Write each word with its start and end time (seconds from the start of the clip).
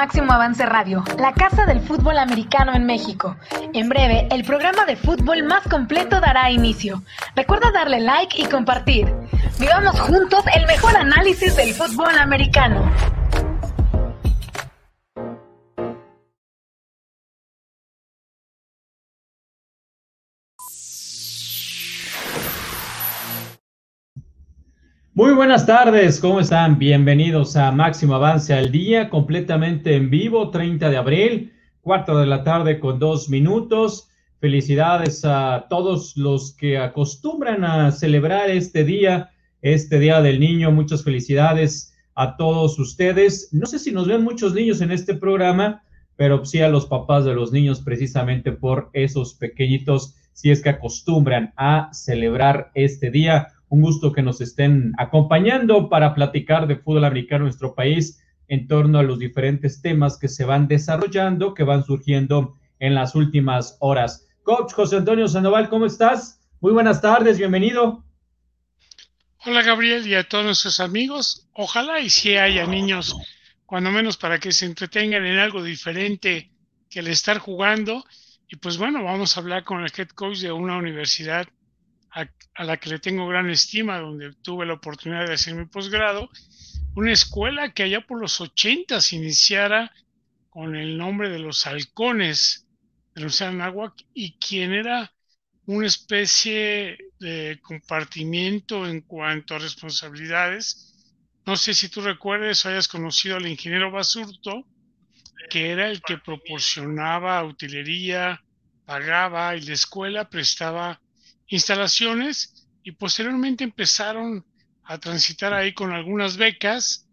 Máximo 0.00 0.32
Avance 0.32 0.64
Radio, 0.64 1.04
la 1.18 1.34
casa 1.34 1.66
del 1.66 1.78
fútbol 1.78 2.16
americano 2.16 2.72
en 2.74 2.86
México. 2.86 3.36
En 3.74 3.90
breve, 3.90 4.28
el 4.30 4.44
programa 4.44 4.86
de 4.86 4.96
fútbol 4.96 5.42
más 5.42 5.62
completo 5.68 6.20
dará 6.20 6.50
inicio. 6.50 7.02
Recuerda 7.36 7.70
darle 7.70 8.00
like 8.00 8.40
y 8.40 8.46
compartir. 8.46 9.14
Vivamos 9.58 10.00
juntos 10.00 10.42
el 10.56 10.66
mejor 10.66 10.96
análisis 10.96 11.54
del 11.54 11.74
fútbol 11.74 12.16
americano. 12.18 12.90
Muy 25.20 25.34
buenas 25.34 25.66
tardes, 25.66 26.18
¿cómo 26.18 26.40
están? 26.40 26.78
Bienvenidos 26.78 27.54
a 27.54 27.70
Máximo 27.72 28.14
Avance 28.14 28.54
al 28.54 28.72
Día, 28.72 29.10
completamente 29.10 29.94
en 29.94 30.08
vivo, 30.08 30.48
30 30.48 30.88
de 30.88 30.96
abril, 30.96 31.52
cuarto 31.82 32.18
de 32.18 32.24
la 32.24 32.42
tarde 32.42 32.80
con 32.80 32.98
dos 32.98 33.28
minutos. 33.28 34.08
Felicidades 34.38 35.22
a 35.26 35.66
todos 35.68 36.16
los 36.16 36.56
que 36.56 36.78
acostumbran 36.78 37.64
a 37.64 37.92
celebrar 37.92 38.48
este 38.48 38.82
día, 38.82 39.28
este 39.60 39.98
Día 39.98 40.22
del 40.22 40.40
Niño. 40.40 40.70
Muchas 40.70 41.04
felicidades 41.04 41.94
a 42.14 42.38
todos 42.38 42.78
ustedes. 42.78 43.50
No 43.52 43.66
sé 43.66 43.78
si 43.78 43.92
nos 43.92 44.08
ven 44.08 44.24
muchos 44.24 44.54
niños 44.54 44.80
en 44.80 44.90
este 44.90 45.12
programa, 45.12 45.82
pero 46.16 46.46
sí 46.46 46.62
a 46.62 46.70
los 46.70 46.86
papás 46.86 47.26
de 47.26 47.34
los 47.34 47.52
niños 47.52 47.82
precisamente 47.82 48.52
por 48.52 48.88
esos 48.94 49.34
pequeñitos, 49.34 50.14
si 50.32 50.50
es 50.50 50.62
que 50.62 50.70
acostumbran 50.70 51.52
a 51.58 51.90
celebrar 51.92 52.70
este 52.74 53.10
día 53.10 53.48
un 53.70 53.80
gusto 53.80 54.12
que 54.12 54.22
nos 54.22 54.40
estén 54.40 54.92
acompañando 54.98 55.88
para 55.88 56.14
platicar 56.14 56.66
de 56.66 56.76
fútbol 56.76 57.04
americano 57.04 57.44
en 57.44 57.46
nuestro 57.46 57.74
país 57.74 58.22
en 58.48 58.66
torno 58.66 58.98
a 58.98 59.04
los 59.04 59.20
diferentes 59.20 59.80
temas 59.80 60.18
que 60.18 60.26
se 60.26 60.44
van 60.44 60.66
desarrollando, 60.66 61.54
que 61.54 61.62
van 61.62 61.84
surgiendo 61.84 62.56
en 62.80 62.96
las 62.96 63.14
últimas 63.14 63.76
horas. 63.78 64.26
Coach 64.42 64.72
José 64.72 64.96
Antonio 64.96 65.28
Sandoval, 65.28 65.68
¿cómo 65.68 65.86
estás? 65.86 66.40
Muy 66.60 66.72
buenas 66.72 67.00
tardes, 67.00 67.38
bienvenido. 67.38 68.04
Hola 69.46 69.62
Gabriel 69.62 70.04
y 70.06 70.16
a 70.16 70.28
todos 70.28 70.44
nuestros 70.44 70.80
amigos. 70.80 71.48
Ojalá 71.52 72.00
y 72.00 72.10
si 72.10 72.36
haya 72.36 72.66
niños, 72.66 73.16
cuando 73.66 73.92
menos 73.92 74.16
para 74.16 74.40
que 74.40 74.50
se 74.50 74.66
entretengan 74.66 75.24
en 75.24 75.38
algo 75.38 75.62
diferente 75.62 76.50
que 76.90 76.98
el 76.98 77.06
estar 77.06 77.38
jugando. 77.38 78.04
Y 78.48 78.56
pues 78.56 78.78
bueno, 78.78 79.04
vamos 79.04 79.36
a 79.36 79.40
hablar 79.40 79.62
con 79.62 79.80
el 79.80 79.92
head 79.96 80.08
coach 80.08 80.38
de 80.38 80.50
una 80.50 80.76
universidad 80.76 81.46
a, 82.12 82.64
la 82.64 82.76
que 82.76 82.90
le 82.90 82.98
tengo 82.98 83.28
gran 83.28 83.50
estima, 83.50 83.98
donde 83.98 84.32
tuve 84.42 84.66
la 84.66 84.74
oportunidad 84.74 85.26
de 85.26 85.34
hacer 85.34 85.54
mi 85.54 85.66
posgrado, 85.66 86.28
una 86.94 87.12
escuela 87.12 87.72
que 87.72 87.84
allá 87.84 88.00
por 88.00 88.20
los 88.20 88.40
80 88.40 88.98
iniciara 89.12 89.92
con 90.48 90.74
el 90.76 90.98
nombre 90.98 91.28
de 91.30 91.38
los 91.38 91.66
halcones 91.66 92.66
de 93.14 93.22
los 93.22 93.40
Anáhuac 93.40 93.94
y 94.12 94.38
quien 94.38 94.72
era 94.72 95.12
una 95.66 95.86
especie 95.86 96.98
de 97.20 97.60
compartimiento 97.62 98.86
en 98.88 99.02
cuanto 99.02 99.54
a 99.54 99.60
responsabilidades. 99.60 100.94
No 101.46 101.56
sé 101.56 101.74
si 101.74 101.88
tú 101.88 102.00
recuerdes 102.00 102.64
o 102.64 102.68
hayas 102.68 102.88
conocido 102.88 103.36
al 103.36 103.46
ingeniero 103.46 103.90
Basurto, 103.92 104.66
que 105.48 105.70
era 105.70 105.88
el 105.88 106.02
que 106.02 106.18
proporcionaba 106.18 107.44
utilería, 107.44 108.42
pagaba 108.84 109.54
y 109.54 109.60
la 109.60 109.74
escuela 109.74 110.28
prestaba 110.28 111.00
instalaciones 111.50 112.66
y 112.82 112.92
posteriormente 112.92 113.64
empezaron 113.64 114.44
a 114.84 114.98
transitar 114.98 115.52
ahí 115.52 115.74
con 115.74 115.92
algunas 115.92 116.38
becas. 116.38 117.06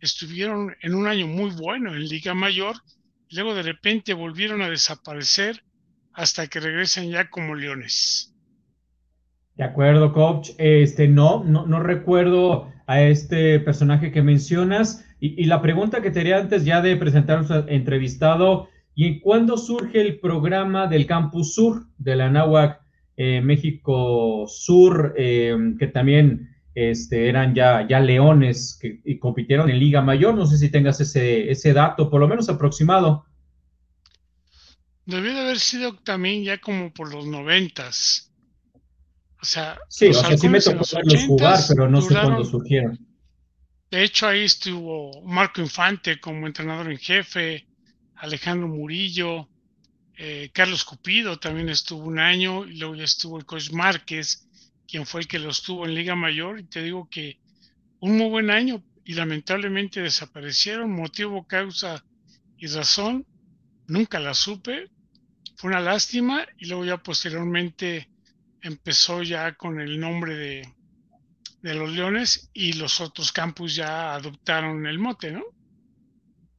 Estuvieron 0.00 0.76
en 0.82 0.94
un 0.94 1.06
año 1.06 1.26
muy 1.26 1.50
bueno 1.50 1.94
en 1.94 2.06
Liga 2.06 2.34
Mayor, 2.34 2.76
luego 3.30 3.54
de 3.54 3.62
repente 3.62 4.12
volvieron 4.12 4.60
a 4.60 4.68
desaparecer 4.68 5.64
hasta 6.12 6.46
que 6.46 6.60
regresan 6.60 7.08
ya 7.08 7.30
como 7.30 7.54
leones. 7.54 8.34
De 9.54 9.64
acuerdo, 9.64 10.12
coach. 10.12 10.50
Este, 10.58 11.08
no, 11.08 11.44
no, 11.44 11.66
no 11.66 11.80
recuerdo 11.80 12.72
a 12.86 13.02
este 13.02 13.60
personaje 13.60 14.12
que 14.12 14.22
mencionas. 14.22 15.04
Y, 15.20 15.44
la 15.44 15.62
pregunta 15.62 16.02
que 16.02 16.10
te 16.10 16.20
haría 16.20 16.36
antes 16.36 16.64
ya 16.64 16.82
de 16.82 16.96
presentarnos 16.96 17.50
al 17.50 17.68
entrevistado, 17.70 18.68
¿y 18.94 19.20
cuándo 19.20 19.56
surge 19.56 20.00
el 20.00 20.20
programa 20.20 20.86
del 20.86 21.06
Campus 21.06 21.54
Sur 21.54 21.86
de 21.96 22.16
la 22.16 22.28
NAWAC 22.30 22.83
eh, 23.16 23.40
México 23.40 24.46
Sur, 24.48 25.14
eh, 25.16 25.56
que 25.78 25.86
también 25.86 26.56
este, 26.74 27.28
eran 27.28 27.54
ya, 27.54 27.86
ya 27.88 28.00
leones 28.00 28.78
que 28.80 29.00
y 29.04 29.18
compitieron 29.18 29.70
en 29.70 29.78
Liga 29.78 30.02
Mayor. 30.02 30.34
No 30.34 30.46
sé 30.46 30.58
si 30.58 30.70
tengas 30.70 31.00
ese, 31.00 31.50
ese 31.50 31.72
dato, 31.72 32.10
por 32.10 32.20
lo 32.20 32.28
menos 32.28 32.48
aproximado. 32.48 33.24
Debió 35.06 35.34
de 35.34 35.40
haber 35.40 35.58
sido 35.58 35.94
también 35.96 36.42
ya 36.42 36.58
como 36.58 36.92
por 36.92 37.12
los 37.12 37.26
noventas. 37.26 38.32
O 39.40 39.44
sea, 39.44 39.78
sí, 39.88 40.06
o 40.06 40.14
sea, 40.14 40.36
sí 40.38 40.48
me 40.48 40.60
tocó 40.60 40.84
verlos 40.94 41.26
jugar, 41.26 41.60
pero 41.68 41.88
no 41.88 42.00
sé 42.00 42.14
cuándo 42.14 42.44
surgieron. 42.44 42.98
De 43.90 44.02
hecho, 44.02 44.26
ahí 44.26 44.44
estuvo 44.44 45.22
Marco 45.22 45.60
Infante 45.60 46.18
como 46.18 46.46
entrenador 46.46 46.90
en 46.90 46.98
jefe, 46.98 47.66
Alejandro 48.16 48.66
Murillo, 48.66 49.48
eh, 50.16 50.50
Carlos 50.52 50.84
Cupido 50.84 51.38
también 51.38 51.68
estuvo 51.68 52.04
un 52.04 52.18
año 52.18 52.64
y 52.64 52.76
luego 52.76 52.94
ya 52.94 53.04
estuvo 53.04 53.38
el 53.38 53.46
coach 53.46 53.70
Márquez, 53.72 54.48
quien 54.86 55.06
fue 55.06 55.22
el 55.22 55.28
que 55.28 55.38
lo 55.38 55.50
estuvo 55.50 55.84
en 55.84 55.94
Liga 55.94 56.14
Mayor. 56.14 56.60
Y 56.60 56.64
te 56.64 56.82
digo 56.82 57.08
que 57.10 57.38
un 58.00 58.16
muy 58.16 58.28
buen 58.28 58.50
año 58.50 58.82
y 59.04 59.14
lamentablemente 59.14 60.00
desaparecieron. 60.00 60.92
Motivo, 60.92 61.46
causa 61.46 62.04
y 62.58 62.66
razón, 62.68 63.26
nunca 63.88 64.20
la 64.20 64.34
supe. 64.34 64.90
Fue 65.56 65.70
una 65.70 65.80
lástima 65.80 66.46
y 66.58 66.66
luego 66.66 66.84
ya 66.84 67.02
posteriormente 67.02 68.08
empezó 68.62 69.22
ya 69.22 69.54
con 69.54 69.80
el 69.80 69.98
nombre 69.98 70.34
de, 70.36 70.74
de 71.62 71.74
los 71.74 71.92
Leones 71.92 72.50
y 72.52 72.74
los 72.74 73.00
otros 73.00 73.32
campus 73.32 73.74
ya 73.74 74.14
adoptaron 74.14 74.86
el 74.86 74.98
mote, 74.98 75.32
¿no? 75.32 75.42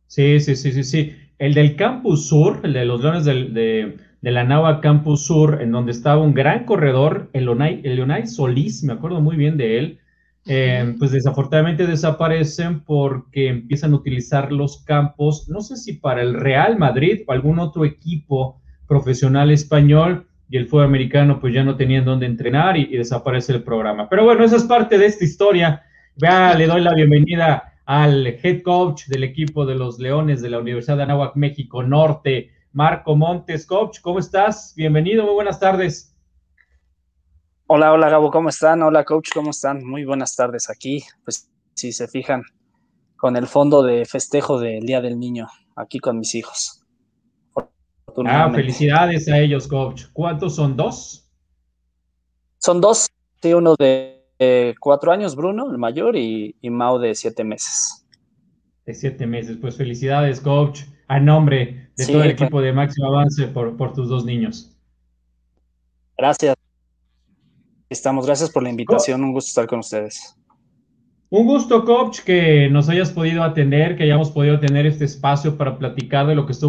Sí, 0.07 0.39
sí, 0.39 0.55
sí, 0.55 0.71
sí, 0.71 0.83
sí 0.83 1.24
el 1.39 1.53
del 1.53 1.75
Campus 1.75 2.27
Sur, 2.27 2.61
el 2.63 2.73
de 2.73 2.85
los 2.85 3.01
Leones 3.01 3.25
de, 3.25 3.97
la 4.21 4.43
Nava 4.43 4.81
Campus 4.81 5.25
Sur, 5.25 5.61
en 5.61 5.71
donde 5.71 5.91
estaba 5.91 6.21
un 6.21 6.33
gran 6.33 6.65
corredor, 6.65 7.29
el 7.33 7.45
Leonay, 7.45 8.27
Solís, 8.27 8.83
me 8.83 8.93
acuerdo 8.93 9.21
muy 9.21 9.35
bien 9.35 9.57
de 9.57 9.77
él, 9.77 9.99
eh, 10.47 10.95
pues 10.99 11.11
desafortunadamente 11.11 11.87
desaparecen 11.87 12.81
porque 12.81 13.49
empiezan 13.49 13.93
a 13.93 13.97
utilizar 13.97 14.51
los 14.51 14.83
campos, 14.83 15.49
no 15.49 15.61
sé 15.61 15.75
si 15.75 15.93
para 15.93 16.21
el 16.21 16.35
Real 16.35 16.77
Madrid 16.77 17.21
o 17.27 17.31
algún 17.31 17.59
otro 17.59 17.83
equipo 17.85 18.61
profesional 18.87 19.51
español, 19.51 20.27
y 20.47 20.57
el 20.57 20.67
fútbol 20.67 20.85
americano 20.85 21.39
pues 21.39 21.55
ya 21.55 21.63
no 21.63 21.75
tenían 21.75 22.05
dónde 22.05 22.27
entrenar 22.27 22.77
y, 22.77 22.83
y 22.83 22.97
desaparece 22.97 23.51
el 23.51 23.63
programa. 23.63 24.07
Pero 24.07 24.23
bueno, 24.23 24.43
esa 24.43 24.57
es 24.57 24.63
parte 24.63 24.99
de 24.99 25.07
esta 25.07 25.23
historia. 25.25 25.81
Vea, 26.15 26.53
le 26.55 26.67
doy 26.67 26.81
la 26.81 26.93
bienvenida 26.93 27.74
al 27.85 28.25
head 28.27 28.63
coach 28.63 29.05
del 29.07 29.23
equipo 29.23 29.65
de 29.65 29.75
los 29.75 29.99
Leones 29.99 30.41
de 30.41 30.49
la 30.49 30.59
Universidad 30.59 30.97
de 30.97 31.03
Anáhuac, 31.03 31.35
México 31.35 31.83
Norte, 31.83 32.51
Marco 32.71 33.15
Montes. 33.15 33.65
Coach, 33.65 33.99
¿cómo 34.01 34.19
estás? 34.19 34.73
Bienvenido, 34.75 35.23
muy 35.23 35.35
buenas 35.35 35.59
tardes. 35.59 36.15
Hola, 37.67 37.93
hola 37.93 38.09
Gabo, 38.09 38.31
¿cómo 38.31 38.49
están? 38.49 38.81
Hola 38.83 39.03
coach, 39.03 39.29
¿cómo 39.33 39.51
están? 39.51 39.85
Muy 39.85 40.03
buenas 40.03 40.35
tardes 40.35 40.69
aquí. 40.69 41.03
Pues 41.23 41.49
si 41.73 41.91
se 41.91 42.07
fijan, 42.07 42.43
con 43.17 43.35
el 43.35 43.47
fondo 43.47 43.83
de 43.83 44.05
festejo 44.05 44.59
del 44.59 44.85
Día 44.85 45.01
del 45.01 45.19
Niño, 45.19 45.47
aquí 45.75 45.99
con 45.99 46.19
mis 46.19 46.35
hijos. 46.35 46.83
Ah, 48.25 48.49
felicidades 48.53 49.27
a 49.27 49.39
ellos, 49.39 49.67
coach. 49.67 50.05
¿Cuántos 50.13 50.55
son? 50.55 50.75
¿Dos? 50.75 51.29
Son 52.59 52.81
dos, 52.81 53.07
sí, 53.41 53.53
uno 53.53 53.75
de 53.77 54.14
eh, 54.39 54.75
cuatro 54.79 55.11
años, 55.11 55.35
Bruno, 55.35 55.71
el 55.71 55.77
mayor, 55.77 56.15
y, 56.15 56.55
y, 56.61 56.69
Mau 56.69 56.99
de 56.99 57.15
siete 57.15 57.43
meses. 57.43 58.05
De 58.85 58.93
siete 58.93 59.25
meses, 59.25 59.57
pues 59.59 59.77
felicidades, 59.77 60.41
coach, 60.41 60.81
a 61.07 61.19
nombre 61.19 61.89
de 61.95 62.05
todo 62.05 62.23
el 62.23 62.31
pues. 62.31 62.41
equipo 62.41 62.61
de 62.61 62.73
Máximo 62.73 63.07
Avance 63.07 63.47
por, 63.47 63.77
por 63.77 63.93
tus 63.93 64.09
dos 64.09 64.25
niños. 64.25 64.75
Gracias. 66.17 66.55
Estamos, 67.89 68.25
gracias 68.25 68.49
por 68.49 68.63
la 68.63 68.69
invitación, 68.69 69.23
un 69.23 69.31
gusto 69.31 69.49
estar 69.49 69.67
con 69.67 69.79
ustedes. 69.79 70.35
Un 71.29 71.45
gusto, 71.45 71.85
coach, 71.85 72.19
que 72.21 72.69
nos 72.69 72.89
hayas 72.89 73.11
podido 73.11 73.43
atender, 73.43 73.95
que 73.95 74.03
hayamos 74.03 74.31
podido 74.31 74.59
tener 74.59 74.85
este 74.85 75.05
espacio 75.05 75.57
para 75.57 75.77
platicar 75.77 76.27
de 76.27 76.35
lo 76.35 76.45
que 76.45 76.51
está 76.51 76.67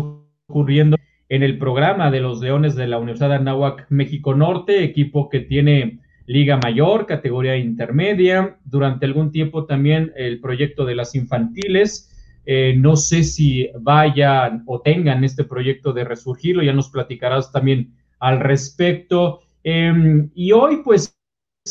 ocurriendo 0.48 0.96
en 1.28 1.42
el 1.42 1.58
programa 1.58 2.10
de 2.10 2.20
los 2.20 2.40
Leones 2.40 2.74
de 2.74 2.86
la 2.86 2.98
Universidad 2.98 3.30
de 3.30 3.36
Anáhuac, 3.36 3.86
México 3.90 4.34
Norte, 4.34 4.84
equipo 4.84 5.28
que 5.28 5.40
tiene 5.40 6.00
Liga 6.26 6.58
Mayor, 6.62 7.06
categoría 7.06 7.56
intermedia, 7.56 8.58
durante 8.64 9.06
algún 9.06 9.30
tiempo 9.30 9.64
también 9.64 10.12
el 10.16 10.40
proyecto 10.40 10.84
de 10.84 10.96
las 10.96 11.14
infantiles. 11.14 12.12
Eh, 12.44 12.74
no 12.76 12.96
sé 12.96 13.24
si 13.24 13.68
vayan 13.80 14.62
o 14.66 14.80
tengan 14.80 15.24
este 15.24 15.44
proyecto 15.44 15.92
de 15.92 16.04
resurgirlo, 16.04 16.62
ya 16.62 16.72
nos 16.72 16.90
platicarás 16.90 17.52
también 17.52 17.94
al 18.18 18.40
respecto. 18.40 19.40
Em, 19.62 20.30
y 20.34 20.52
hoy, 20.52 20.82
pues, 20.84 21.16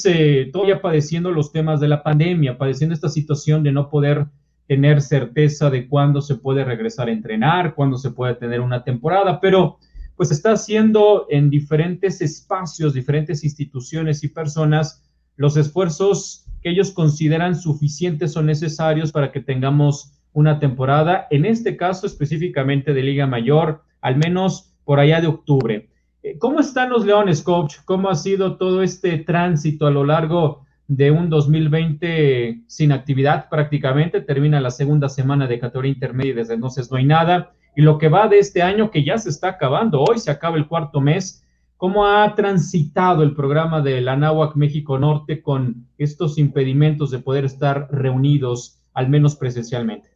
eh, 0.05 0.49
todavía 0.51 0.81
padeciendo 0.81 1.31
los 1.31 1.51
temas 1.51 1.79
de 1.79 1.87
la 1.87 2.03
pandemia, 2.03 2.57
padeciendo 2.57 2.93
esta 2.93 3.09
situación 3.09 3.63
de 3.63 3.71
no 3.71 3.89
poder 3.89 4.25
tener 4.67 5.01
certeza 5.01 5.69
de 5.69 5.87
cuándo 5.87 6.21
se 6.21 6.35
puede 6.35 6.63
regresar 6.63 7.07
a 7.07 7.11
entrenar, 7.11 7.75
cuándo 7.75 7.97
se 7.97 8.11
puede 8.11 8.35
tener 8.35 8.61
una 8.61 8.83
temporada, 8.83 9.39
pero 9.39 9.77
pues 10.15 10.31
está 10.31 10.53
haciendo 10.53 11.27
en 11.29 11.49
diferentes 11.49 12.21
espacios, 12.21 12.93
diferentes 12.93 13.43
instituciones 13.43 14.23
y 14.23 14.29
personas 14.29 15.01
los 15.37 15.57
esfuerzos 15.57 16.45
que 16.61 16.69
ellos 16.69 16.91
consideran 16.91 17.55
suficientes 17.55 18.35
o 18.37 18.41
necesarios 18.41 19.11
para 19.11 19.31
que 19.31 19.41
tengamos 19.41 20.13
una 20.33 20.59
temporada, 20.59 21.27
en 21.29 21.45
este 21.45 21.77
caso 21.77 22.07
específicamente 22.07 22.93
de 22.93 23.03
Liga 23.03 23.27
Mayor, 23.27 23.83
al 24.01 24.17
menos 24.17 24.73
por 24.83 24.99
allá 24.99 25.21
de 25.21 25.27
octubre. 25.27 25.89
Eh, 26.23 26.37
¿Cómo 26.37 26.59
están 26.59 26.89
los 26.89 27.05
Leones, 27.05 27.41
coach? 27.41 27.77
¿Cómo 27.85 28.09
ha 28.09 28.15
sido 28.15 28.57
todo 28.57 28.81
este 28.81 29.17
tránsito 29.19 29.87
a 29.87 29.91
lo 29.91 30.03
largo 30.03 30.65
de 30.87 31.11
un 31.11 31.29
2020 31.29 32.63
sin 32.67 32.91
actividad 32.91 33.49
prácticamente? 33.49 34.21
Termina 34.21 34.59
la 34.59 34.71
segunda 34.71 35.09
semana 35.09 35.47
de 35.47 35.59
categoría 35.59 35.93
intermedia 35.93 36.31
y 36.31 36.35
desde 36.35 36.55
entonces 36.55 36.91
no 36.91 36.97
hay 36.97 37.05
nada 37.05 37.54
y 37.75 37.81
lo 37.81 37.97
que 37.97 38.09
va 38.09 38.27
de 38.27 38.39
este 38.39 38.61
año 38.61 38.89
que 38.89 39.03
ya 39.03 39.17
se 39.17 39.29
está 39.29 39.49
acabando, 39.49 40.01
hoy 40.01 40.19
se 40.19 40.31
acaba 40.31 40.57
el 40.57 40.67
cuarto 40.67 41.01
mes, 41.01 41.43
¿cómo 41.77 42.05
ha 42.05 42.33
transitado 42.35 43.21
el 43.21 43.35
programa 43.35 43.81
de 43.81 44.01
la 44.01 44.15
México 44.55 44.97
Norte 44.97 45.41
con 45.41 45.87
estos 45.97 46.37
impedimentos 46.37 47.11
de 47.11 47.19
poder 47.19 47.43
estar 47.43 47.87
reunidos, 47.91 48.79
al 48.93 49.09
menos 49.09 49.35
presencialmente? 49.35 50.09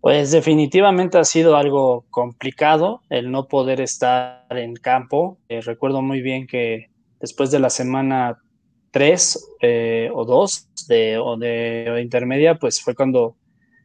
Pues 0.00 0.32
definitivamente 0.32 1.18
ha 1.18 1.24
sido 1.24 1.56
algo 1.56 2.04
complicado 2.10 3.02
el 3.08 3.30
no 3.30 3.46
poder 3.46 3.80
estar 3.80 4.46
en 4.50 4.74
campo. 4.74 5.38
Eh, 5.48 5.60
recuerdo 5.60 6.02
muy 6.02 6.22
bien 6.22 6.46
que 6.46 6.90
después 7.20 7.52
de 7.52 7.60
la 7.60 7.70
semana 7.70 8.38
3 8.90 9.56
eh, 9.62 10.10
o 10.12 10.24
2 10.24 10.86
de, 10.88 11.18
o 11.18 11.36
de 11.36 12.00
intermedia, 12.02 12.56
pues 12.56 12.80
fue 12.82 12.96
cuando 12.96 13.36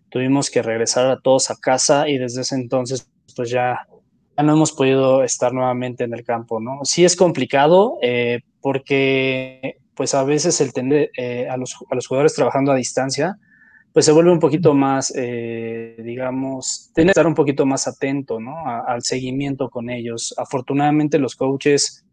tuvimos 0.10 0.50
que 0.50 0.62
regresar 0.62 1.08
a 1.08 1.20
todos 1.20 1.52
a 1.52 1.56
casa 1.56 2.08
y 2.08 2.18
desde 2.18 2.42
ese 2.42 2.56
entonces 2.56 3.10
pues 3.36 3.50
ya, 3.50 3.88
no 4.42 4.54
hemos 4.54 4.72
podido 4.72 5.24
estar 5.24 5.54
nuevamente 5.54 6.04
en 6.04 6.14
el 6.14 6.24
campo, 6.24 6.60
¿no? 6.60 6.80
Sí 6.84 7.04
es 7.06 7.16
complicado 7.16 7.98
eh, 8.02 8.42
porque 8.62 9.78
pues 9.96 10.14
a 10.14 10.24
veces 10.24 10.62
el 10.62 10.74
tener 10.74 11.10
eh, 11.18 11.48
a, 11.50 11.58
los, 11.58 11.76
jugadores 12.08 12.36
trabajando 12.36 12.72
a 12.72 12.76
distancia, 12.76 13.38
pues 13.94 14.06
se 14.06 14.12
vuelve 14.12 14.32
un 14.32 14.40
poquito 14.40 14.76
más, 14.76 15.12
eh, 15.16 15.96
digamos, 16.04 16.92
tiene 16.94 17.08
que 17.08 17.12
estar 17.12 17.26
un 17.26 17.34
poquito 17.34 17.66
más 17.66 17.88
atento, 17.88 18.40
¿no? 18.40 18.54
al 18.68 19.02
seguimiento 19.02 19.70
con 19.70 19.90
ellos. 19.90 20.36
Afortunadamente 20.38 21.18
los 21.18 21.36
coaches 21.36 22.06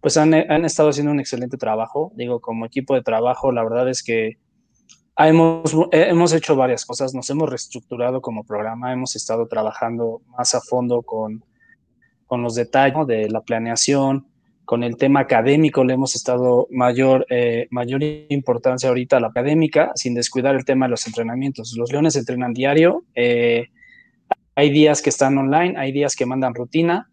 pues 0.00 0.16
han, 0.16 0.32
han 0.34 0.64
estado 0.64 0.90
haciendo 0.90 1.12
un 1.12 1.20
excelente 1.20 1.56
trabajo, 1.56 2.12
digo, 2.14 2.40
como 2.40 2.64
equipo 2.64 2.94
de 2.94 3.02
trabajo, 3.02 3.52
la 3.52 3.64
verdad 3.64 3.88
es 3.88 4.02
que 4.02 4.38
Hemos, 5.28 5.74
eh, 5.92 6.06
hemos 6.08 6.32
hecho 6.32 6.56
varias 6.56 6.86
cosas, 6.86 7.14
nos 7.14 7.28
hemos 7.28 7.48
reestructurado 7.48 8.22
como 8.22 8.44
programa, 8.44 8.92
hemos 8.92 9.16
estado 9.16 9.46
trabajando 9.46 10.22
más 10.28 10.54
a 10.54 10.60
fondo 10.60 11.02
con, 11.02 11.44
con 12.26 12.42
los 12.42 12.54
detalles 12.54 13.06
de 13.06 13.28
la 13.28 13.42
planeación, 13.42 14.26
con 14.64 14.84
el 14.84 14.96
tema 14.96 15.20
académico 15.20 15.82
le 15.82 15.94
hemos 15.94 16.14
estado 16.14 16.68
mayor, 16.70 17.26
eh, 17.28 17.66
mayor 17.70 18.04
importancia 18.04 18.88
ahorita 18.88 19.16
a 19.16 19.20
la 19.20 19.26
académica, 19.26 19.90
sin 19.96 20.14
descuidar 20.14 20.54
el 20.54 20.64
tema 20.64 20.86
de 20.86 20.90
los 20.90 21.06
entrenamientos. 21.08 21.74
Los 21.76 21.90
leones 21.90 22.14
entrenan 22.14 22.52
diario, 22.52 23.02
eh, 23.16 23.66
hay 24.54 24.70
días 24.70 25.02
que 25.02 25.10
están 25.10 25.36
online, 25.36 25.74
hay 25.76 25.90
días 25.90 26.14
que 26.14 26.24
mandan 26.24 26.54
rutina, 26.54 27.10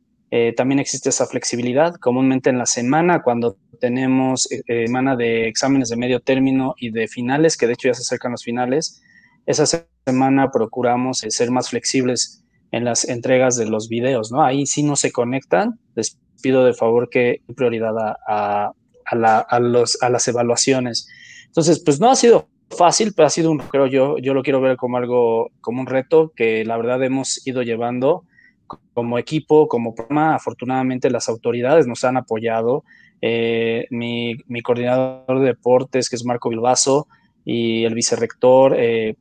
también 0.56 0.79
existe 0.79 1.09
esa 1.09 1.25
flexibilidad. 1.25 1.95
Comúnmente 1.95 2.50
en 2.50 2.57
la 2.57 2.65
semana, 2.65 3.21
cuando 3.21 3.57
tenemos 3.79 4.47
eh, 4.51 4.85
semana 4.88 5.15
de 5.15 5.47
exámenes 5.47 5.89
de 5.89 5.97
medio 5.97 6.19
término 6.19 6.75
y 6.77 6.91
de 6.91 7.07
finales, 7.07 7.56
que 7.57 7.68
de 7.68 7.74
hecho 7.74 7.88
ya 7.88 7.94
se 7.94 8.01
acercan 8.01 8.31
los 8.31 8.44
finales. 8.44 9.01
Esa 9.45 9.65
semana 10.06 10.51
procuramos 10.51 11.24
eh, 11.24 11.31
ser 11.31 11.51
más 11.51 11.69
flexibles 11.69 12.44
en 12.71 12.83
las 12.83 13.07
entregas 13.07 13.56
de 13.56 13.68
los 13.68 13.88
videos, 13.88 14.31
¿no? 14.31 14.44
Ahí 14.44 14.65
sí 14.65 14.83
no 14.83 14.95
se 14.95 15.12
conectan, 15.12 15.79
les 15.95 16.19
pido 16.41 16.65
de 16.65 16.74
favor 16.74 17.09
que 17.09 17.41
prioridad 17.56 17.97
a, 17.97 18.74
a, 19.06 19.59
los, 19.59 20.01
a 20.01 20.09
las 20.09 20.27
evaluaciones. 20.27 21.07
Entonces, 21.45 21.81
pues 21.83 22.00
no 22.00 22.12
ha 22.12 22.15
sido 22.15 22.50
fácil, 22.69 23.13
pero 23.15 23.27
ha 23.27 23.29
sido 23.29 23.51
un, 23.51 23.59
creo 23.59 23.88
yo, 23.88 24.18
yo 24.18 24.33
lo 24.33 24.44
quiero 24.44 24.59
ver 24.59 24.75
como 24.75 24.97
algo, 24.97 25.50
como 25.62 25.79
un 25.81 25.88
reto 25.88 26.33
que 26.35 26.65
la 26.65 26.75
verdad 26.75 27.01
hemos 27.03 27.45
ido 27.47 27.62
llevando 27.63 28.25
como 28.94 29.18
equipo, 29.18 29.68
como 29.68 29.96
programa. 29.96 30.36
Afortunadamente 30.36 31.10
las 31.10 31.30
autoridades 31.30 31.88
nos 31.88 32.04
han 32.04 32.18
apoyado, 32.18 32.84
eh, 33.22 33.88
mi, 33.90 34.38
coordinador 34.64 35.40
de 35.40 35.48
deportes, 35.48 36.10
que 36.10 36.16
es 36.16 36.25
Marco 36.25 36.50
Bilbaso, 36.50 37.08
y 37.46 37.86
el 37.86 37.94
vicerrector 37.94 38.75
eh, 38.78 39.16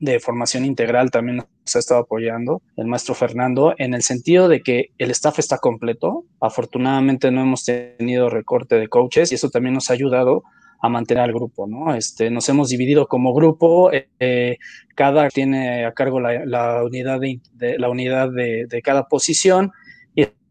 de 0.00 0.20
formación 0.20 0.64
integral 0.64 1.10
también 1.10 1.36
nos 1.36 1.76
ha 1.76 1.78
estado 1.78 2.00
apoyando, 2.00 2.60
el 2.76 2.86
maestro 2.86 3.14
Fernando, 3.14 3.74
en 3.78 3.94
el 3.94 4.02
sentido 4.02 4.48
de 4.48 4.60
que 4.60 4.90
el 4.98 5.10
staff 5.10 5.38
está 5.38 5.58
completo. 5.58 6.24
Afortunadamente 6.40 7.30
no 7.30 7.40
hemos 7.40 7.64
tenido 7.64 8.28
recorte 8.28 8.76
de 8.76 8.88
coaches 8.88 9.32
y 9.32 9.36
eso 9.36 9.50
también 9.50 9.74
nos 9.74 9.90
ha 9.90 9.94
ayudado 9.94 10.42
a 10.80 10.88
mantener 10.88 11.24
al 11.24 11.32
grupo, 11.32 11.66
¿no? 11.66 11.94
Este, 11.94 12.30
nos 12.30 12.48
hemos 12.48 12.68
dividido 12.68 13.06
como 13.06 13.32
grupo, 13.34 13.90
eh, 13.92 14.58
cada 14.94 15.28
tiene 15.28 15.86
a 15.86 15.92
cargo 15.92 16.20
la, 16.20 16.82
unidad, 16.84 17.20
de, 17.20 17.78
la 17.78 17.88
unidad 17.88 18.30
de, 18.30 18.66
de, 18.66 18.82
cada 18.82 19.08
posición 19.08 19.72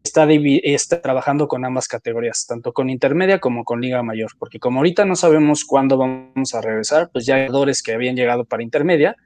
está, 0.04 0.28
está 0.30 1.00
trabajando 1.00 1.48
con 1.48 1.64
ambas 1.64 1.88
categorías, 1.88 2.46
tanto 2.46 2.72
con 2.72 2.90
intermedia 2.90 3.40
como 3.40 3.64
con 3.64 3.80
liga 3.80 4.02
mayor, 4.02 4.32
porque 4.38 4.58
como 4.58 4.78
ahorita 4.78 5.04
no 5.04 5.16
sabemos 5.16 5.64
cuándo 5.64 5.96
vamos 5.96 6.54
a 6.54 6.60
regresar, 6.60 7.10
pues 7.10 7.26
ya 7.26 7.36
hay 7.36 7.46
jugadores 7.46 7.82
que 7.82 7.94
habían 7.94 8.14
llegado 8.14 8.44
para 8.44 8.62
intermedia, 8.62 9.16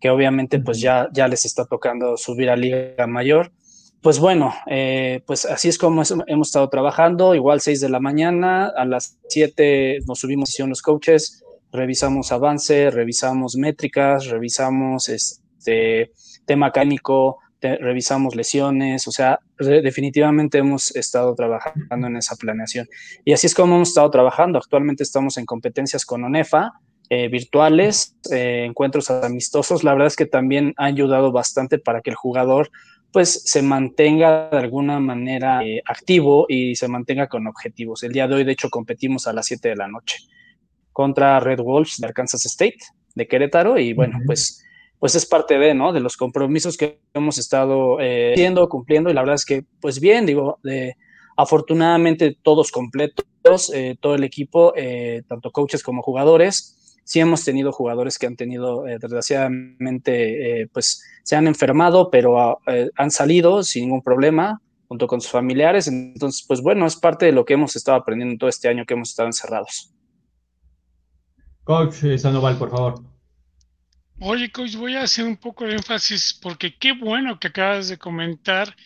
que 0.00 0.10
obviamente 0.10 0.58
pues 0.58 0.80
ya, 0.80 1.08
ya 1.12 1.28
les 1.28 1.44
está 1.44 1.64
tocando 1.64 2.16
subir 2.16 2.50
a 2.50 2.56
liga 2.56 3.06
mayor. 3.06 3.52
Pues 4.04 4.18
bueno, 4.18 4.52
eh, 4.66 5.22
pues 5.26 5.46
así 5.46 5.70
es 5.70 5.78
como 5.78 6.02
hemos 6.26 6.48
estado 6.48 6.68
trabajando, 6.68 7.34
igual 7.34 7.62
6 7.62 7.80
de 7.80 7.88
la 7.88 8.00
mañana, 8.00 8.66
a 8.66 8.84
las 8.84 9.16
7 9.30 10.00
nos 10.06 10.18
subimos 10.18 10.50
los 10.58 10.82
coaches, 10.82 11.42
revisamos 11.72 12.30
avance, 12.30 12.90
revisamos 12.90 13.56
métricas, 13.56 14.26
revisamos 14.26 15.08
este 15.08 16.12
tema 16.44 16.66
académico, 16.66 17.38
revisamos 17.62 18.36
lesiones, 18.36 19.08
o 19.08 19.10
sea, 19.10 19.38
definitivamente 19.58 20.58
hemos 20.58 20.94
estado 20.94 21.34
trabajando 21.34 22.06
en 22.06 22.18
esa 22.18 22.36
planeación. 22.36 22.86
Y 23.24 23.32
así 23.32 23.46
es 23.46 23.54
como 23.54 23.76
hemos 23.76 23.88
estado 23.88 24.10
trabajando. 24.10 24.58
Actualmente 24.58 25.02
estamos 25.02 25.38
en 25.38 25.46
competencias 25.46 26.04
con 26.04 26.24
ONEFA, 26.24 26.72
eh, 27.08 27.28
virtuales, 27.28 28.16
eh, 28.30 28.64
encuentros 28.66 29.10
amistosos. 29.10 29.82
La 29.82 29.92
verdad 29.92 30.08
es 30.08 30.16
que 30.16 30.26
también 30.26 30.74
ha 30.76 30.84
ayudado 30.84 31.32
bastante 31.32 31.78
para 31.78 32.02
que 32.02 32.10
el 32.10 32.16
jugador 32.16 32.70
pues 33.14 33.44
se 33.44 33.62
mantenga 33.62 34.50
de 34.50 34.58
alguna 34.58 34.98
manera 34.98 35.64
eh, 35.64 35.80
activo 35.86 36.46
y 36.48 36.74
se 36.74 36.88
mantenga 36.88 37.28
con 37.28 37.46
objetivos. 37.46 38.02
El 38.02 38.10
día 38.10 38.26
de 38.26 38.34
hoy, 38.34 38.42
de 38.42 38.50
hecho, 38.50 38.68
competimos 38.70 39.28
a 39.28 39.32
las 39.32 39.46
7 39.46 39.68
de 39.68 39.76
la 39.76 39.86
noche 39.86 40.18
contra 40.92 41.38
Red 41.38 41.60
Wolves 41.60 41.98
de 41.98 42.08
Arkansas 42.08 42.44
State, 42.44 42.78
de 43.14 43.28
Querétaro, 43.28 43.78
y 43.78 43.92
bueno, 43.92 44.18
pues 44.26 44.60
pues 44.98 45.14
es 45.14 45.26
parte 45.26 45.58
de, 45.58 45.74
¿no? 45.74 45.92
De 45.92 46.00
los 46.00 46.16
compromisos 46.16 46.76
que 46.76 46.98
hemos 47.14 47.38
estado 47.38 48.00
eh, 48.00 48.32
haciendo, 48.32 48.68
cumpliendo, 48.68 49.10
y 49.10 49.14
la 49.14 49.20
verdad 49.20 49.36
es 49.36 49.44
que, 49.44 49.64
pues 49.80 50.00
bien, 50.00 50.26
digo, 50.26 50.58
afortunadamente 51.36 52.36
todos 52.42 52.72
completos, 52.72 53.70
eh, 53.72 53.96
todo 54.00 54.16
el 54.16 54.24
equipo, 54.24 54.72
eh, 54.76 55.22
tanto 55.28 55.52
coaches 55.52 55.84
como 55.84 56.02
jugadores, 56.02 56.83
sí 57.04 57.20
hemos 57.20 57.44
tenido 57.44 57.72
jugadores 57.72 58.18
que 58.18 58.26
han 58.26 58.36
tenido, 58.36 58.84
desgraciadamente, 58.84 60.68
pues 60.72 61.02
se 61.22 61.36
han 61.36 61.46
enfermado, 61.46 62.10
pero 62.10 62.38
ah, 62.38 62.58
han 62.96 63.10
salido 63.10 63.62
sin 63.62 63.84
ningún 63.84 64.02
problema, 64.02 64.60
junto 64.88 65.06
con 65.06 65.20
sus 65.20 65.30
familiares, 65.30 65.88
entonces, 65.88 66.44
pues 66.46 66.60
bueno, 66.60 66.86
es 66.86 66.96
parte 66.96 67.26
de 67.26 67.32
lo 67.32 67.44
que 67.44 67.54
hemos 67.54 67.74
estado 67.76 67.96
aprendiendo 67.96 68.38
todo 68.38 68.50
este 68.50 68.68
año 68.68 68.84
que 68.84 68.94
hemos 68.94 69.10
estado 69.10 69.28
encerrados. 69.28 69.92
Coach 71.64 72.04
Sandoval, 72.18 72.58
por 72.58 72.70
favor. 72.70 73.02
Oye, 74.20 74.52
coach, 74.52 74.76
voy 74.76 74.94
a 74.94 75.02
hacer 75.02 75.24
un 75.24 75.36
poco 75.36 75.64
de 75.64 75.74
énfasis 75.74 76.38
porque 76.40 76.76
qué 76.76 76.92
bueno 76.92 77.40
que 77.40 77.48
acabas 77.48 77.88
de 77.88 77.98
comentar 77.98 78.76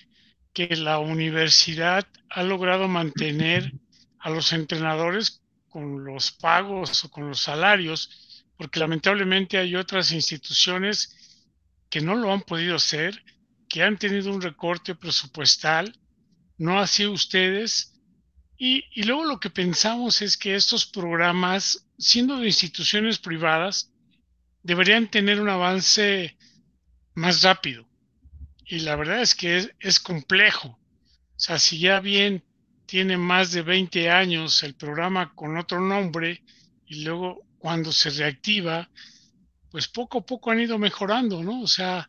que 0.52 0.74
la 0.76 0.98
universidad 0.98 2.06
ha 2.30 2.42
logrado 2.42 2.88
mantener 2.88 3.72
a 4.18 4.30
los 4.30 4.52
entrenadores 4.52 5.42
con 5.68 6.04
los 6.04 6.32
pagos 6.32 7.04
o 7.04 7.10
con 7.10 7.28
los 7.28 7.40
salarios, 7.40 8.44
porque 8.56 8.80
lamentablemente 8.80 9.58
hay 9.58 9.76
otras 9.76 10.12
instituciones 10.12 11.14
que 11.88 12.00
no 12.00 12.14
lo 12.14 12.32
han 12.32 12.42
podido 12.42 12.76
hacer, 12.76 13.22
que 13.68 13.82
han 13.82 13.98
tenido 13.98 14.32
un 14.32 14.42
recorte 14.42 14.94
presupuestal, 14.94 15.98
no 16.56 16.78
así 16.80 17.06
ustedes. 17.06 17.94
Y, 18.56 18.84
luego 19.04 19.24
lo 19.24 19.38
que 19.38 19.50
pensamos 19.50 20.20
es 20.20 20.36
que 20.36 20.56
estos 20.56 20.86
programas, 20.86 21.86
siendo 21.96 22.38
de 22.38 22.46
instituciones 22.46 23.18
privadas, 23.18 23.92
deberían 24.62 25.08
tener 25.08 25.40
un 25.40 25.48
avance 25.48 26.36
más 27.14 27.42
rápido. 27.42 27.88
Y 28.64 28.80
la 28.80 28.96
verdad 28.96 29.22
es 29.22 29.34
que 29.34 29.72
es, 29.78 30.00
complejo. 30.00 30.68
O 30.68 31.40
sea, 31.40 31.58
si 31.58 31.78
ya 31.78 32.00
bien 32.00 32.44
tiene 32.88 33.18
más 33.18 33.52
de 33.52 33.60
20 33.60 34.08
años 34.08 34.62
el 34.62 34.74
programa 34.74 35.34
con 35.34 35.58
otro 35.58 35.78
nombre 35.78 36.42
y 36.86 37.04
luego 37.04 37.44
cuando 37.58 37.92
se 37.92 38.08
reactiva, 38.08 38.88
pues 39.70 39.88
poco 39.88 40.18
a 40.18 40.24
poco 40.24 40.50
han 40.50 40.60
ido 40.60 40.78
mejorando, 40.78 41.42
¿no? 41.44 41.60
O 41.60 41.66
sea, 41.66 42.08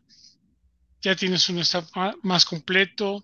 ya 1.02 1.14
tienes 1.14 1.46
un 1.50 1.58
staff 1.58 1.90
más 2.22 2.46
completo, 2.46 3.22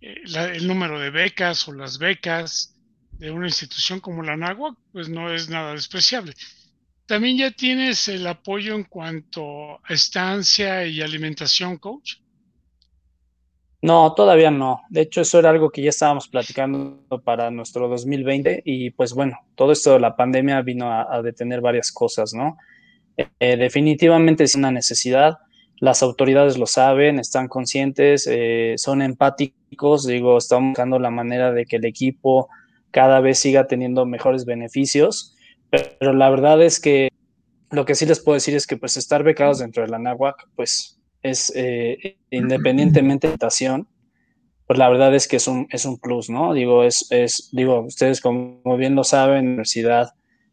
eh, 0.00 0.22
el 0.54 0.66
número 0.66 0.98
de 0.98 1.10
becas 1.10 1.68
o 1.68 1.74
las 1.74 1.98
becas 1.98 2.74
de 3.12 3.30
una 3.30 3.48
institución 3.48 4.00
como 4.00 4.22
la 4.22 4.38
NAGUA, 4.38 4.74
pues 4.90 5.10
no 5.10 5.30
es 5.30 5.50
nada 5.50 5.74
despreciable. 5.74 6.32
También 7.04 7.36
ya 7.36 7.50
tienes 7.50 8.08
el 8.08 8.26
apoyo 8.26 8.74
en 8.74 8.84
cuanto 8.84 9.74
a 9.84 9.92
estancia 9.92 10.86
y 10.86 11.02
alimentación, 11.02 11.76
coach. 11.76 12.14
No, 13.80 14.12
todavía 14.14 14.50
no. 14.50 14.82
De 14.90 15.02
hecho, 15.02 15.20
eso 15.20 15.38
era 15.38 15.50
algo 15.50 15.70
que 15.70 15.82
ya 15.82 15.90
estábamos 15.90 16.28
platicando 16.28 17.00
para 17.24 17.50
nuestro 17.50 17.88
2020 17.88 18.62
y 18.64 18.90
pues 18.90 19.14
bueno, 19.14 19.38
todo 19.54 19.72
esto 19.72 19.92
de 19.92 20.00
la 20.00 20.16
pandemia 20.16 20.62
vino 20.62 20.90
a, 20.92 21.22
detener 21.22 21.60
varias 21.60 21.92
cosas, 21.92 22.34
¿no? 22.34 22.56
Eh, 23.16 23.56
definitivamente 23.56 24.44
es 24.44 24.54
una 24.54 24.70
necesidad 24.70 25.38
las 25.80 26.02
autoridades 26.02 26.58
lo 26.58 26.66
saben, 26.66 27.18
están 27.18 27.48
conscientes, 27.48 28.28
eh, 28.30 28.74
son 28.76 29.02
empáticos, 29.02 30.06
digo, 30.06 30.38
estamos 30.38 30.70
buscando 30.70 30.98
la 30.98 31.10
manera 31.10 31.52
de 31.52 31.66
que 31.66 31.76
el 31.76 31.84
equipo 31.84 32.48
cada 32.90 33.20
vez 33.20 33.38
siga 33.38 33.66
teniendo 33.66 34.04
mejores 34.06 34.44
beneficios, 34.44 35.36
pero 35.70 36.12
la 36.12 36.30
verdad 36.30 36.62
es 36.62 36.80
que 36.80 37.10
lo 37.70 37.84
que 37.84 37.94
sí 37.94 38.06
les 38.06 38.20
puedo 38.20 38.34
decir 38.34 38.54
es 38.54 38.66
que 38.66 38.76
pues 38.76 38.96
estar 38.96 39.22
becados 39.22 39.58
dentro 39.58 39.82
de 39.82 39.90
la 39.90 39.98
NAWAC, 39.98 40.48
pues 40.56 40.97
eh, 41.54 42.16
independientemente 42.30 43.28
de 43.28 43.36
la 43.40 43.84
pues 44.66 44.78
la 44.78 44.90
verdad 44.90 45.14
es 45.14 45.26
que 45.26 45.36
es 45.36 45.48
un, 45.48 45.66
es 45.70 45.86
un 45.86 45.98
plus, 45.98 46.28
¿no? 46.28 46.52
Digo, 46.52 46.84
es, 46.84 47.06
es, 47.10 47.48
digo, 47.52 47.80
ustedes 47.80 48.20
como 48.20 48.76
bien 48.76 48.94
lo 48.94 49.02
saben, 49.02 49.48
universidad 49.48 50.10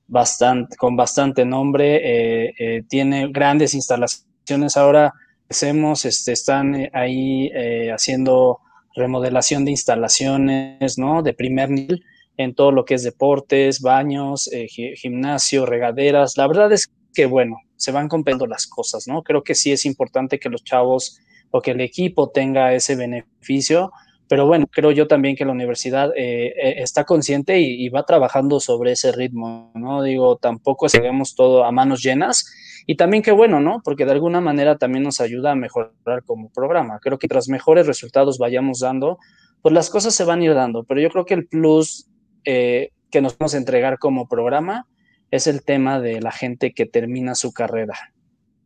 bastante, 0.07 0.77
con 0.77 0.95
bastante 0.95 1.43
nombre, 1.43 2.53
eh, 2.57 2.83
tiene 2.87 3.27
grandes 3.27 3.73
instalaciones 3.73 4.77
ahora 4.77 5.13
hacemos, 5.49 6.05
este, 6.05 6.31
están 6.31 6.75
eh, 6.75 6.89
ahí 6.93 7.49
eh, 7.53 7.91
haciendo 7.91 8.59
remodelación 8.95 9.65
de 9.65 9.71
instalaciones, 9.71 10.97
¿no? 10.97 11.21
De 11.21 11.33
primer 11.33 11.69
nivel 11.69 12.03
en 12.37 12.53
todo 12.53 12.71
lo 12.71 12.85
que 12.85 12.95
es 12.95 13.03
deportes, 13.03 13.81
baños, 13.81 14.49
eh, 14.51 14.67
gimnasio, 14.67 15.65
regaderas. 15.65 16.37
La 16.37 16.47
verdad 16.47 16.71
es 16.71 16.87
que, 17.15 17.25
bueno, 17.25 17.57
se 17.75 17.91
van 17.91 18.07
comprendiendo 18.07 18.45
las 18.45 18.67
cosas, 18.67 19.07
¿no? 19.07 19.23
Creo 19.23 19.43
que 19.43 19.55
sí 19.55 19.71
es 19.71 19.85
importante 19.85 20.39
que 20.39 20.49
los 20.49 20.63
chavos 20.63 21.19
o 21.51 21.61
que 21.61 21.71
el 21.71 21.81
equipo 21.81 22.29
tenga 22.29 22.73
ese 22.73 22.95
beneficio, 22.95 23.91
pero 24.27 24.47
bueno, 24.47 24.65
creo 24.71 24.91
yo 24.91 25.07
también 25.07 25.35
que 25.35 25.45
la 25.45 25.51
universidad 25.51 26.11
está 26.15 27.03
consciente 27.03 27.59
y, 27.59 27.87
va 27.89 28.05
trabajando 28.05 28.59
sobre 28.59 28.93
ese 28.93 29.11
ritmo, 29.11 29.71
¿no? 29.75 30.01
Digo, 30.01 30.37
tampoco 30.37 30.89
seguimos 30.89 31.35
todo 31.35 31.63
a 31.63 31.71
manos 31.71 32.01
llenas 32.01 32.45
y 32.87 32.95
también 32.95 33.21
qué 33.21 33.31
bueno, 33.31 33.59
¿no? 33.59 33.81
Porque 33.83 34.05
de 34.05 34.11
alguna 34.11 34.41
manera 34.41 34.77
también 34.77 35.03
nos 35.03 35.21
ayuda 35.21 35.51
a 35.51 35.55
mejorar 35.55 36.23
como 36.25 36.49
programa. 36.49 36.99
Creo 36.99 37.19
que 37.19 37.27
tras 37.27 37.49
mejores 37.49 37.85
resultados 37.85 38.39
vayamos 38.39 38.79
dando, 38.79 39.19
pues 39.61 39.73
las 39.73 39.89
cosas 39.89 40.15
se 40.15 40.23
van 40.23 40.41
a 40.41 40.45
ir 40.45 40.53
dando. 40.55 40.83
Pero 40.83 41.01
yo 41.01 41.09
creo 41.09 41.25
que 41.25 41.35
el 41.35 41.47
plus 41.47 42.09
eh, 42.45 42.91
que 43.11 43.21
nos 43.21 43.37
vamos 43.37 43.53
a 43.53 43.57
entregar 43.57 43.99
como 43.99 44.27
programa 44.27 44.87
es 45.31 45.47
el 45.47 45.63
tema 45.63 45.99
de 45.99 46.21
la 46.21 46.31
gente 46.31 46.73
que 46.73 46.85
termina 46.85 47.35
su 47.35 47.53
carrera. 47.53 47.95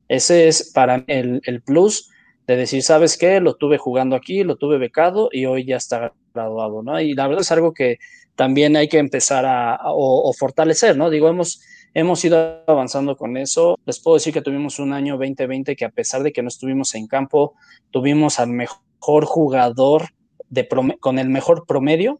Ese 0.08 0.48
es 0.48 0.72
para 0.74 1.04
el, 1.08 1.42
el 1.46 1.62
plus 1.62 2.10
de 2.48 2.56
decir, 2.56 2.82
¿sabes 2.82 3.16
qué? 3.18 3.40
Lo 3.40 3.56
tuve 3.56 3.78
jugando 3.78 4.16
aquí, 4.16 4.44
lo 4.44 4.56
tuve 4.56 4.80
becado 4.80 5.30
y 5.32 5.46
hoy 5.46 5.66
ya 5.66 5.78
está 5.78 6.14
graduado, 6.34 6.82
¿no? 6.82 7.00
Y 7.00 7.14
la 7.14 7.28
verdad 7.28 7.42
es 7.42 7.52
algo 7.52 7.74
que 7.74 8.00
también 8.36 8.76
hay 8.76 8.88
que 8.88 8.98
empezar 8.98 9.46
a, 9.46 9.78
o, 9.84 10.34
fortalecer, 10.34 10.98
¿no? 10.98 11.10
Digo, 11.12 11.28
hemos, 11.28 11.62
hemos 11.94 12.26
ido 12.26 12.64
avanzando 12.66 13.16
con 13.18 13.38
eso. 13.38 13.78
Les 13.86 14.00
puedo 14.00 14.16
decir 14.16 14.34
que 14.34 14.42
tuvimos 14.42 14.80
un 14.80 14.94
año 14.94 15.18
2020 15.18 15.76
que 15.76 15.86
a 15.86 15.90
pesar 15.90 16.24
de 16.24 16.32
que 16.32 16.42
no 16.42 16.48
estuvimos 16.48 16.96
en 16.96 17.06
campo, 17.06 17.54
tuvimos 17.92 18.40
al 18.40 18.48
mejor 18.48 19.26
jugador 19.26 20.10
de 20.50 20.68
con 21.00 21.20
el 21.20 21.30
mejor 21.30 21.66
promedio 21.68 22.20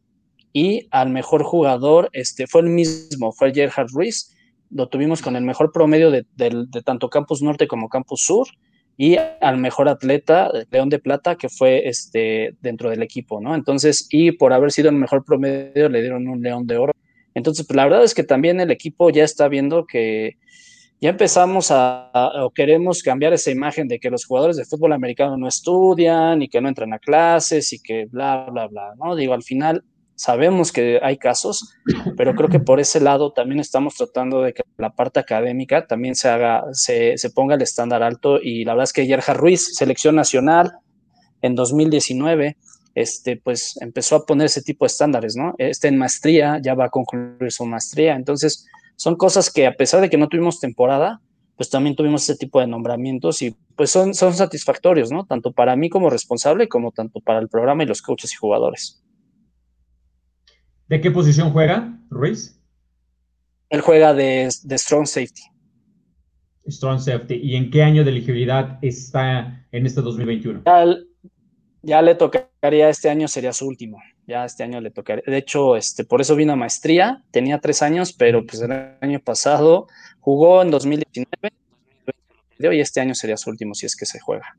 y 0.54 0.88
al 0.92 1.10
mejor 1.10 1.44
jugador, 1.44 2.10
este, 2.14 2.48
fue 2.48 2.62
el 2.62 2.68
mismo, 2.68 3.32
fue 3.32 3.54
Gerhard 3.54 3.90
Ruiz, 3.92 4.36
lo 4.72 4.88
tuvimos 4.88 5.22
con 5.22 5.36
el 5.36 5.44
mejor 5.44 5.72
promedio 5.72 6.12
de, 6.12 6.26
tanto 6.86 7.10
Campus 7.10 7.42
Norte 7.42 7.68
como 7.68 7.90
Campus 7.90 8.22
Sur 8.22 8.48
y 8.98 9.18
al 9.18 9.58
mejor 9.58 9.88
atleta, 9.90 10.52
León 10.72 10.90
de 10.90 11.00
Plata, 11.00 11.36
que 11.36 11.50
fue 11.50 11.88
este, 11.88 12.56
dentro 12.62 12.90
del 12.90 13.02
equipo, 13.02 13.40
¿no? 13.40 13.56
Entonces, 13.56 14.08
y 14.10 14.34
por 14.34 14.52
haber 14.52 14.72
sido 14.72 14.90
el 14.90 14.96
mejor 14.96 15.24
promedio, 15.24 15.88
le 15.88 16.02
dieron 16.02 16.28
un 16.28 16.42
León 16.42 16.68
de 16.68 16.78
Oro. 16.78 16.94
Entonces, 17.34 17.66
pues 17.66 17.78
la 17.78 17.86
verdad 17.86 18.04
es 18.04 18.14
que 18.14 18.24
también 18.24 18.60
el 18.60 18.72
equipo 18.72 19.10
ya 19.10 19.24
está 19.24 19.48
viendo 19.48 19.86
que 19.86 20.38
ya 21.00 21.12
empezamos 21.12 21.72
a, 21.72 22.12
o 22.44 22.50
queremos 22.50 23.02
cambiar 23.02 23.32
esa 23.32 23.52
imagen 23.52 23.88
de 23.88 24.00
que 24.00 24.10
los 24.10 24.26
jugadores 24.26 24.58
de 24.58 24.66
fútbol 24.66 24.92
americano 24.92 25.38
no 25.38 25.48
estudian 25.48 26.42
y 26.42 26.50
que 26.50 26.60
no 26.60 26.68
entran 26.68 26.92
a 26.92 27.00
clases 27.00 27.72
y 27.72 27.82
que 27.82 28.06
bla, 28.06 28.48
bla, 28.52 28.68
bla, 28.68 28.94
¿no? 28.98 29.16
Digo, 29.16 29.34
al 29.34 29.44
final 29.44 29.86
sabemos 30.20 30.74
que 30.74 31.00
hay 31.02 31.18
casos, 31.18 31.76
pero 32.18 32.36
creo 32.36 32.50
que 32.50 32.60
por 32.60 32.82
ese 32.82 33.00
lado 33.00 33.32
también 33.32 33.62
estamos 33.62 33.96
tratando 33.96 34.42
de 34.42 34.54
que 34.54 34.64
la 34.78 34.90
parte 34.90 35.18
académica 35.22 35.88
también 35.88 36.14
se 36.14 36.28
haga, 36.28 36.66
se, 36.74 37.18
se 37.18 37.30
ponga 37.30 37.56
el 37.56 37.62
estándar 37.62 38.04
alto 38.04 38.38
y 38.42 38.66
la 38.66 38.74
verdad 38.74 38.84
es 38.84 38.92
que 38.92 39.08
Yerja 39.08 39.34
Ruiz, 39.34 39.78
selección 39.78 40.16
nacional 40.16 40.74
en 41.42 41.56
2019, 41.56 42.58
este, 42.96 43.38
pues 43.38 43.78
empezó 43.80 44.18
a 44.18 44.26
poner 44.26 44.48
ese 44.48 44.62
tipo 44.62 44.84
de 44.84 44.88
estándares, 44.88 45.38
¿no? 45.38 45.56
Este 45.58 45.88
en 45.88 45.98
maestría, 45.98 46.60
ya 46.62 46.74
va 46.74 46.88
a 46.88 46.90
concluir 46.90 47.50
su 47.50 47.66
maestría, 47.66 48.18
entonces 48.18 48.68
son 48.98 49.16
cosas 49.16 49.50
que 49.50 49.68
a 49.68 49.74
pesar 49.74 50.02
de 50.02 50.10
que 50.10 50.18
no 50.18 50.28
tuvimos 50.28 50.60
temporada, 50.60 51.22
pues 51.56 51.70
también 51.70 51.96
tuvimos 51.96 52.24
ese 52.24 52.36
tipo 52.36 52.60
de 52.60 52.68
nombramientos 52.68 53.42
y 53.42 53.56
pues 53.78 53.90
son, 53.90 54.14
son 54.14 54.34
satisfactorios, 54.34 55.14
¿no? 55.14 55.26
Tanto 55.26 55.54
para 55.54 55.78
mí 55.78 55.90
como 55.90 56.10
responsable 56.10 56.68
como 56.68 56.92
tanto 56.92 57.22
para 57.22 57.40
el 57.40 57.48
programa 57.48 57.84
y 57.84 57.86
los 57.86 58.02
coaches 58.02 58.34
y 58.34 58.36
jugadores. 58.36 58.99
¿De 60.90 61.00
qué 61.00 61.12
posición 61.12 61.52
juega 61.52 62.00
Ruiz? 62.10 62.60
Él 63.70 63.82
juega 63.82 64.16
de, 64.16 64.50
Strong 64.50 65.06
Safety. 65.06 65.44
Strong 66.68 67.00
Safety. 67.00 67.36
¿Y 67.36 67.56
en 67.56 67.70
qué 67.70 67.84
año 67.84 68.04
de 68.04 68.10
elegibilidad 68.10 68.80
está 68.82 69.68
en 69.72 69.86
este 69.86 70.02
2021? 70.02 70.64
Ya, 71.84 72.02
le 72.02 72.16
tocaría, 72.16 72.90
este 72.90 73.08
año 73.08 73.28
sería 73.28 73.54
su 73.54 73.68
último. 73.68 74.02
Ya 74.26 74.46
este 74.46 74.64
año 74.64 74.82
le 74.82 74.90
tocaría. 74.90 75.24
De 75.28 75.38
hecho, 75.38 75.78
este, 75.78 76.04
por 76.06 76.22
eso 76.22 76.36
vino 76.36 76.54
a 76.54 76.56
maestría. 76.56 77.24
Tenía 77.30 77.60
tres 77.60 77.84
años, 77.84 78.12
pero 78.12 78.44
pues 78.44 78.60
el 78.64 78.72
año 79.00 79.20
pasado 79.20 79.88
jugó 80.20 80.64
en 80.64 80.72
2019 80.72 81.54
y 82.60 82.80
este 82.80 83.00
año 83.00 83.14
sería 83.14 83.38
su 83.38 83.52
último 83.52 83.76
si 83.76 83.86
es 83.86 83.96
que 83.96 84.08
se 84.08 84.20
juega. 84.20 84.58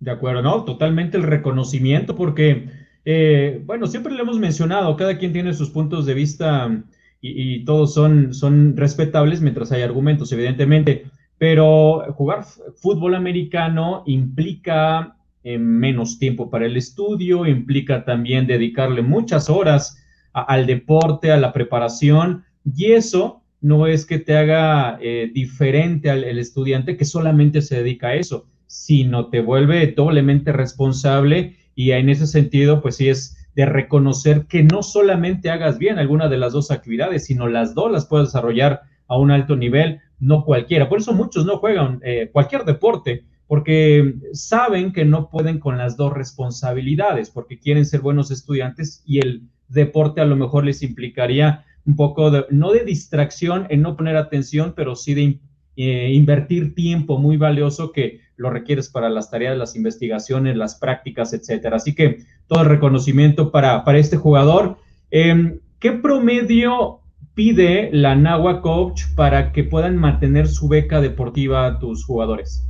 De 0.00 0.10
acuerdo, 0.10 0.42
¿no? 0.42 0.64
Totalmente 0.64 1.16
el 1.16 1.22
reconocimiento 1.22 2.14
porque 2.14 2.68
eh, 3.04 3.62
bueno, 3.64 3.86
siempre 3.86 4.14
le 4.14 4.20
hemos 4.20 4.38
mencionado, 4.38 4.96
cada 4.96 5.18
quien 5.18 5.32
tiene 5.32 5.54
sus 5.54 5.70
puntos 5.70 6.06
de 6.06 6.14
vista 6.14 6.84
y, 7.20 7.64
todos 7.64 7.92
son, 7.94 8.32
son 8.32 8.76
respetables 8.76 9.40
mientras 9.40 9.72
hay 9.72 9.82
argumentos, 9.82 10.32
evidentemente, 10.32 11.04
pero 11.38 12.04
jugar 12.14 12.44
fútbol 12.76 13.14
americano 13.14 14.02
implica 14.06 15.16
eh, 15.42 15.58
menos 15.58 16.18
tiempo 16.18 16.50
para 16.50 16.66
el 16.66 16.76
estudio, 16.76 17.46
implica 17.46 18.04
también 18.04 18.46
dedicarle 18.46 19.02
muchas 19.02 19.48
horas 19.48 20.02
al 20.32 20.66
deporte, 20.66 21.32
a 21.32 21.38
la 21.38 21.52
preparación, 21.52 22.44
y 22.64 22.92
eso 22.92 23.42
no 23.60 23.86
es 23.86 24.06
que 24.06 24.18
te 24.18 24.36
haga 24.36 24.98
eh, 25.00 25.30
diferente 25.32 26.10
al 26.10 26.38
estudiante 26.38 26.96
que 26.96 27.04
solamente 27.04 27.62
se 27.62 27.76
dedica 27.76 28.08
a 28.08 28.14
eso, 28.14 28.46
sino 28.66 29.28
te 29.28 29.40
vuelve 29.40 29.86
doblemente 29.88 30.52
responsable 30.52 31.56
y 31.80 31.92
en 31.92 32.10
ese 32.10 32.26
sentido, 32.26 32.82
pues 32.82 32.96
sí 32.96 33.08
es 33.08 33.38
de 33.54 33.64
reconocer 33.64 34.44
que 34.44 34.62
no 34.62 34.82
solamente 34.82 35.48
hagas 35.48 35.78
bien 35.78 35.98
alguna 35.98 36.28
de 36.28 36.36
las 36.36 36.52
dos 36.52 36.70
actividades, 36.70 37.24
sino 37.24 37.48
las 37.48 37.74
dos 37.74 37.90
las 37.90 38.04
puedes 38.04 38.28
desarrollar 38.28 38.82
a 39.08 39.16
un 39.16 39.30
alto 39.30 39.56
nivel, 39.56 39.98
no 40.18 40.44
cualquiera. 40.44 40.90
Por 40.90 40.98
eso 40.98 41.14
muchos 41.14 41.46
no 41.46 41.56
juegan 41.56 41.98
eh, 42.04 42.28
cualquier 42.34 42.66
deporte, 42.66 43.24
porque 43.46 44.14
saben 44.34 44.92
que 44.92 45.06
no 45.06 45.30
pueden 45.30 45.58
con 45.58 45.78
las 45.78 45.96
dos 45.96 46.12
responsabilidades, 46.12 47.30
porque 47.30 47.58
quieren 47.58 47.86
ser 47.86 48.02
buenos 48.02 48.30
estudiantes 48.30 49.02
y 49.06 49.20
el 49.20 49.44
deporte 49.68 50.20
a 50.20 50.26
lo 50.26 50.36
mejor 50.36 50.66
les 50.66 50.82
implicaría 50.82 51.64
un 51.86 51.96
poco 51.96 52.30
de, 52.30 52.44
no 52.50 52.72
de 52.72 52.84
distracción 52.84 53.66
en 53.70 53.80
no 53.80 53.96
poner 53.96 54.18
atención, 54.18 54.74
pero 54.76 54.96
sí 54.96 55.14
de 55.14 55.40
eh, 55.76 56.12
invertir 56.12 56.74
tiempo 56.74 57.16
muy 57.16 57.38
valioso 57.38 57.90
que 57.90 58.20
lo 58.40 58.48
requieres 58.48 58.88
para 58.88 59.10
las 59.10 59.30
tareas, 59.30 59.56
las 59.58 59.76
investigaciones, 59.76 60.56
las 60.56 60.76
prácticas, 60.76 61.34
etcétera. 61.34 61.76
Así 61.76 61.94
que 61.94 62.24
todo 62.46 62.62
el 62.62 62.70
reconocimiento 62.70 63.52
para, 63.52 63.84
para 63.84 63.98
este 63.98 64.16
jugador. 64.16 64.78
Em, 65.10 65.60
¿Qué 65.78 65.92
promedio 65.92 67.00
pide 67.34 67.90
la 67.92 68.14
Nahua 68.14 68.62
Coach 68.62 69.02
para 69.14 69.52
que 69.52 69.64
puedan 69.64 69.96
mantener 69.96 70.48
su 70.48 70.68
beca 70.68 71.02
deportiva 71.02 71.66
a 71.66 71.78
tus 71.78 72.02
jugadores? 72.04 72.66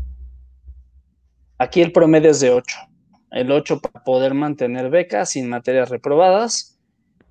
Aquí 1.58 1.82
el 1.82 1.92
promedio 1.92 2.32
es 2.32 2.40
de 2.40 2.50
8. 2.50 2.76
El 3.30 3.52
8 3.52 3.80
para 3.80 4.02
poder 4.02 4.34
mantener 4.34 4.90
beca 4.90 5.24
sin 5.24 5.48
materias 5.48 5.88
reprobadas 5.88 6.80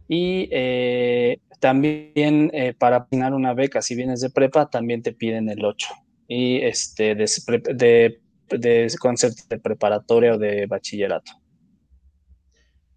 Y 0.08 0.48
eh, 0.54 1.40
también 1.60 2.52
eh, 2.54 2.74
para 2.78 2.98
asignar 2.98 3.34
una 3.34 3.54
beca, 3.54 3.82
si 3.82 3.96
vienes 3.96 4.22
de 4.22 4.30
prepa, 4.30 4.70
también 4.70 5.04
te 5.04 5.12
piden 5.12 5.50
el 5.50 5.66
8. 5.66 5.88
Y 6.30 6.58
este, 6.58 7.16
de, 7.16 7.26
de, 7.74 8.22
de 8.58 8.92
concepto 9.00 9.44
de 9.50 9.60
preparatoria 9.60 10.34
o 10.34 10.38
de 10.38 10.66
bachillerato. 10.66 11.32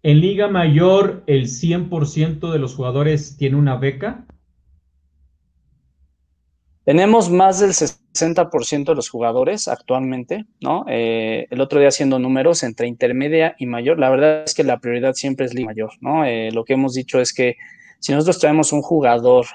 En 0.01 0.19
Liga 0.19 0.49
Mayor, 0.49 1.23
¿el 1.27 1.47
100% 1.47 2.51
de 2.51 2.59
los 2.59 2.75
jugadores 2.75 3.37
tiene 3.37 3.55
una 3.55 3.77
beca? 3.77 4.25
Tenemos 6.83 7.29
más 7.29 7.61
del 7.61 7.71
60% 7.71 8.83
de 8.83 8.95
los 8.95 9.09
jugadores 9.09 9.69
actualmente, 9.69 10.45
¿no? 10.59 10.83
Eh, 10.89 11.47
el 11.49 11.61
otro 11.61 11.79
día 11.79 11.87
haciendo 11.87 12.19
números 12.19 12.63
entre 12.63 12.87
intermedia 12.87 13.55
y 13.57 13.65
mayor, 13.65 13.97
la 13.97 14.09
verdad 14.09 14.43
es 14.43 14.53
que 14.53 14.65
la 14.65 14.79
prioridad 14.79 15.13
siempre 15.13 15.45
es 15.45 15.53
Liga 15.53 15.67
Mayor, 15.67 15.91
¿no? 16.01 16.25
Eh, 16.25 16.51
lo 16.51 16.65
que 16.65 16.73
hemos 16.73 16.93
dicho 16.93 17.21
es 17.21 17.33
que 17.33 17.55
si 17.99 18.11
nosotros 18.11 18.39
traemos 18.39 18.73
un 18.73 18.81
jugador 18.81 19.45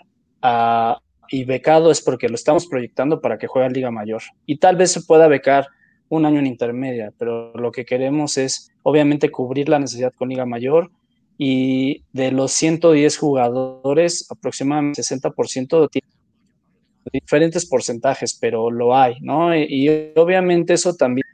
ah, 0.40 0.98
y 1.28 1.44
becado 1.44 1.90
es 1.90 2.00
porque 2.00 2.30
lo 2.30 2.36
estamos 2.36 2.66
proyectando 2.66 3.20
para 3.20 3.36
que 3.36 3.46
juegue 3.46 3.66
a 3.66 3.70
Liga 3.70 3.90
Mayor. 3.90 4.22
Y 4.46 4.56
tal 4.56 4.76
vez 4.76 4.92
se 4.92 5.02
pueda 5.02 5.28
becar 5.28 5.66
un 6.08 6.24
año 6.24 6.38
en 6.38 6.46
intermedia, 6.46 7.12
pero 7.18 7.52
lo 7.54 7.70
que 7.72 7.84
queremos 7.84 8.38
es 8.38 8.70
obviamente 8.82 9.30
cubrir 9.30 9.68
la 9.68 9.78
necesidad 9.78 10.12
con 10.14 10.28
Liga 10.28 10.46
Mayor 10.46 10.90
y 11.36 12.02
de 12.12 12.32
los 12.32 12.52
110 12.52 13.16
jugadores, 13.16 14.26
aproximadamente 14.30 15.02
60% 15.02 15.88
tiene 15.90 16.08
diferentes 17.12 17.66
porcentajes, 17.66 18.36
pero 18.38 18.70
lo 18.70 18.96
hay, 18.96 19.16
¿no? 19.20 19.56
Y, 19.56 20.12
obviamente 20.16 20.74
eso 20.74 20.94
también, 20.94 21.26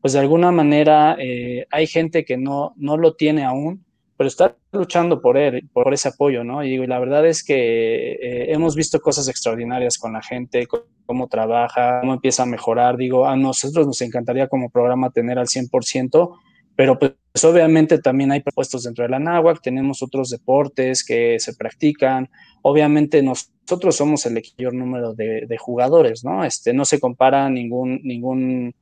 pues 0.00 0.12
de 0.12 0.18
alguna 0.18 0.50
manera 0.50 1.16
eh, 1.18 1.66
hay 1.70 1.86
gente 1.86 2.24
que 2.24 2.36
no, 2.36 2.74
no 2.76 2.96
lo 2.96 3.14
tiene 3.14 3.44
aún, 3.44 3.84
pero 4.16 4.28
está 4.28 4.56
luchando 4.72 5.20
por 5.20 5.36
él, 5.36 5.68
por 5.72 5.92
ese 5.92 6.08
apoyo, 6.08 6.44
¿no? 6.44 6.64
Y, 6.64 6.86
la 6.86 6.98
verdad 6.98 7.26
es 7.26 7.42
que 7.42 8.12
eh, 8.12 8.52
hemos 8.52 8.76
visto 8.76 9.00
cosas 9.00 9.28
extraordinarias 9.28 9.98
con 9.98 10.12
la 10.12 10.22
gente, 10.22 10.66
cómo 11.06 11.28
trabaja, 11.28 12.00
cómo 12.00 12.14
empieza 12.14 12.42
a 12.42 12.46
mejorar. 12.46 12.96
Digo, 12.96 13.26
a 13.26 13.36
nosotros 13.36 13.86
nos 13.86 14.00
encantaría 14.02 14.48
como 14.48 14.70
programa 14.70 15.10
tener 15.10 15.38
al 15.38 15.46
100%, 15.46 16.36
pero 16.76 16.98
pues 16.98 17.14
obviamente 17.44 17.98
también 17.98 18.32
hay 18.32 18.40
propuestos 18.40 18.84
dentro 18.84 19.04
de 19.04 19.10
la 19.10 19.18
NAWAC, 19.18 19.60
tenemos 19.62 20.02
otros 20.02 20.30
deportes 20.30 21.04
que 21.04 21.38
se 21.38 21.54
practican, 21.54 22.30
obviamente 22.62 23.22
nosotros 23.22 23.96
somos 23.96 24.24
el 24.26 24.34
mayor 24.34 24.74
número 24.74 25.14
de, 25.14 25.46
de, 25.46 25.58
jugadores, 25.58 26.24
¿no? 26.24 26.44
Este, 26.44 26.72
no 26.72 26.84
se 26.84 27.00
compara 27.00 27.48
ningún, 27.50 28.00
ningún 28.02 28.74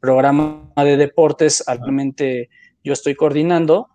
programa 0.00 0.72
de 0.76 0.96
deportes, 0.96 1.64
actualmente 1.66 2.48
yo 2.84 2.92
estoy 2.92 3.14
coordinando, 3.14 3.88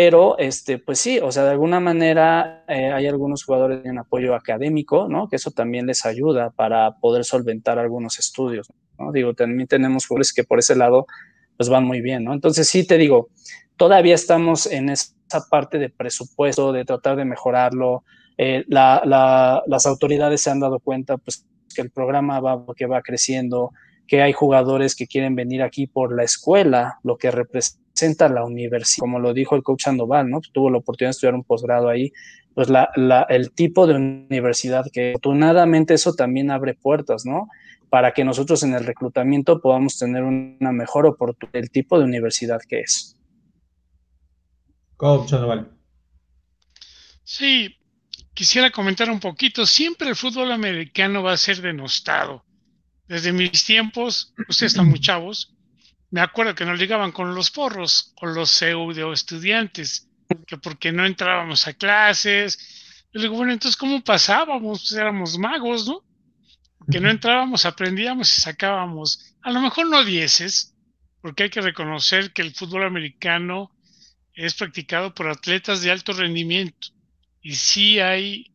pero, 0.00 0.38
este, 0.38 0.78
pues 0.78 1.00
sí, 1.00 1.18
o 1.18 1.32
sea, 1.32 1.42
de 1.42 1.50
alguna 1.50 1.80
manera 1.80 2.62
eh, 2.68 2.92
hay 2.92 3.08
algunos 3.08 3.42
jugadores 3.42 3.84
en 3.84 3.98
apoyo 3.98 4.36
académico, 4.36 5.08
¿no? 5.08 5.28
Que 5.28 5.34
eso 5.34 5.50
también 5.50 5.88
les 5.88 6.06
ayuda 6.06 6.50
para 6.50 7.00
poder 7.00 7.24
solventar 7.24 7.80
algunos 7.80 8.20
estudios. 8.20 8.68
Digo, 9.12 9.34
también 9.34 9.66
tenemos 9.66 10.06
jugadores 10.06 10.32
que 10.32 10.44
por 10.44 10.60
ese 10.60 10.76
lado, 10.76 11.08
pues 11.56 11.68
van 11.68 11.82
muy 11.82 12.00
bien, 12.00 12.22
¿no? 12.22 12.32
Entonces 12.32 12.68
sí 12.68 12.86
te 12.86 12.96
digo, 12.96 13.30
todavía 13.76 14.14
estamos 14.14 14.66
en 14.66 14.88
esa 14.88 15.16
parte 15.50 15.78
de 15.78 15.90
presupuesto, 15.90 16.72
de 16.72 16.84
tratar 16.84 17.16
de 17.16 17.24
mejorarlo. 17.24 18.04
Eh, 18.36 18.64
las 18.68 19.84
autoridades 19.84 20.40
se 20.42 20.50
han 20.50 20.60
dado 20.60 20.78
cuenta, 20.78 21.16
pues, 21.16 21.44
que 21.74 21.82
el 21.82 21.90
programa 21.90 22.38
va, 22.38 22.64
que 22.76 22.86
va 22.86 23.02
creciendo, 23.02 23.72
que 24.06 24.22
hay 24.22 24.32
jugadores 24.32 24.94
que 24.94 25.08
quieren 25.08 25.34
venir 25.34 25.60
aquí 25.60 25.88
por 25.88 26.14
la 26.14 26.22
escuela, 26.22 27.00
lo 27.02 27.18
que 27.18 27.32
representa 27.32 27.87
la 28.30 28.44
universidad, 28.44 29.00
como 29.00 29.18
lo 29.18 29.32
dijo 29.34 29.56
el 29.56 29.62
coach 29.62 29.84
Sandoval, 29.84 30.28
¿no? 30.28 30.40
Tuvo 30.52 30.70
la 30.70 30.78
oportunidad 30.78 31.08
de 31.08 31.12
estudiar 31.12 31.34
un 31.34 31.44
posgrado 31.44 31.88
ahí, 31.88 32.12
pues 32.54 32.68
la, 32.68 32.88
el 33.28 33.52
tipo 33.52 33.86
de 33.86 33.94
universidad 33.94 34.86
que 34.92 35.10
afortunadamente 35.10 35.94
eso 35.94 36.14
también 36.14 36.50
abre 36.50 36.74
puertas, 36.74 37.24
¿no? 37.24 37.48
Para 37.88 38.12
que 38.12 38.24
nosotros 38.24 38.62
en 38.62 38.74
el 38.74 38.84
reclutamiento 38.84 39.60
podamos 39.60 39.98
tener 39.98 40.22
una 40.24 40.72
mejor 40.72 41.06
oportunidad 41.06 41.52
del 41.52 41.70
tipo 41.70 41.98
de 41.98 42.04
universidad 42.04 42.60
que 42.68 42.80
es. 42.80 43.16
Coach 44.96 45.30
Sandoval. 45.30 45.70
Sí, 47.22 47.76
quisiera 48.34 48.70
comentar 48.70 49.10
un 49.10 49.20
poquito. 49.20 49.66
Siempre 49.66 50.08
el 50.08 50.16
fútbol 50.16 50.50
americano 50.52 51.22
va 51.22 51.32
a 51.32 51.36
ser 51.36 51.60
denostado 51.60 52.44
desde 53.08 53.32
mis 53.32 53.64
tiempos, 53.64 54.34
ustedes 54.48 54.72
están 54.72 54.88
muy 54.88 55.00
chavos, 55.00 55.56
me 56.10 56.20
acuerdo 56.20 56.54
que 56.54 56.64
nos 56.64 56.78
ligaban 56.78 57.12
con 57.12 57.34
los 57.34 57.50
porros, 57.50 58.14
con 58.18 58.34
los 58.34 58.50
pseudo 58.50 59.12
estudiantes, 59.12 60.08
que 60.46 60.56
porque 60.56 60.92
no 60.92 61.04
entrábamos 61.04 61.66
a 61.66 61.74
clases. 61.74 63.06
Yo 63.12 63.20
digo, 63.20 63.36
bueno, 63.36 63.52
entonces, 63.52 63.76
¿cómo 63.76 64.02
pasábamos? 64.02 64.80
Pues 64.80 64.92
éramos 64.92 65.38
magos, 65.38 65.86
¿no? 65.86 66.04
Que 66.90 67.00
no 67.00 67.10
entrábamos, 67.10 67.66
aprendíamos 67.66 68.36
y 68.36 68.40
sacábamos, 68.40 69.34
a 69.42 69.50
lo 69.50 69.60
mejor 69.60 69.86
no 69.88 70.04
dieces, 70.04 70.74
porque 71.20 71.44
hay 71.44 71.50
que 71.50 71.60
reconocer 71.60 72.32
que 72.32 72.42
el 72.42 72.54
fútbol 72.54 72.84
americano 72.84 73.70
es 74.32 74.54
practicado 74.54 75.14
por 75.14 75.28
atletas 75.28 75.82
de 75.82 75.90
alto 75.90 76.12
rendimiento. 76.12 76.88
Y 77.42 77.54
sí 77.56 77.98
hay 78.00 78.50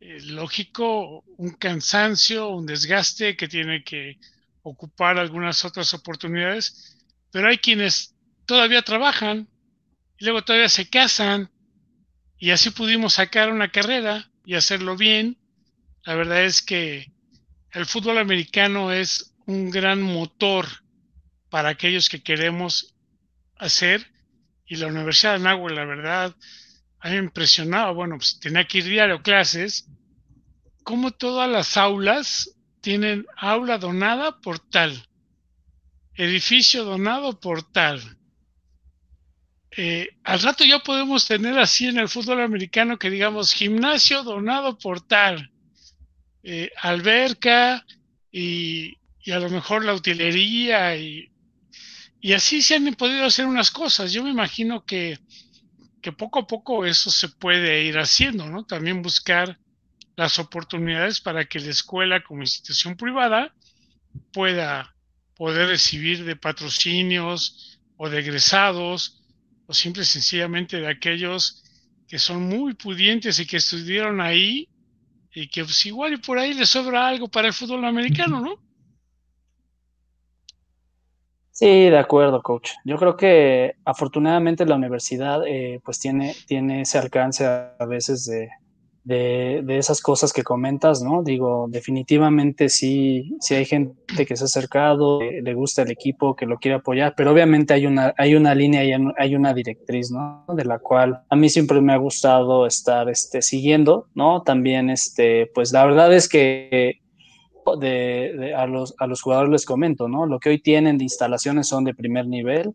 eh, 0.00 0.20
lógico, 0.22 1.24
un 1.36 1.50
cansancio, 1.50 2.48
un 2.48 2.66
desgaste 2.66 3.36
que 3.36 3.48
tiene 3.48 3.84
que 3.84 4.18
ocupar 4.70 5.18
algunas 5.18 5.64
otras 5.64 5.92
oportunidades, 5.94 6.96
pero 7.30 7.48
hay 7.48 7.58
quienes 7.58 8.14
todavía 8.46 8.82
trabajan 8.82 9.48
y 10.18 10.24
luego 10.24 10.42
todavía 10.42 10.68
se 10.68 10.88
casan 10.88 11.50
y 12.38 12.50
así 12.50 12.70
pudimos 12.70 13.14
sacar 13.14 13.50
una 13.50 13.70
carrera 13.70 14.30
y 14.44 14.54
hacerlo 14.54 14.96
bien. 14.96 15.38
La 16.04 16.14
verdad 16.14 16.44
es 16.44 16.62
que 16.62 17.12
el 17.72 17.86
fútbol 17.86 18.18
americano 18.18 18.92
es 18.92 19.34
un 19.46 19.70
gran 19.70 20.00
motor 20.00 20.66
para 21.50 21.70
aquellos 21.70 22.08
que 22.08 22.22
queremos 22.22 22.94
hacer 23.56 24.06
y 24.66 24.76
la 24.76 24.86
Universidad 24.86 25.34
de 25.34 25.40
Nahua, 25.40 25.70
la 25.70 25.84
verdad, 25.84 26.36
a 27.00 27.08
mí 27.08 27.14
me 27.14 27.24
impresionaba, 27.24 27.90
bueno, 27.92 28.16
pues 28.18 28.38
tenía 28.38 28.66
que 28.66 28.78
ir 28.78 28.84
diario 28.84 29.16
a 29.16 29.22
clases, 29.22 29.88
como 30.84 31.10
todas 31.10 31.48
las 31.48 31.76
aulas 31.76 32.57
tienen 32.88 33.26
aula 33.36 33.76
donada 33.76 34.40
por 34.40 34.60
tal, 34.60 35.06
edificio 36.14 36.84
donado 36.84 37.38
por 37.38 37.62
tal. 37.62 38.00
Eh, 39.76 40.08
al 40.24 40.40
rato 40.40 40.64
ya 40.64 40.78
podemos 40.78 41.26
tener 41.26 41.58
así 41.58 41.84
en 41.84 41.98
el 41.98 42.08
fútbol 42.08 42.40
americano 42.40 42.98
que 42.98 43.10
digamos 43.10 43.52
gimnasio 43.52 44.22
donado 44.22 44.78
por 44.78 45.02
tal, 45.02 45.52
eh, 46.42 46.70
alberca 46.80 47.84
y, 48.32 48.96
a 49.30 49.38
lo 49.38 49.50
mejor 49.50 49.84
la 49.84 49.92
utilería 49.92 50.96
y, 50.96 51.30
así 52.34 52.62
se 52.62 52.76
han 52.76 52.94
podido 52.94 53.26
hacer 53.26 53.44
unas 53.44 53.70
cosas. 53.70 54.14
Yo 54.14 54.24
me 54.24 54.30
imagino 54.30 54.86
que 54.86 55.18
que 56.00 56.12
poco 56.12 56.38
a 56.38 56.46
poco 56.46 56.86
eso 56.86 57.10
se 57.10 57.28
puede 57.28 57.84
ir 57.84 57.98
haciendo, 57.98 58.46
¿no? 58.46 58.64
También 58.64 59.02
buscar 59.02 59.58
las 60.18 60.40
oportunidades 60.40 61.20
para 61.20 61.44
que 61.44 61.60
la 61.60 61.70
escuela 61.70 62.24
como 62.24 62.40
institución 62.40 62.96
privada 62.96 63.54
pueda 64.32 64.92
poder 65.36 65.68
recibir 65.68 66.24
de 66.24 66.34
patrocinios 66.34 67.78
o 67.96 68.10
de 68.10 68.18
egresados 68.18 69.22
o 69.66 69.72
simple 69.72 70.02
y 70.02 70.06
sencillamente 70.06 70.80
de 70.80 70.88
aquellos 70.88 71.62
que 72.08 72.18
son 72.18 72.48
muy 72.48 72.74
pudientes 72.74 73.38
y 73.38 73.46
que 73.46 73.58
estudiaron 73.58 74.20
ahí 74.20 74.68
y 75.32 75.46
que 75.48 75.62
pues 75.62 75.86
igual 75.86 76.14
y 76.14 76.16
por 76.16 76.36
ahí 76.36 76.52
les 76.52 76.70
sobra 76.70 77.06
algo 77.06 77.28
para 77.28 77.46
el 77.46 77.54
fútbol 77.54 77.84
americano, 77.84 78.40
¿no? 78.40 78.56
Sí, 81.52 81.90
de 81.90 81.98
acuerdo, 81.98 82.42
coach. 82.42 82.70
Yo 82.84 82.96
creo 82.96 83.16
que 83.16 83.76
afortunadamente 83.84 84.66
la 84.66 84.74
universidad 84.74 85.46
eh, 85.46 85.80
pues 85.84 86.00
tiene, 86.00 86.34
tiene 86.48 86.80
ese 86.80 86.98
alcance 86.98 87.46
a, 87.46 87.84
veces 87.86 88.26
de, 88.26 88.48
de, 89.04 89.64
esas 89.78 90.00
cosas 90.00 90.32
que 90.32 90.42
comentas, 90.42 91.02
¿no? 91.02 91.22
Digo, 91.22 91.66
definitivamente 91.68 92.68
sí, 92.68 93.36
sí 93.40 93.54
hay 93.54 93.64
gente 93.64 94.26
que 94.26 94.36
se 94.36 94.44
ha 94.44 94.46
acercado, 94.46 95.20
le 95.20 95.54
gusta 95.54 95.82
el 95.82 95.90
equipo, 95.90 96.36
que 96.36 96.46
lo 96.46 96.58
quiere 96.58 96.76
apoyar, 96.76 97.14
pero 97.16 97.32
obviamente 97.32 97.74
hay 97.74 97.86
una, 97.86 98.14
hay 98.18 98.34
una 98.34 98.54
línea 98.54 98.84
y 98.84 98.92
hay 99.16 99.34
una 99.34 99.54
directriz, 99.54 100.10
¿no? 100.10 100.44
De 100.54 100.64
la 100.64 100.78
cual 100.78 101.22
a 101.28 101.36
mí 101.36 101.48
siempre 101.48 101.80
me 101.80 101.92
ha 101.92 101.96
gustado 101.96 102.66
estar 102.66 103.08
este, 103.08 103.42
siguiendo, 103.42 104.08
¿no? 104.14 104.42
También, 104.42 104.90
este, 104.90 105.50
pues 105.54 105.72
la 105.72 105.84
verdad 105.86 106.12
es 106.12 106.28
que 106.28 107.00
de, 107.76 108.54
a, 108.56 108.66
los, 108.66 108.94
a 108.98 109.06
los 109.06 109.20
jugadores 109.20 109.50
les 109.50 109.66
comento, 109.66 110.08
¿no? 110.08 110.26
Lo 110.26 110.38
que 110.38 110.50
hoy 110.50 110.60
tienen 110.60 110.98
de 110.98 111.04
instalaciones 111.04 111.68
son 111.68 111.84
de 111.84 111.94
primer 111.94 112.26
nivel, 112.26 112.74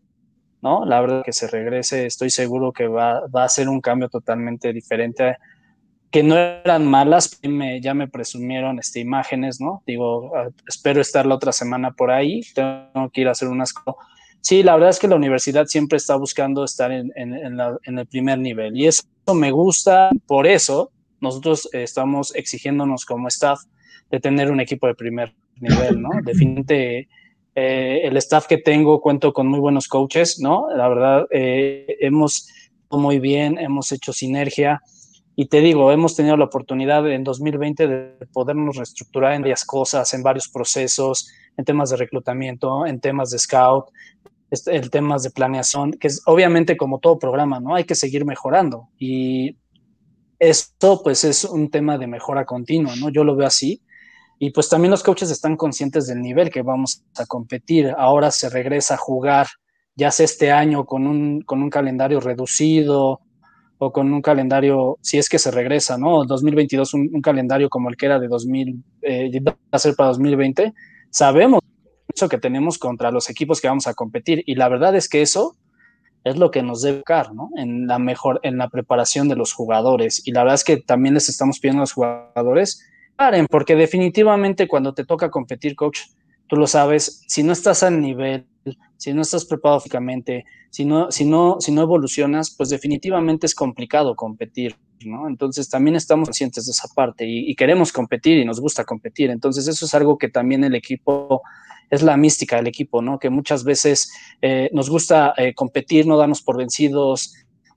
¿no? 0.62 0.84
La 0.84 1.00
verdad 1.00 1.22
que 1.24 1.32
se 1.32 1.48
regrese, 1.48 2.06
estoy 2.06 2.30
seguro 2.30 2.72
que 2.72 2.86
va, 2.86 3.26
va 3.26 3.44
a 3.44 3.48
ser 3.48 3.68
un 3.68 3.80
cambio 3.80 4.08
totalmente 4.08 4.72
diferente, 4.72 5.36
que 6.14 6.22
no 6.22 6.36
eran 6.36 6.86
malas, 6.86 7.40
me, 7.42 7.80
ya 7.80 7.92
me 7.92 8.06
presumieron 8.06 8.78
este, 8.78 9.00
imágenes, 9.00 9.60
¿no? 9.60 9.82
Digo, 9.84 10.30
ah, 10.36 10.48
espero 10.68 11.00
estar 11.00 11.26
la 11.26 11.34
otra 11.34 11.50
semana 11.50 11.90
por 11.90 12.12
ahí, 12.12 12.42
tengo 12.54 13.10
que 13.12 13.22
ir 13.22 13.26
a 13.26 13.32
hacer 13.32 13.48
unas 13.48 13.74
sí, 14.40 14.62
la 14.62 14.74
verdad 14.74 14.90
es 14.90 15.00
que 15.00 15.08
la 15.08 15.16
universidad 15.16 15.66
siempre 15.66 15.96
está 15.96 16.14
buscando 16.14 16.62
estar 16.62 16.92
en, 16.92 17.10
el 17.16 18.06
primer 18.06 18.38
nivel 18.38 18.76
y 18.76 18.86
eso 18.86 19.02
me 19.34 19.50
gusta, 19.50 20.10
por 20.28 20.46
eso 20.46 20.92
nosotros 21.20 21.68
estamos 21.72 22.32
exigiéndonos 22.36 23.04
como 23.04 23.26
staff 23.26 23.58
de 24.08 24.20
tener 24.20 24.52
un 24.52 24.60
equipo 24.60 24.86
de 24.86 24.94
primer 24.94 25.34
nivel, 25.56 26.00
¿no? 26.00 26.10
Definitivamente 26.24 27.08
eh, 27.56 28.02
el 28.04 28.16
staff 28.18 28.46
que 28.46 28.58
tengo 28.58 29.00
cuento 29.00 29.32
con 29.32 29.48
muy 29.48 29.58
buenos 29.58 29.88
coaches, 29.88 30.38
¿no? 30.38 30.68
La 30.76 30.86
verdad, 30.86 31.26
eh, 31.32 31.96
hemos 31.98 32.48
muy 32.88 33.18
bien, 33.18 33.58
hemos 33.58 33.90
hecho 33.90 34.12
sinergia 34.12 34.80
y 35.36 35.46
te 35.46 35.60
digo, 35.60 35.90
hemos 35.90 36.14
tenido 36.14 36.36
la 36.36 36.44
oportunidad 36.44 37.10
en 37.10 37.24
2020 37.24 37.88
de 37.88 38.26
podernos 38.32 38.76
reestructurar 38.76 39.32
en 39.32 39.42
varias 39.42 39.64
cosas, 39.64 40.14
en 40.14 40.22
varios 40.22 40.48
procesos, 40.48 41.28
en 41.56 41.64
temas 41.64 41.90
de 41.90 41.96
reclutamiento, 41.96 42.86
en 42.86 43.00
temas 43.00 43.30
de 43.30 43.38
scout, 43.38 43.86
este, 44.50 44.76
en 44.76 44.88
temas 44.90 45.24
de 45.24 45.30
planeación, 45.30 45.92
que 45.92 46.06
es 46.06 46.22
obviamente 46.26 46.76
como 46.76 47.00
todo 47.00 47.18
programa, 47.18 47.58
¿no? 47.58 47.74
Hay 47.74 47.84
que 47.84 47.96
seguir 47.96 48.24
mejorando 48.24 48.88
y 48.96 49.56
esto 50.38 51.00
pues 51.02 51.24
es 51.24 51.44
un 51.44 51.68
tema 51.70 51.98
de 51.98 52.06
mejora 52.06 52.44
continua, 52.44 52.94
¿no? 52.96 53.08
Yo 53.08 53.24
lo 53.24 53.34
veo 53.34 53.46
así. 53.46 53.82
Y 54.38 54.50
pues 54.50 54.68
también 54.68 54.90
los 54.90 55.02
coaches 55.02 55.30
están 55.30 55.56
conscientes 55.56 56.06
del 56.06 56.20
nivel 56.20 56.50
que 56.50 56.62
vamos 56.62 57.04
a 57.16 57.24
competir. 57.24 57.92
Ahora 57.96 58.30
se 58.30 58.50
regresa 58.50 58.94
a 58.94 58.98
jugar, 58.98 59.46
ya 59.96 60.10
sea 60.10 60.24
este 60.24 60.52
año 60.52 60.84
con 60.84 61.06
un, 61.06 61.40
con 61.42 61.62
un 61.62 61.70
calendario 61.70 62.20
reducido 62.20 63.20
con 63.92 64.12
un 64.12 64.22
calendario, 64.22 64.98
si 65.00 65.18
es 65.18 65.28
que 65.28 65.38
se 65.38 65.50
regresa, 65.50 65.98
¿no? 65.98 66.24
2022, 66.24 66.94
un, 66.94 67.10
un 67.12 67.20
calendario 67.22 67.68
como 67.68 67.88
el 67.88 67.96
que 67.96 68.06
era 68.06 68.18
de 68.18 68.28
2000, 68.28 68.84
eh, 69.02 69.40
va 69.40 69.56
a 69.70 69.78
ser 69.78 69.94
para 69.94 70.08
2020. 70.08 70.72
Sabemos 71.10 71.60
eso 72.14 72.28
que 72.28 72.38
tenemos 72.38 72.78
contra 72.78 73.10
los 73.10 73.28
equipos 73.30 73.60
que 73.60 73.68
vamos 73.68 73.86
a 73.86 73.94
competir. 73.94 74.42
Y 74.46 74.54
la 74.54 74.68
verdad 74.68 74.94
es 74.96 75.08
que 75.08 75.22
eso 75.22 75.56
es 76.24 76.36
lo 76.36 76.50
que 76.50 76.62
nos 76.62 76.82
debe 76.82 76.98
buscar, 76.98 77.34
¿no? 77.34 77.50
En 77.56 77.86
la 77.86 77.98
mejor, 77.98 78.40
en 78.42 78.56
la 78.56 78.68
preparación 78.68 79.28
de 79.28 79.36
los 79.36 79.52
jugadores. 79.52 80.26
Y 80.26 80.32
la 80.32 80.40
verdad 80.40 80.54
es 80.54 80.64
que 80.64 80.78
también 80.78 81.14
les 81.14 81.28
estamos 81.28 81.60
pidiendo 81.60 81.80
a 81.80 81.82
los 81.82 81.92
jugadores, 81.92 82.82
paren, 83.16 83.46
porque 83.48 83.76
definitivamente 83.76 84.66
cuando 84.66 84.94
te 84.94 85.04
toca 85.04 85.30
competir, 85.30 85.76
coach, 85.76 86.00
tú 86.46 86.56
lo 86.56 86.66
sabes, 86.66 87.22
si 87.28 87.42
no 87.42 87.52
estás 87.52 87.82
al 87.82 88.00
nivel, 88.00 88.46
si 88.96 89.12
no 89.12 89.22
estás 89.22 89.44
preparado 89.44 89.80
físicamente, 89.80 90.44
si 90.70 90.84
no, 90.84 91.10
si 91.10 91.24
no, 91.24 91.56
si 91.60 91.72
no 91.72 91.82
evolucionas, 91.82 92.54
pues 92.56 92.70
definitivamente 92.70 93.46
es 93.46 93.54
complicado 93.54 94.16
competir, 94.16 94.76
¿no? 95.04 95.28
Entonces 95.28 95.68
también 95.68 95.96
estamos 95.96 96.28
conscientes 96.28 96.66
de 96.66 96.72
esa 96.72 96.88
parte 96.94 97.24
y, 97.26 97.54
queremos 97.54 97.92
competir 97.92 98.38
y 98.38 98.44
nos 98.44 98.60
gusta 98.60 98.84
competir. 98.84 99.30
Entonces 99.30 99.68
eso 99.68 99.84
es 99.84 99.94
algo 99.94 100.18
que 100.18 100.28
también 100.28 100.64
el 100.64 100.74
equipo 100.74 101.42
es 101.90 102.02
la 102.02 102.16
mística 102.16 102.56
del 102.56 102.66
equipo, 102.66 103.02
¿no? 103.02 103.18
Que 103.18 103.30
muchas 103.30 103.62
veces 103.64 104.10
eh, 104.42 104.70
nos 104.72 104.90
gusta 104.90 105.34
eh, 105.36 105.54
competir, 105.54 106.06
no 106.06 106.16
darnos 106.16 106.42
por 106.42 106.56
vencidos, 106.56 107.34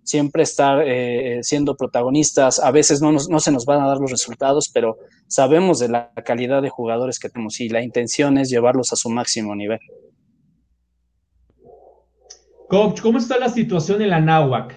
siempre 0.08 0.42
estar 0.44 0.82
eh, 0.86 1.40
siendo 1.44 1.76
protagonistas. 1.76 2.60
A 2.60 2.72
veces 2.72 3.02
no, 3.02 3.12
no 3.12 3.40
se 3.40 3.52
nos 3.52 3.66
van 3.66 3.82
a 3.82 3.88
dar 3.88 3.98
los 3.98 4.10
resultados, 4.10 4.70
pero 4.70 4.98
sabemos 5.28 5.80
de 5.80 5.90
la 5.90 6.12
calidad 6.26 6.62
de 6.62 6.70
jugadores 6.70 7.20
que 7.20 7.30
tenemos 7.30 7.60
y 7.60 7.70
la 7.70 7.84
intención 7.84 8.38
es 8.38 8.50
llevarlos 8.50 8.94
a 8.94 8.96
su 8.96 9.10
máximo 9.10 9.54
nivel. 9.54 9.80
Coach, 12.68 13.00
¿cómo 13.00 13.18
está 13.18 13.40
la 13.40 13.48
situación 13.48 14.02
en 14.02 14.10
la 14.10 14.20
NAWAC? 14.20 14.76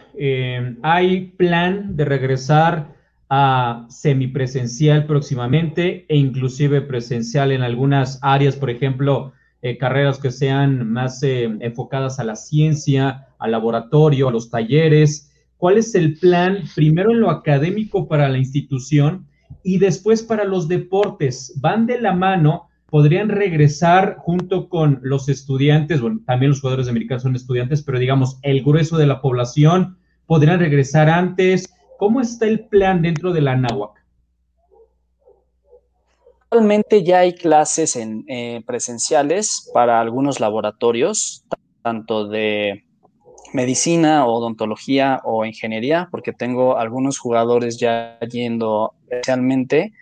¿Hay 0.82 1.32
plan 1.36 1.96
de 1.96 2.04
regresar 2.04 2.94
a 3.28 3.86
semipresencial 3.88 5.06
próximamente 5.06 6.06
e 6.08 6.16
inclusive 6.16 6.82
presencial 6.82 7.50
en 7.50 7.62
algunas 7.62 8.20
áreas, 8.22 8.54
por 8.54 8.70
ejemplo, 8.70 9.32
eh, 9.62 9.76
carreras 9.76 10.18
que 10.18 10.30
sean 10.30 10.88
más 10.88 11.20
eh, 11.24 11.44
enfocadas 11.60 12.20
a 12.20 12.24
la 12.24 12.36
ciencia, 12.36 13.26
al 13.40 13.50
laboratorio, 13.50 14.28
a 14.28 14.32
los 14.32 14.50
talleres. 14.50 15.32
¿Cuál 15.56 15.76
es 15.76 15.94
el 15.96 16.16
plan 16.16 16.62
primero 16.76 17.10
en 17.10 17.20
lo 17.20 17.30
académico 17.30 18.06
para 18.06 18.28
la 18.28 18.38
institución 18.38 19.26
y 19.64 19.78
después 19.78 20.22
para 20.22 20.44
los 20.44 20.68
deportes? 20.68 21.54
¿Van 21.60 21.86
de 21.86 22.00
la 22.00 22.14
mano? 22.14 22.69
¿Podrían 22.90 23.28
regresar 23.28 24.16
junto 24.18 24.68
con 24.68 24.98
los 25.02 25.28
estudiantes? 25.28 26.00
Bueno, 26.00 26.20
también 26.26 26.50
los 26.50 26.60
jugadores 26.60 26.88
americanos 26.88 27.22
son 27.22 27.36
estudiantes, 27.36 27.82
pero 27.82 27.98
digamos, 27.98 28.38
el 28.42 28.62
grueso 28.64 28.98
de 28.98 29.06
la 29.06 29.20
población, 29.20 29.96
¿podrían 30.26 30.58
regresar 30.58 31.08
antes? 31.08 31.72
¿Cómo 31.98 32.20
está 32.20 32.46
el 32.46 32.66
plan 32.66 33.02
dentro 33.02 33.32
de 33.32 33.42
la 33.42 33.56
NAWAC? 33.56 34.00
Actualmente 36.44 37.04
ya 37.04 37.20
hay 37.20 37.34
clases 37.34 37.94
en, 37.94 38.24
eh, 38.26 38.62
presenciales 38.66 39.70
para 39.72 40.00
algunos 40.00 40.40
laboratorios, 40.40 41.44
tanto 41.82 42.26
de 42.26 42.82
medicina, 43.52 44.26
odontología 44.26 45.20
o 45.22 45.44
ingeniería, 45.44 46.08
porque 46.10 46.32
tengo 46.32 46.76
algunos 46.76 47.18
jugadores 47.18 47.78
ya 47.78 48.18
yendo 48.20 48.94
especialmente. 49.08 49.92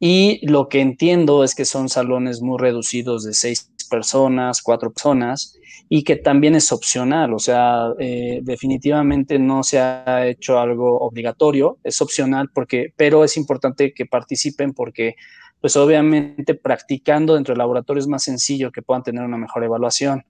Y 0.00 0.44
lo 0.46 0.68
que 0.68 0.80
entiendo 0.80 1.44
es 1.44 1.54
que 1.54 1.66
son 1.66 1.90
salones 1.90 2.40
muy 2.40 2.58
reducidos 2.58 3.22
de 3.22 3.34
seis 3.34 3.70
personas, 3.90 4.62
cuatro 4.62 4.90
personas, 4.90 5.54
y 5.92 6.04
que 6.04 6.16
también 6.16 6.54
es 6.54 6.72
opcional, 6.72 7.34
o 7.34 7.40
sea, 7.40 7.92
eh, 7.98 8.40
definitivamente 8.42 9.40
no 9.40 9.64
se 9.64 9.80
ha 9.80 10.26
hecho 10.26 10.58
algo 10.58 10.98
obligatorio, 11.00 11.78
es 11.82 12.00
opcional 12.00 12.48
porque, 12.54 12.94
pero 12.96 13.24
es 13.24 13.36
importante 13.36 13.92
que 13.92 14.06
participen 14.06 14.72
porque, 14.72 15.16
pues 15.60 15.76
obviamente 15.76 16.54
practicando 16.54 17.34
dentro 17.34 17.52
del 17.52 17.58
laboratorio 17.58 18.00
es 18.00 18.06
más 18.06 18.22
sencillo 18.22 18.70
que 18.70 18.82
puedan 18.82 19.02
tener 19.02 19.24
una 19.24 19.36
mejor 19.36 19.64
evaluación. 19.64 20.24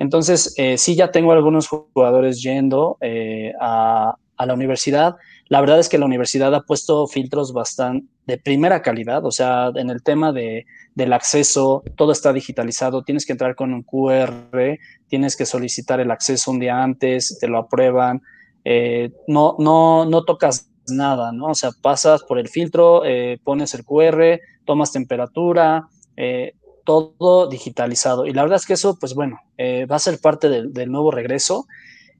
Entonces, 0.00 0.52
eh, 0.58 0.76
sí 0.76 0.96
ya 0.96 1.12
tengo 1.12 1.30
algunos 1.30 1.68
jugadores 1.68 2.42
yendo 2.42 2.98
eh, 3.00 3.52
a, 3.60 4.16
a 4.36 4.46
la 4.46 4.54
universidad. 4.54 5.16
La 5.48 5.60
verdad 5.60 5.78
es 5.78 5.88
que 5.88 5.98
la 5.98 6.06
universidad 6.06 6.54
ha 6.54 6.62
puesto 6.62 7.06
filtros 7.06 7.52
bastante 7.52 8.06
de 8.26 8.38
primera 8.38 8.80
calidad, 8.80 9.24
o 9.24 9.30
sea, 9.30 9.70
en 9.74 9.90
el 9.90 10.02
tema 10.02 10.32
de, 10.32 10.66
del 10.94 11.12
acceso, 11.12 11.82
todo 11.96 12.12
está 12.12 12.32
digitalizado, 12.32 13.02
tienes 13.02 13.26
que 13.26 13.32
entrar 13.32 13.54
con 13.54 13.74
un 13.74 13.82
QR, 13.82 14.78
tienes 15.08 15.36
que 15.36 15.44
solicitar 15.44 16.00
el 16.00 16.10
acceso 16.10 16.50
un 16.50 16.58
día 16.58 16.82
antes, 16.82 17.38
te 17.38 17.48
lo 17.48 17.58
aprueban, 17.58 18.22
eh, 18.64 19.12
no, 19.28 19.56
no, 19.58 20.06
no 20.06 20.24
tocas 20.24 20.70
nada, 20.88 21.32
¿no? 21.32 21.48
O 21.48 21.54
sea, 21.54 21.70
pasas 21.82 22.22
por 22.22 22.38
el 22.38 22.48
filtro, 22.48 23.04
eh, 23.04 23.38
pones 23.44 23.74
el 23.74 23.84
QR, 23.84 24.40
tomas 24.64 24.92
temperatura, 24.92 25.88
eh, 26.16 26.54
todo 26.84 27.46
digitalizado. 27.48 28.26
Y 28.26 28.32
la 28.32 28.42
verdad 28.42 28.56
es 28.56 28.66
que 28.66 28.74
eso, 28.74 28.98
pues 28.98 29.14
bueno, 29.14 29.40
va 29.58 29.96
a 29.96 29.98
ser 29.98 30.18
parte 30.18 30.48
del, 30.48 30.72
del 30.72 30.90
nuevo 30.90 31.10
regreso 31.10 31.66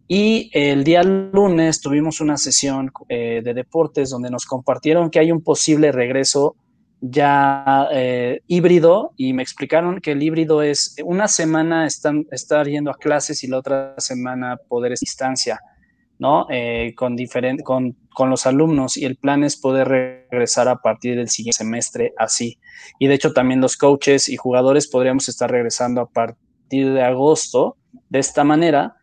y 0.06 0.50
el 0.52 0.84
día 0.84 1.02
lunes 1.02 1.80
tuvimos 1.80 2.20
una 2.20 2.36
sesión 2.36 2.92
eh, 3.08 3.40
de 3.42 3.54
deportes 3.54 4.10
donde 4.10 4.30
nos 4.30 4.44
compartieron 4.44 5.10
que 5.10 5.18
hay 5.18 5.32
un 5.32 5.42
posible 5.42 5.92
regreso 5.92 6.56
ya 7.00 7.88
eh, 7.92 8.40
híbrido 8.46 9.12
y 9.16 9.32
me 9.32 9.42
explicaron 9.42 10.00
que 10.00 10.12
el 10.12 10.22
híbrido 10.22 10.62
es 10.62 10.96
una 11.04 11.28
semana 11.28 11.86
están, 11.86 12.26
estar 12.30 12.66
yendo 12.66 12.90
a 12.90 12.96
clases 12.96 13.44
y 13.44 13.46
la 13.46 13.58
otra 13.58 13.94
semana 13.98 14.56
poder 14.68 14.92
a 14.92 14.96
distancia, 14.98 15.60
¿no? 16.18 16.46
Eh, 16.50 16.94
con, 16.96 17.16
con, 17.62 17.96
con 18.14 18.30
los 18.30 18.46
alumnos 18.46 18.96
y 18.96 19.04
el 19.04 19.16
plan 19.16 19.44
es 19.44 19.56
poder 19.56 19.88
regresar 20.30 20.68
a 20.68 20.76
partir 20.76 21.16
del 21.16 21.28
siguiente 21.28 21.58
semestre 21.58 22.14
así. 22.18 22.58
Y 22.98 23.06
de 23.06 23.14
hecho 23.14 23.32
también 23.32 23.60
los 23.60 23.76
coaches 23.76 24.30
y 24.30 24.36
jugadores 24.36 24.88
podríamos 24.88 25.28
estar 25.28 25.50
regresando 25.50 26.00
a 26.00 26.08
partir 26.08 26.92
de 26.92 27.02
agosto 27.02 27.76
de 28.08 28.18
esta 28.18 28.44
manera 28.44 28.96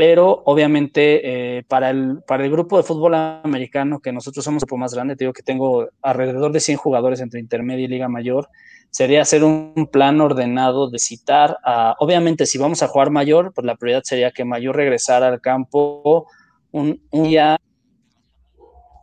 pero 0.00 0.44
obviamente 0.46 1.58
eh, 1.58 1.62
para, 1.68 1.90
el, 1.90 2.22
para 2.26 2.42
el 2.42 2.50
grupo 2.50 2.78
de 2.78 2.84
fútbol 2.84 3.14
americano, 3.14 4.00
que 4.00 4.12
nosotros 4.12 4.42
somos 4.42 4.62
un 4.62 4.66
poco 4.66 4.78
más 4.78 4.94
grande, 4.94 5.14
te 5.14 5.24
digo 5.24 5.34
que 5.34 5.42
tengo 5.42 5.90
alrededor 6.00 6.52
de 6.52 6.60
100 6.60 6.78
jugadores 6.78 7.20
entre 7.20 7.38
intermedia 7.38 7.84
y 7.84 7.88
liga 7.88 8.08
mayor, 8.08 8.48
sería 8.88 9.20
hacer 9.20 9.44
un 9.44 9.90
plan 9.92 10.18
ordenado 10.22 10.88
de 10.88 10.98
citar 10.98 11.58
a, 11.62 11.96
obviamente 11.98 12.46
si 12.46 12.56
vamos 12.56 12.82
a 12.82 12.88
jugar 12.88 13.10
mayor, 13.10 13.52
pues 13.54 13.66
la 13.66 13.76
prioridad 13.76 14.02
sería 14.02 14.30
que 14.30 14.46
mayor 14.46 14.76
regresara 14.76 15.28
al 15.28 15.42
campo 15.42 16.26
un, 16.70 16.98
día 17.12 17.58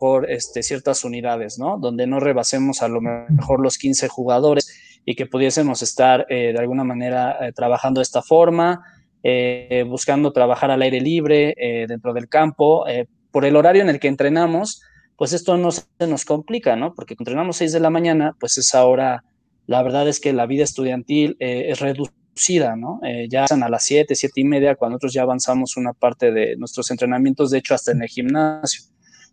por 0.00 0.28
este, 0.28 0.64
ciertas 0.64 1.04
unidades, 1.04 1.60
¿no? 1.60 1.78
Donde 1.78 2.08
no 2.08 2.18
rebasemos 2.18 2.82
a 2.82 2.88
lo 2.88 3.00
mejor 3.00 3.60
los 3.60 3.78
15 3.78 4.08
jugadores 4.08 5.00
y 5.04 5.14
que 5.14 5.26
pudiésemos 5.26 5.80
estar 5.80 6.26
eh, 6.28 6.52
de 6.52 6.58
alguna 6.58 6.82
manera 6.82 7.46
eh, 7.46 7.52
trabajando 7.52 8.00
de 8.00 8.02
esta 8.02 8.20
forma 8.20 8.82
eh, 9.24 9.84
buscando 9.86 10.32
trabajar 10.32 10.70
al 10.70 10.80
aire 10.80 11.00
libre, 11.00 11.54
eh, 11.56 11.86
dentro 11.88 12.12
del 12.12 12.28
campo. 12.28 12.86
Eh, 12.86 13.06
por 13.32 13.44
el 13.44 13.56
horario 13.56 13.82
en 13.82 13.88
el 13.88 13.98
que 13.98 14.08
entrenamos, 14.08 14.80
pues 15.16 15.32
esto 15.32 15.56
no 15.56 15.72
se 15.72 15.84
nos 16.06 16.24
complica, 16.24 16.76
¿no? 16.76 16.94
Porque 16.94 17.16
entrenamos 17.18 17.56
6 17.56 17.72
de 17.72 17.80
la 17.80 17.90
mañana, 17.90 18.36
pues 18.38 18.56
esa 18.58 18.86
hora, 18.86 19.24
la 19.66 19.82
verdad 19.82 20.08
es 20.08 20.20
que 20.20 20.32
la 20.32 20.46
vida 20.46 20.62
estudiantil 20.62 21.36
es 21.40 21.80
reducida, 21.80 22.76
¿no? 22.76 23.00
ya 23.28 23.48
son 23.48 23.64
a 23.64 23.68
las 23.68 23.84
7, 23.84 24.14
7 24.14 24.40
y 24.40 24.44
media, 24.44 24.76
cuando 24.76 24.94
nosotros 24.94 25.12
ya 25.12 25.22
avanzamos 25.22 25.76
una 25.76 25.92
parte 25.92 26.30
de 26.30 26.56
nuestros 26.56 26.90
entrenamientos, 26.90 27.50
de 27.50 27.58
hecho, 27.58 27.74
hasta 27.74 27.92
en 27.92 28.02
el 28.02 28.08
gimnasio. 28.08 28.84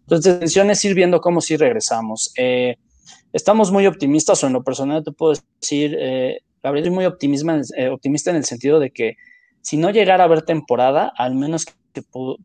Entonces, 0.01 0.25
la 0.25 0.33
intención 0.33 0.71
es 0.71 0.83
ir 0.83 0.95
viendo 0.95 1.21
cómo 1.21 1.39
sí 1.39 1.55
regresamos. 1.55 2.33
estamos 3.31 3.71
muy 3.71 3.85
optimistas, 3.85 4.43
o 4.43 4.47
en 4.47 4.53
lo 4.53 4.63
personal 4.63 5.03
te 5.03 5.11
puedo 5.11 5.33
decir, 5.61 5.97
Gabriel, 6.63 6.85
soy 6.85 6.93
muy 6.93 7.05
optimista, 7.05 7.61
optimista 7.91 8.31
en 8.31 8.37
el 8.37 8.45
sentido 8.45 8.79
de 8.79 8.89
que 8.89 9.15
si 9.65 9.77
no 9.77 9.89
llegara 9.89 10.23
a 10.23 10.27
haber 10.27 10.43
temporada, 10.43 11.11
al 11.17 11.33
menos 11.33 11.65
que 11.65 12.03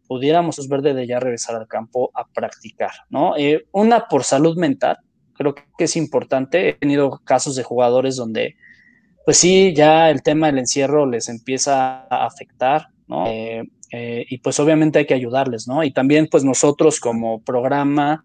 pudiéramos 0.09 0.66
ver 0.68 0.80
de 0.80 1.06
ya 1.06 1.20
regresar 1.20 1.54
al 1.54 1.68
campo 1.68 2.11
a 2.14 2.26
practicar, 2.26 2.92
¿no? 3.11 3.37
Eh, 3.37 3.66
una 3.72 4.09
por 4.09 4.24
salud 4.24 4.56
mental, 4.56 4.96
creo 5.35 5.54
que 5.54 5.85
es 5.85 5.96
importante. 5.96 6.70
He 6.70 6.72
tenido 6.72 7.20
casos 7.22 7.56
de 7.56 7.62
jugadores 7.62 8.16
donde, 8.16 8.56
pues 9.26 9.37
sí, 9.37 9.74
ya 9.74 10.09
el 10.09 10.22
tema 10.22 10.46
del 10.46 10.61
encierro 10.61 11.04
les 11.04 11.28
empieza 11.28 12.06
a 12.09 12.24
afectar, 12.24 12.87
¿no? 13.06 13.26
Eh, 13.26 13.68
eh, 13.92 14.24
y 14.26 14.38
pues 14.38 14.59
obviamente 14.59 15.00
hay 15.00 15.06
que 15.06 15.12
ayudarles, 15.12 15.68
¿no? 15.68 15.85
Y 15.85 15.92
también 15.92 16.26
pues 16.30 16.42
nosotros 16.42 17.00
como 17.00 17.42
programa, 17.42 18.24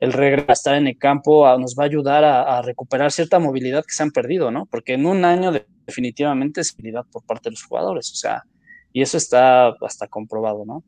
el 0.00 0.12
regresar 0.12 0.50
a 0.50 0.52
estar 0.52 0.74
en 0.76 0.86
el 0.86 0.96
campo 0.96 1.46
nos 1.58 1.74
va 1.74 1.84
a 1.84 1.86
ayudar 1.86 2.24
a, 2.24 2.62
recuperar 2.62 3.10
cierta 3.10 3.38
movilidad 3.38 3.84
que 3.84 3.92
se 3.92 4.02
han 4.02 4.12
perdido, 4.12 4.50
¿no? 4.50 4.66
Porque 4.66 4.94
en 4.94 5.06
un 5.06 5.24
año 5.24 5.52
definitivamente 5.86 6.60
es 6.60 6.74
movilidad 6.78 7.04
por 7.10 7.24
parte 7.24 7.48
de 7.48 7.52
los 7.52 7.64
jugadores, 7.64 8.12
o 8.12 8.14
sea, 8.14 8.44
y 8.92 9.02
eso 9.02 9.16
está 9.16 9.68
hasta 9.80 10.06
comprobado, 10.06 10.64
¿no? 10.64 10.84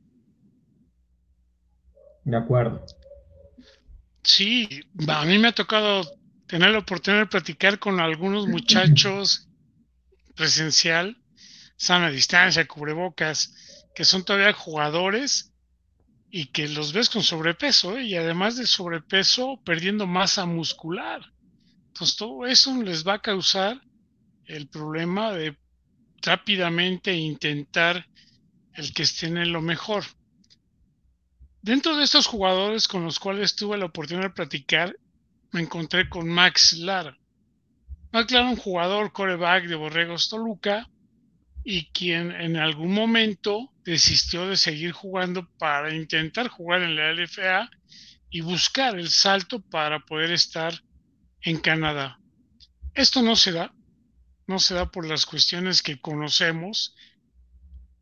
De 2.25 2.37
acuerdo. 2.37 2.85
Sí, 4.23 4.69
a 5.09 5.25
mí 5.25 5.39
me 5.39 5.49
ha 5.49 5.53
tocado 5.53 6.03
tener 6.47 6.71
la 6.71 6.79
oportunidad 6.79 7.23
de 7.23 7.31
platicar 7.31 7.79
con 7.79 7.99
algunos 7.99 8.47
muchachos 8.47 9.49
presencial, 10.37 11.17
sana 11.77 12.11
distancia, 12.11 12.67
cubrebocas, 12.67 13.89
que 13.95 14.05
son 14.05 14.25
todavía 14.25 14.53
jugadores 14.53 15.50
y 16.31 16.47
que 16.47 16.69
los 16.69 16.93
ves 16.93 17.11
con 17.11 17.23
sobrepeso 17.23 17.99
¿eh? 17.99 18.05
y 18.05 18.15
además 18.15 18.57
de 18.57 18.67
sobrepeso 18.67 19.61
perdiendo 19.65 20.07
masa 20.07 20.47
muscular. 20.47 21.21
Entonces 21.89 22.17
todo 22.17 22.47
eso 22.47 22.81
les 22.83 23.07
va 23.07 23.15
a 23.15 23.23
causar 23.23 23.81
el 24.47 24.69
problema 24.69 25.33
de 25.33 25.57
rápidamente 26.23 27.15
intentar 27.15 28.07
el 28.75 28.93
que 28.93 29.03
estén 29.03 29.39
en 29.39 29.53
lo 29.53 29.61
mejor. 29.61 30.05
Dentro 31.63 31.97
de 31.97 32.05
estos 32.05 32.27
jugadores 32.27 32.89
con 32.89 33.05
los 33.05 33.19
cuales 33.19 33.55
tuve 33.55 33.77
la 33.77 33.87
oportunidad 33.87 34.29
de 34.29 34.35
platicar, 34.35 34.97
me 35.53 35.61
encontré 35.61 36.09
con 36.09 36.29
Max 36.29 36.75
Lara. 36.75 37.19
Max 38.13 38.33
Lara, 38.33 38.49
un 38.49 38.57
jugador 38.57 39.13
coreback 39.13 39.67
de 39.67 39.75
Borregos 39.75 40.29
Toluca, 40.29 40.89
y 41.65 41.87
quien 41.87 42.33
en 42.33 42.57
algún 42.57 42.93
momento 42.93 43.73
desistió 43.85 44.47
de 44.47 44.57
seguir 44.57 44.93
jugando 44.93 45.49
para 45.59 45.95
intentar 45.95 46.49
jugar 46.49 46.83
en 46.83 46.97
la 46.97 47.13
LFA 47.13 47.71
y 48.31 48.41
buscar 48.41 48.99
el 48.99 49.11
salto 49.11 49.61
para 49.61 50.01
poder 50.01 50.31
estar 50.31 50.83
en 51.43 51.59
Canadá. 51.59 52.21
Esto 52.95 53.23
no 53.23 53.37
se 53.37 53.53
da, 53.53 53.75
no 54.47 54.59
se 54.59 54.75
da 54.75 54.91
por 54.91 55.07
las 55.07 55.27
cuestiones 55.27 55.83
que 55.83 56.01
conocemos 56.01 56.95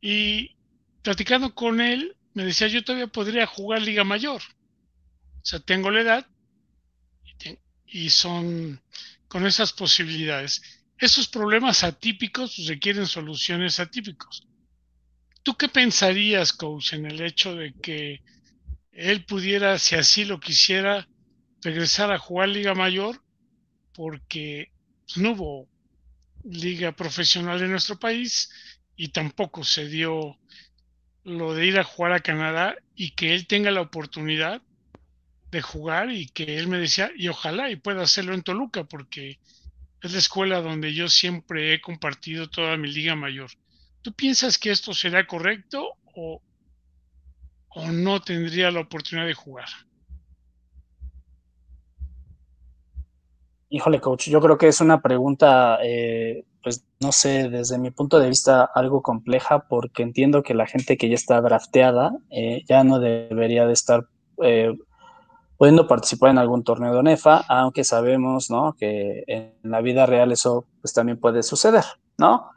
y 0.00 0.56
platicando 1.02 1.54
con 1.54 1.80
él 1.80 2.16
me 2.38 2.44
decía 2.44 2.68
yo 2.68 2.84
todavía 2.84 3.08
podría 3.08 3.46
jugar 3.46 3.82
Liga 3.82 4.04
Mayor. 4.04 4.40
O 4.40 5.44
sea, 5.44 5.58
tengo 5.58 5.90
la 5.90 6.02
edad 6.02 6.26
y, 7.84 8.10
son 8.10 8.80
con 9.26 9.44
esas 9.44 9.72
posibilidades. 9.72 10.62
Esos 10.98 11.28
problemas 11.28 11.84
atípicos 11.84 12.66
requieren 12.66 13.06
soluciones 13.06 13.78
atípicos. 13.78 14.46
¿Tú 15.44 15.56
qué 15.56 15.68
pensarías, 15.68 16.52
coach, 16.52 16.94
en 16.94 17.06
el 17.06 17.20
hecho 17.20 17.54
de 17.54 17.72
que 17.74 18.20
él 18.90 19.24
pudiera, 19.24 19.78
si 19.78 19.94
así 19.94 20.24
lo 20.24 20.40
quisiera, 20.40 21.08
regresar 21.62 22.10
a 22.10 22.18
jugar 22.18 22.48
Liga 22.48 22.74
Mayor? 22.74 23.22
Porque 23.94 24.72
no 25.16 25.32
hubo 25.32 25.68
liga 26.42 26.92
profesional 26.92 27.62
en 27.62 27.70
nuestro 27.70 27.98
país 27.98 28.50
y 28.96 29.08
tampoco 29.08 29.62
se 29.62 29.88
dio 29.88 30.38
lo 31.22 31.54
de 31.54 31.66
ir 31.66 31.78
a 31.78 31.84
jugar 31.84 32.12
a 32.12 32.20
Canadá 32.20 32.74
y 32.94 33.12
que 33.12 33.34
él 33.34 33.46
tenga 33.46 33.70
la 33.70 33.82
oportunidad 33.82 34.62
de 35.50 35.62
jugar 35.62 36.10
y 36.10 36.26
que 36.26 36.58
él 36.58 36.66
me 36.68 36.78
decía, 36.78 37.10
y 37.16 37.28
ojalá 37.28 37.70
y 37.70 37.76
pueda 37.76 38.02
hacerlo 38.02 38.34
en 38.34 38.42
Toluca, 38.42 38.84
porque 38.84 39.38
es 40.02 40.12
la 40.12 40.18
escuela 40.18 40.60
donde 40.60 40.94
yo 40.94 41.08
siempre 41.08 41.74
he 41.74 41.80
compartido 41.80 42.48
toda 42.48 42.76
mi 42.76 42.88
liga 42.88 43.14
mayor. 43.14 43.50
¿Tú 44.02 44.12
piensas 44.12 44.58
que 44.58 44.70
esto 44.70 44.94
será 44.94 45.26
correcto 45.26 45.94
o, 46.14 46.40
o 47.68 47.92
no 47.92 48.20
tendría 48.20 48.70
la 48.70 48.80
oportunidad 48.80 49.26
de 49.26 49.34
jugar? 49.34 49.68
Híjole, 53.70 54.00
coach, 54.00 54.28
yo 54.28 54.40
creo 54.40 54.56
que 54.56 54.68
es 54.68 54.80
una 54.80 55.02
pregunta, 55.02 55.78
eh, 55.82 56.44
pues 56.62 56.86
no 57.00 57.12
sé, 57.12 57.50
desde 57.50 57.76
mi 57.78 57.90
punto 57.90 58.18
de 58.18 58.28
vista 58.28 58.64
algo 58.74 59.02
compleja, 59.02 59.68
porque 59.68 60.02
entiendo 60.02 60.42
que 60.42 60.54
la 60.54 60.66
gente 60.66 60.96
que 60.96 61.08
ya 61.10 61.14
está 61.14 61.40
drafteada 61.42 62.12
eh, 62.30 62.62
ya 62.66 62.82
no 62.82 62.98
debería 62.98 63.66
de 63.66 63.74
estar 63.74 64.06
eh, 64.42 64.72
pudiendo 65.58 65.88
participar 65.88 66.30
en 66.30 66.38
algún 66.38 66.62
torneo 66.62 66.92
de 66.92 66.98
ONEFA, 67.00 67.44
aunque 67.48 67.82
sabemos, 67.82 68.48
¿no? 68.48 68.74
Que 68.78 69.24
en 69.26 69.52
la 69.64 69.80
vida 69.80 70.06
real 70.06 70.30
eso 70.30 70.66
pues 70.80 70.94
también 70.94 71.18
puede 71.18 71.42
suceder, 71.42 71.84
¿no? 72.16 72.50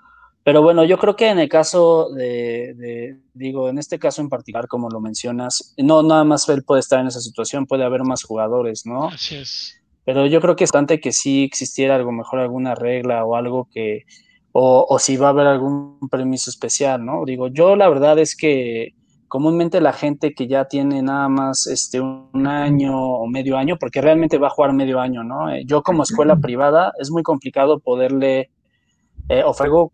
Pero 0.44 0.62
bueno, 0.62 0.84
yo 0.84 0.98
creo 0.98 1.16
que 1.16 1.28
en 1.28 1.40
el 1.40 1.50
caso 1.50 2.10
de, 2.12 3.18
digo, 3.34 3.70
en 3.70 3.80
este 3.80 4.00
caso 4.00 4.22
en 4.22 4.30
particular, 4.30 4.68
como 4.68 4.90
lo 4.90 5.00
mencionas, 5.00 5.74
no 5.78 6.04
nada 6.04 6.24
más 6.24 6.48
él 6.50 6.64
puede 6.64 6.80
estar 6.80 7.00
en 7.00 7.08
esa 7.08 7.22
situación, 7.22 7.66
puede 7.66 7.84
haber 7.84 8.04
más 8.04 8.24
jugadores, 8.24 8.86
¿no? 8.86 9.08
Así 9.08 9.36
es. 9.36 9.82
Pero 10.04 10.26
yo 10.28 10.40
creo 10.40 10.56
que 10.56 10.64
es 10.64 10.70
bastante 10.72 11.00
que 11.00 11.12
sí 11.12 11.44
existiera 11.44 11.96
algo 11.96 12.12
mejor, 12.12 12.40
alguna 12.40 12.76
regla 12.76 13.26
o 13.26 13.36
algo 13.36 13.68
que, 13.72 14.06
o, 14.52 14.86
o 14.88 15.00
si 15.00 15.18
va 15.18 15.28
a 15.28 15.30
haber 15.32 15.48
algún 15.48 16.00
permiso 16.10 16.50
especial, 16.50 17.04
¿no? 17.04 17.24
Digo, 17.26 17.48
yo 17.48 17.76
la 17.76 17.90
verdad 17.90 18.18
es 18.20 18.36
que 18.36 18.96
comúnmente 19.32 19.80
la 19.80 19.94
gente 19.94 20.34
que 20.34 20.46
ya 20.46 20.66
tiene 20.66 21.02
nada 21.02 21.30
más 21.30 21.66
este, 21.66 22.02
un 22.02 22.46
año 22.46 22.94
o 22.94 23.26
medio 23.28 23.58
año, 23.58 23.78
porque 23.80 24.02
realmente 24.02 24.38
va 24.38 24.48
a 24.48 24.50
jugar 24.50 24.74
medio 24.74 25.00
año, 25.00 25.24
¿no? 25.24 25.50
Eh, 25.50 25.64
yo 25.66 25.84
como 25.84 26.04
escuela 26.04 26.36
privada 26.36 26.92
es 27.00 27.12
muy 27.12 27.24
complicado 27.24 27.80
poderle 27.80 28.52
eh, 29.30 29.42
ofrecer 29.46 29.88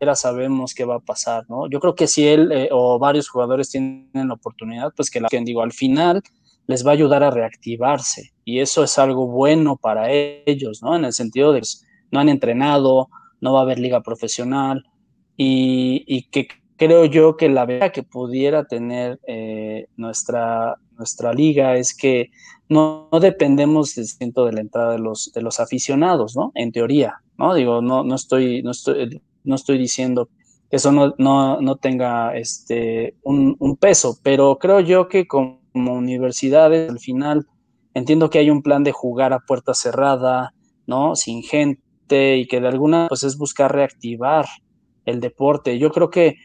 ya 0.00 0.14
sabemos 0.14 0.72
qué 0.72 0.86
va 0.86 0.94
a 0.94 1.00
pasar, 1.00 1.44
¿no? 1.50 1.68
Yo 1.68 1.78
creo 1.78 1.94
que 1.94 2.06
si 2.06 2.26
él 2.26 2.50
eh, 2.50 2.70
o 2.72 2.98
varios 2.98 3.28
jugadores 3.28 3.68
tienen 3.68 4.08
la 4.14 4.32
oportunidad, 4.32 4.94
pues 4.96 5.10
que 5.10 5.20
la 5.20 5.28
digo, 5.30 5.60
al 5.60 5.72
final 5.72 6.22
les 6.66 6.86
va 6.86 6.92
a 6.92 6.94
ayudar 6.94 7.22
a 7.22 7.30
reactivarse 7.30 8.32
y 8.46 8.60
eso 8.60 8.82
es 8.82 8.98
algo 8.98 9.26
bueno 9.26 9.76
para 9.76 10.10
ellos, 10.10 10.82
¿no? 10.82 10.96
En 10.96 11.04
el 11.04 11.12
sentido 11.12 11.52
de 11.52 11.60
que 11.60 11.66
no 12.10 12.18
han 12.18 12.30
entrenado, 12.30 13.10
no 13.42 13.52
va 13.52 13.58
a 13.58 13.62
haber 13.64 13.78
liga 13.78 14.00
profesional 14.00 14.84
y, 15.36 16.02
y 16.06 16.22
que 16.30 16.48
creo 16.78 17.04
yo 17.04 17.36
que 17.36 17.48
la 17.48 17.66
ventaja 17.66 17.92
que 17.92 18.04
pudiera 18.04 18.64
tener 18.64 19.18
eh, 19.26 19.88
nuestra, 19.96 20.76
nuestra 20.96 21.34
liga 21.34 21.76
es 21.76 21.94
que 21.94 22.30
no, 22.68 23.08
dependemos 23.20 23.94
del 23.94 24.32
de 24.32 24.52
la 24.52 24.60
entrada 24.60 24.92
de 24.92 24.98
los, 24.98 25.32
de 25.34 25.42
los 25.42 25.60
aficionados, 25.60 26.36
¿no? 26.36 26.52
En 26.54 26.70
teoría, 26.70 27.16
¿no? 27.36 27.54
Digo, 27.54 27.82
no, 27.82 28.04
no, 28.04 28.14
estoy, 28.14 28.62
no, 28.62 28.70
estoy, 28.70 29.20
no 29.44 29.54
estoy 29.56 29.78
diciendo 29.78 30.28
que 30.70 30.76
eso 30.76 30.92
no, 30.92 31.14
no, 31.18 31.76
tenga 31.76 32.36
este, 32.36 33.16
un, 33.22 33.56
un, 33.58 33.76
peso, 33.76 34.18
pero 34.22 34.58
creo 34.58 34.80
yo 34.80 35.08
que 35.08 35.26
como 35.26 35.58
universidades, 35.76 36.90
al 36.90 37.00
final, 37.00 37.46
entiendo 37.94 38.28
que 38.28 38.38
hay 38.38 38.50
un 38.50 38.62
plan 38.62 38.84
de 38.84 38.92
jugar 38.92 39.32
a 39.32 39.40
puerta 39.40 39.72
cerrada, 39.72 40.52
¿no? 40.86 41.16
Sin 41.16 41.42
gente 41.42 42.36
y 42.36 42.46
que 42.46 42.60
de 42.60 42.68
alguna, 42.68 43.06
pues 43.08 43.22
es 43.24 43.38
buscar 43.38 43.74
reactivar 43.74 44.44
el 45.06 45.20
deporte. 45.20 45.78
Yo 45.78 45.90
creo 45.90 46.10
que 46.10 46.36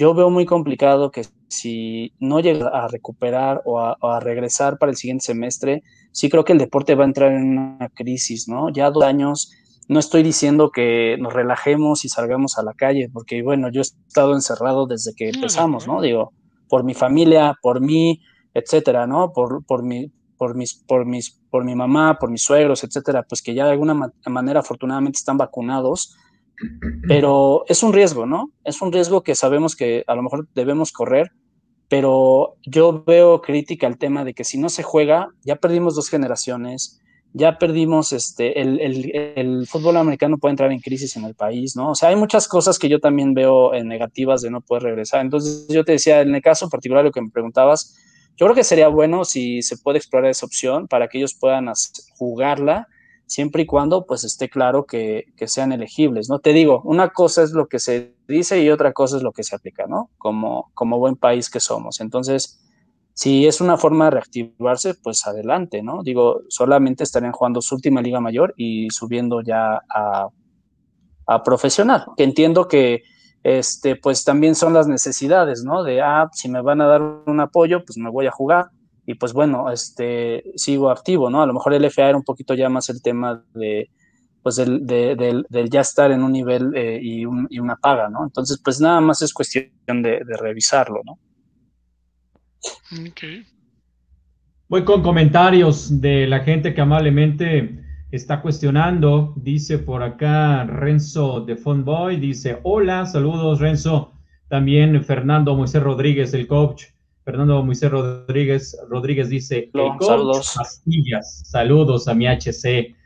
yo 0.00 0.14
veo 0.14 0.30
muy 0.30 0.46
complicado 0.46 1.10
que 1.10 1.26
si 1.48 2.14
no 2.20 2.40
llega 2.40 2.68
a 2.68 2.88
recuperar 2.88 3.60
o 3.66 3.78
a, 3.78 4.18
regresar 4.20 4.78
para 4.78 4.90
el 4.90 4.96
siguiente 4.96 5.26
semestre, 5.26 5.82
sí 6.10 6.30
creo 6.30 6.42
que 6.42 6.54
el 6.54 6.58
deporte 6.58 6.94
va 6.94 7.04
a 7.04 7.06
entrar 7.06 7.32
en 7.32 7.58
una 7.58 7.90
crisis, 7.90 8.48
¿no? 8.48 8.70
Ya 8.70 8.90
dos 8.90 9.04
años, 9.04 9.52
no 9.88 10.00
estoy 10.00 10.22
diciendo 10.22 10.70
que 10.70 11.18
nos 11.20 11.34
relajemos 11.34 12.06
y 12.06 12.08
salgamos 12.08 12.56
a 12.56 12.62
la 12.62 12.72
calle, 12.72 13.10
porque 13.12 13.42
bueno, 13.42 13.68
yo 13.70 13.80
he 13.80 13.82
estado 13.82 14.32
encerrado 14.32 14.86
desde 14.86 15.12
que 15.14 15.28
empezamos, 15.28 15.86
¿no? 15.86 16.00
Digo, 16.00 16.32
por 16.70 16.82
mi 16.82 16.94
familia, 16.94 17.58
por 17.60 17.82
mí, 17.82 18.22
etcétera, 18.54 19.06
¿no? 19.06 19.34
Por, 19.34 19.66
por, 19.66 19.82
mi, 19.82 20.10
por, 20.38 20.54
mis, 20.54 20.72
por, 20.72 21.04
mis, 21.04 21.38
por 21.50 21.62
mi 21.62 21.74
mamá, 21.74 22.16
por 22.18 22.30
mis 22.30 22.42
suegros, 22.42 22.84
etcétera, 22.84 23.22
pues 23.28 23.42
que 23.42 23.52
ya 23.52 23.66
de 23.66 23.72
alguna 23.72 24.10
manera 24.24 24.60
afortunadamente 24.60 25.18
están 25.18 25.36
vacunados 25.36 26.16
pero 27.06 27.64
es 27.68 27.82
un 27.82 27.92
riesgo, 27.92 28.26
¿no? 28.26 28.52
Es 28.64 28.80
un 28.82 28.92
riesgo 28.92 29.22
que 29.22 29.34
sabemos 29.34 29.76
que 29.76 30.04
a 30.06 30.14
lo 30.14 30.22
mejor 30.22 30.48
debemos 30.54 30.92
correr, 30.92 31.32
pero 31.88 32.56
yo 32.64 33.02
veo 33.04 33.40
crítica 33.40 33.86
al 33.86 33.98
tema 33.98 34.24
de 34.24 34.34
que 34.34 34.44
si 34.44 34.58
no 34.58 34.68
se 34.68 34.82
juega, 34.82 35.30
ya 35.42 35.56
perdimos 35.56 35.96
dos 35.96 36.08
generaciones, 36.08 37.00
ya 37.32 37.58
perdimos, 37.58 38.12
este, 38.12 38.60
el, 38.60 39.66
fútbol 39.68 39.96
americano 39.96 40.38
puede 40.38 40.52
entrar 40.52 40.72
en 40.72 40.80
crisis 40.80 41.16
en 41.16 41.24
el 41.24 41.34
país, 41.34 41.76
¿no? 41.76 41.90
O 41.90 41.94
sea, 41.94 42.08
hay 42.08 42.16
muchas 42.16 42.48
cosas 42.48 42.78
que 42.78 42.88
yo 42.88 43.00
también 43.00 43.34
veo 43.34 43.72
en 43.74 43.88
negativas 43.88 44.42
de 44.42 44.50
no 44.50 44.60
poder 44.60 44.84
regresar. 44.84 45.20
Entonces, 45.20 45.66
yo 45.68 45.84
te 45.84 45.92
decía, 45.92 46.20
en 46.20 46.34
el 46.34 46.42
caso 46.42 46.68
particular, 46.68 47.04
lo 47.04 47.12
que 47.12 47.22
me 47.22 47.30
preguntabas, 47.30 47.96
yo 48.36 48.46
creo 48.46 48.54
que 48.54 48.64
sería 48.64 48.88
bueno 48.88 49.24
si 49.24 49.62
se 49.62 49.76
puede 49.76 49.98
explorar 49.98 50.30
esa 50.30 50.46
opción 50.46 50.88
para 50.88 51.08
que 51.08 51.18
ellos 51.18 51.34
puedan 51.34 51.66
jugarla 52.16 52.88
siempre 53.30 53.62
y 53.62 53.66
cuando 53.66 54.06
pues 54.06 54.24
esté 54.24 54.48
claro 54.50 54.86
que, 54.86 55.26
sean 55.46 55.70
elegibles, 55.70 56.28
¿no? 56.28 56.40
Te 56.40 56.52
digo, 56.52 56.82
una 56.84 57.10
cosa 57.10 57.44
es 57.44 57.52
lo 57.52 57.68
que 57.68 57.78
se 57.78 58.16
dice 58.26 58.60
y 58.60 58.70
otra 58.70 58.92
cosa 58.92 59.18
es 59.18 59.22
lo 59.22 59.30
que 59.30 59.44
se 59.44 59.54
aplica, 59.54 59.86
¿no? 59.86 60.10
Como, 60.18 60.72
como 60.74 60.98
buen 60.98 61.14
país 61.14 61.48
que 61.48 61.60
somos. 61.60 62.00
Entonces, 62.00 62.60
si 63.14 63.46
es 63.46 63.60
una 63.60 63.76
forma 63.76 64.06
de 64.06 64.10
reactivarse, 64.10 64.94
pues 64.94 65.24
adelante, 65.28 65.80
¿no? 65.80 66.02
Digo, 66.02 66.40
solamente 66.48 67.04
estarían 67.04 67.30
jugando 67.30 67.62
su 67.62 67.76
última 67.76 68.02
liga 68.02 68.18
mayor 68.18 68.52
y 68.56 68.90
subiendo 68.90 69.42
ya 69.42 69.80
a, 69.88 70.28
a 71.26 71.42
profesional, 71.44 72.06
que 72.16 72.24
entiendo 72.24 72.66
que 72.66 73.04
este, 73.44 73.94
pues 73.94 74.24
también 74.24 74.56
son 74.56 74.74
las 74.74 74.88
necesidades, 74.88 75.62
¿no? 75.62 75.84
De, 75.84 76.02
ah, 76.02 76.28
si 76.32 76.48
me 76.48 76.62
van 76.62 76.80
a 76.80 76.88
dar 76.88 77.00
un 77.00 77.38
apoyo, 77.38 77.84
pues 77.84 77.96
me 77.96 78.10
voy 78.10 78.26
a 78.26 78.32
jugar 78.32 78.70
y 79.10 79.14
pues 79.14 79.32
bueno, 79.32 79.72
este, 79.72 80.44
sigo 80.54 80.88
activo, 80.88 81.30
¿no? 81.30 81.42
A 81.42 81.46
lo 81.46 81.52
mejor 81.52 81.74
el 81.74 81.84
FA 81.90 82.10
era 82.10 82.16
un 82.16 82.22
poquito 82.22 82.54
ya 82.54 82.68
más 82.68 82.88
el 82.90 83.02
tema 83.02 83.44
de, 83.54 83.90
pues 84.40 84.54
del, 84.54 84.86
del, 84.86 85.46
ya 85.68 85.80
estar 85.80 86.12
en 86.12 86.22
un 86.22 86.30
nivel 86.30 86.72
eh, 86.76 87.00
y, 87.02 87.24
una 87.24 87.74
paga, 87.74 88.08
¿no? 88.08 88.22
Entonces, 88.22 88.60
pues 88.64 88.80
nada 88.80 89.00
más 89.00 89.20
es 89.22 89.34
cuestión 89.34 89.72
de, 90.00 90.20
revisarlo, 90.38 91.00
¿no? 91.04 91.18
Okay. 93.10 93.44
Voy 94.68 94.84
con 94.84 95.02
comentarios 95.02 96.00
de 96.00 96.28
la 96.28 96.40
gente 96.40 96.72
que 96.72 96.80
amablemente 96.80 97.82
está 98.12 98.40
cuestionando. 98.40 99.34
Dice 99.36 99.80
por 99.80 100.04
acá 100.04 100.62
Renzo 100.66 101.40
de 101.40 101.54
Boy, 101.54 102.20
dice, 102.20 102.60
hola, 102.62 103.06
saludos 103.06 103.58
Renzo. 103.58 104.12
También 104.46 105.02
Fernando 105.02 105.56
Moisés 105.56 105.82
Rodríguez, 105.82 106.32
el 106.32 106.46
coach. 106.46 106.84
Fernando 107.24 107.62
Moisés 107.62 107.90
Rodríguez, 107.90 108.76
Rodríguez 108.88 109.28
dice, 109.28 109.70
saludos. 110.00 110.54
saludos 111.44 112.08
a 112.08 112.14
mi 112.14 112.26
HC. 112.26 112.96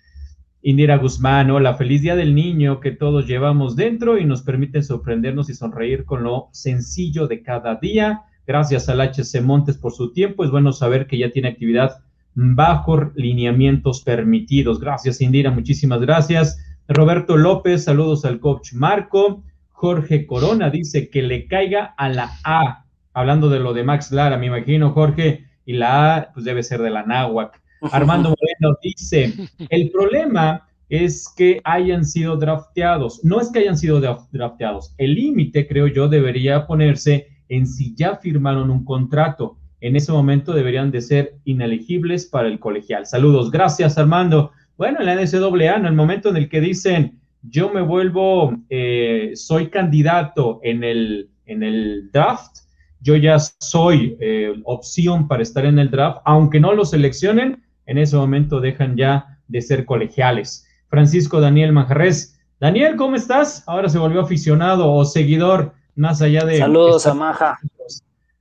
Indira 0.62 0.96
Guzmán, 0.96 1.50
hola, 1.50 1.74
feliz 1.74 2.00
día 2.00 2.16
del 2.16 2.34
niño 2.34 2.80
que 2.80 2.90
todos 2.90 3.26
llevamos 3.26 3.76
dentro 3.76 4.16
y 4.16 4.24
nos 4.24 4.42
permite 4.42 4.82
sorprendernos 4.82 5.50
y 5.50 5.54
sonreír 5.54 6.04
con 6.04 6.22
lo 6.22 6.48
sencillo 6.52 7.26
de 7.26 7.42
cada 7.42 7.74
día. 7.74 8.22
Gracias 8.46 8.88
al 8.88 9.00
HC 9.00 9.42
Montes 9.42 9.76
por 9.76 9.92
su 9.92 10.12
tiempo. 10.12 10.44
Es 10.44 10.50
bueno 10.50 10.72
saber 10.72 11.06
que 11.06 11.18
ya 11.18 11.30
tiene 11.30 11.48
actividad 11.48 12.02
bajo 12.34 13.12
lineamientos 13.14 14.02
permitidos. 14.02 14.80
Gracias, 14.80 15.20
Indira, 15.20 15.50
muchísimas 15.50 16.00
gracias. 16.00 16.58
Roberto 16.88 17.36
López, 17.36 17.84
saludos 17.84 18.24
al 18.24 18.40
coach 18.40 18.72
Marco. 18.74 19.42
Jorge 19.70 20.26
Corona 20.26 20.70
dice 20.70 21.10
que 21.10 21.22
le 21.22 21.46
caiga 21.46 21.94
a 21.96 22.08
la 22.08 22.30
A 22.44 22.83
hablando 23.14 23.48
de 23.48 23.60
lo 23.60 23.72
de 23.72 23.84
Max 23.84 24.12
Lara, 24.12 24.36
me 24.36 24.46
imagino, 24.46 24.90
Jorge, 24.90 25.46
y 25.64 25.72
la 25.72 26.16
A, 26.16 26.32
pues 26.32 26.44
debe 26.44 26.62
ser 26.62 26.82
de 26.82 26.90
la 26.90 27.04
náhuac. 27.04 27.60
Armando 27.92 28.28
Moreno 28.30 28.76
dice, 28.82 29.32
el 29.70 29.90
problema 29.90 30.66
es 30.88 31.32
que 31.34 31.60
hayan 31.64 32.04
sido 32.04 32.36
drafteados. 32.36 33.24
No 33.24 33.40
es 33.40 33.50
que 33.50 33.60
hayan 33.60 33.78
sido 33.78 34.00
drafteados. 34.30 34.94
El 34.98 35.14
límite, 35.14 35.66
creo 35.66 35.86
yo, 35.86 36.08
debería 36.08 36.66
ponerse 36.66 37.28
en 37.48 37.66
si 37.66 37.94
ya 37.94 38.16
firmaron 38.16 38.70
un 38.70 38.84
contrato. 38.84 39.58
En 39.80 39.96
ese 39.96 40.12
momento 40.12 40.52
deberían 40.52 40.90
de 40.90 41.00
ser 41.00 41.34
inelegibles 41.44 42.26
para 42.26 42.48
el 42.48 42.58
colegial. 42.58 43.06
Saludos. 43.06 43.50
Gracias, 43.50 43.98
Armando. 43.98 44.52
Bueno, 44.76 45.00
en 45.00 45.06
la 45.06 45.14
NCAA, 45.14 45.76
en 45.76 45.86
el 45.86 45.94
momento 45.94 46.30
en 46.30 46.36
el 46.36 46.48
que 46.48 46.60
dicen, 46.60 47.20
yo 47.42 47.70
me 47.70 47.82
vuelvo, 47.82 48.56
eh, 48.70 49.32
soy 49.34 49.68
candidato 49.68 50.60
en 50.62 50.82
el, 50.84 51.30
en 51.46 51.62
el 51.62 52.10
draft, 52.10 52.63
yo 53.04 53.16
ya 53.16 53.38
soy 53.38 54.16
eh, 54.18 54.54
opción 54.64 55.28
para 55.28 55.42
estar 55.42 55.66
en 55.66 55.78
el 55.78 55.90
draft, 55.90 56.22
aunque 56.24 56.58
no 56.58 56.72
lo 56.72 56.86
seleccionen, 56.86 57.62
en 57.84 57.98
ese 57.98 58.16
momento 58.16 58.60
dejan 58.60 58.96
ya 58.96 59.38
de 59.46 59.60
ser 59.60 59.84
colegiales. 59.84 60.66
Francisco 60.88 61.40
Daniel 61.40 61.72
Manjarres. 61.72 62.40
Daniel, 62.58 62.96
¿cómo 62.96 63.14
estás? 63.14 63.62
Ahora 63.66 63.90
se 63.90 63.98
volvió 63.98 64.22
aficionado 64.22 64.90
o 64.90 65.04
seguidor, 65.04 65.74
más 65.94 66.22
allá 66.22 66.46
de... 66.46 66.58
Saludos 66.58 67.06
a 67.06 67.12
Maja. 67.12 67.58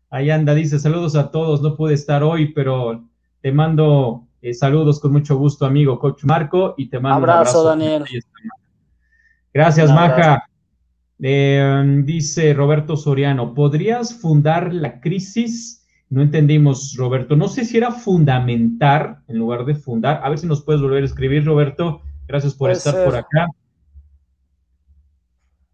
Ahí 0.09 0.29
anda, 0.29 0.53
dice, 0.53 0.79
saludos 0.79 1.17
a 1.17 1.29
todos, 1.29 1.61
no 1.61 1.75
pude 1.75 1.95
estar 1.95 2.23
hoy, 2.23 2.53
pero 2.53 3.03
te 3.41 3.51
mando 3.51 4.27
eh, 4.41 4.53
saludos 4.53 5.01
con 5.01 5.11
mucho 5.11 5.35
gusto, 5.35 5.65
amigo 5.65 5.99
Coach 5.99 6.23
Marco, 6.23 6.75
y 6.77 6.89
te 6.89 7.01
mando 7.01 7.17
abrazo, 7.17 7.63
un 7.63 7.67
abrazo. 7.67 7.97
Daniel. 7.97 8.05
Gracias, 9.53 9.89
Maja. 9.91 10.45
Em, 11.25 12.05
dice 12.05 12.53
Roberto 12.53 12.97
Soriano, 12.97 13.53
¿podrías 13.53 14.13
fundar 14.13 14.73
la 14.73 14.99
crisis? 14.99 15.87
No 16.09 16.21
entendimos, 16.21 16.95
Roberto. 16.97 17.37
No 17.37 17.47
sé 17.47 17.63
si 17.63 17.77
era 17.77 17.91
fundamentar 17.91 19.19
en 19.29 19.37
lugar 19.37 19.63
de 19.63 19.73
fundar. 19.73 20.19
A 20.21 20.27
ver 20.27 20.37
si 20.37 20.47
nos 20.47 20.65
puedes 20.65 20.81
volver 20.81 21.01
a 21.01 21.05
escribir, 21.05 21.45
Roberto. 21.45 22.01
Gracias 22.27 22.53
por 22.53 22.71
estar 22.71 23.05
por 23.05 23.15
acá. 23.15 23.47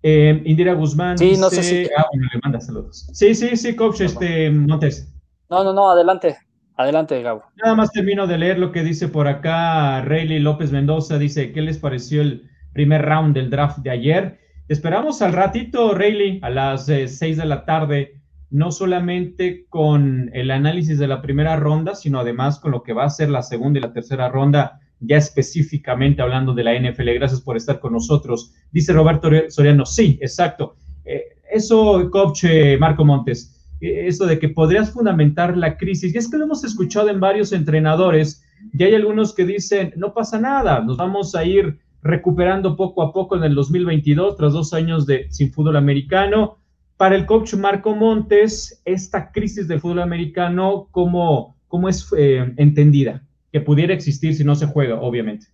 Em, 0.03 0.43
Indira 0.45 0.73
Guzmán 0.73 1.17
sí, 1.17 1.29
dice, 1.29 1.41
no 1.41 1.49
sé 1.49 1.63
si... 1.63 1.85
Ah, 1.97 2.05
bueno, 2.13 2.27
le 2.31 2.39
manda 2.43 2.61
saludos. 2.61 3.09
Sí, 3.11 3.33
sí, 3.33 3.57
sí, 3.57 3.75
coach, 3.75 4.01
este, 4.01 4.51
Montes. 4.51 5.11
No, 5.49 5.63
no, 5.63 5.73
no, 5.73 5.89
adelante. 5.89 6.37
Adelante, 6.77 7.23
Gabo. 7.23 7.43
Nada 7.55 7.73
más 7.73 7.91
termino 7.91 8.27
de 8.27 8.37
leer 8.37 8.59
lo 8.59 8.71
que 8.71 8.83
dice 8.83 9.07
por 9.07 9.27
acá 9.27 10.01
Rayleigh 10.01 10.41
López 10.41 10.71
Mendoza. 10.71 11.17
Dice, 11.17 11.51
¿qué 11.51 11.61
les 11.61 11.79
pareció 11.79 12.21
el 12.21 12.47
primer 12.71 13.01
round 13.01 13.33
del 13.33 13.49
draft 13.49 13.79
de 13.79 13.89
ayer? 13.89 14.48
Esperamos 14.69 15.23
al 15.23 15.33
ratito, 15.33 15.95
Rayleigh, 15.95 16.41
a 16.43 16.51
las 16.51 16.87
eh, 16.89 17.07
seis 17.07 17.37
de 17.37 17.45
la 17.45 17.65
tarde, 17.65 18.21
no 18.51 18.71
solamente 18.71 19.65
con 19.67 20.29
el 20.31 20.51
análisis 20.51 20.99
de 20.99 21.07
la 21.07 21.23
primera 21.23 21.55
ronda, 21.55 21.95
sino 21.95 22.19
además 22.19 22.59
con 22.59 22.69
lo 22.69 22.83
que 22.83 22.93
va 22.93 23.05
a 23.05 23.09
ser 23.09 23.31
la 23.31 23.41
segunda 23.41 23.79
y 23.79 23.81
la 23.81 23.93
tercera 23.93 24.29
ronda, 24.29 24.79
ya 24.99 25.17
específicamente 25.17 26.21
hablando 26.21 26.53
de 26.53 26.63
la 26.63 26.79
NFL. 26.79 27.09
Gracias 27.15 27.41
por 27.41 27.57
estar 27.57 27.79
con 27.79 27.93
nosotros. 27.93 28.53
Dice 28.71 28.93
Roberto 28.93 29.31
Soriano, 29.47 29.87
sí, 29.87 30.19
exacto. 30.21 30.75
Eh, 31.03 31.23
eso, 31.51 32.07
coach 32.11 32.43
eh, 32.43 32.77
Marco 32.79 33.03
Montes, 33.03 33.67
eso 33.81 34.27
de 34.27 34.37
que 34.37 34.49
podrías 34.49 34.91
fundamentar 34.91 35.57
la 35.57 35.77
crisis, 35.77 36.13
y 36.13 36.17
es 36.19 36.29
que 36.29 36.37
lo 36.37 36.43
hemos 36.43 36.63
escuchado 36.63 37.09
en 37.09 37.19
varios 37.19 37.53
entrenadores, 37.53 38.45
y 38.71 38.83
hay 38.83 38.93
algunos 38.93 39.33
que 39.33 39.45
dicen, 39.45 39.93
no 39.95 40.13
pasa 40.13 40.39
nada, 40.39 40.79
nos 40.81 40.97
vamos 40.97 41.33
a 41.33 41.43
ir 41.43 41.79
recuperando 42.01 42.75
poco 42.75 43.01
a 43.03 43.11
poco 43.13 43.35
en 43.35 43.43
el 43.43 43.55
2022 43.55 44.35
tras 44.37 44.53
dos 44.53 44.73
años 44.73 45.05
de 45.05 45.31
sin 45.31 45.51
fútbol 45.51 45.77
americano. 45.77 46.57
Para 46.97 47.15
el 47.15 47.25
coach 47.25 47.53
Marco 47.53 47.95
Montes, 47.95 48.81
esta 48.85 49.31
crisis 49.31 49.67
del 49.67 49.79
fútbol 49.79 50.01
americano, 50.01 50.87
¿cómo, 50.91 51.55
cómo 51.67 51.87
es 51.89 52.07
eh, 52.17 52.53
entendida? 52.57 53.23
Que 53.51 53.61
pudiera 53.61 53.93
existir 53.93 54.35
si 54.35 54.43
no 54.43 54.55
se 54.55 54.67
juega, 54.67 54.99
obviamente. 54.99 55.47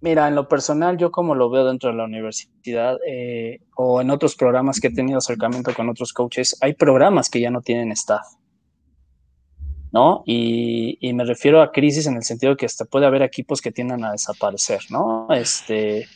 Mira, 0.00 0.26
en 0.26 0.34
lo 0.34 0.48
personal, 0.48 0.96
yo 0.96 1.12
como 1.12 1.36
lo 1.36 1.48
veo 1.48 1.64
dentro 1.64 1.90
de 1.90 1.96
la 1.96 2.04
universidad 2.04 2.98
eh, 3.06 3.60
o 3.76 4.00
en 4.00 4.10
otros 4.10 4.34
programas 4.34 4.80
que 4.80 4.88
he 4.88 4.92
tenido 4.92 5.18
acercamiento 5.18 5.72
con 5.74 5.88
otros 5.88 6.12
coaches, 6.12 6.58
hay 6.60 6.74
programas 6.74 7.30
que 7.30 7.40
ya 7.40 7.50
no 7.50 7.60
tienen 7.60 7.92
staff. 7.92 8.26
¿No? 9.92 10.22
Y, 10.26 11.12
me 11.12 11.24
refiero 11.24 11.60
a 11.60 11.70
crisis 11.70 12.06
en 12.06 12.16
el 12.16 12.22
sentido 12.22 12.56
que 12.56 12.66
hasta 12.66 12.86
puede 12.86 13.06
haber 13.06 13.22
equipos 13.22 13.60
que 13.60 13.70
tiendan 13.70 14.04
a 14.04 14.12
desaparecer, 14.12 14.80
¿no? 14.90 15.28
Este, 15.30 16.06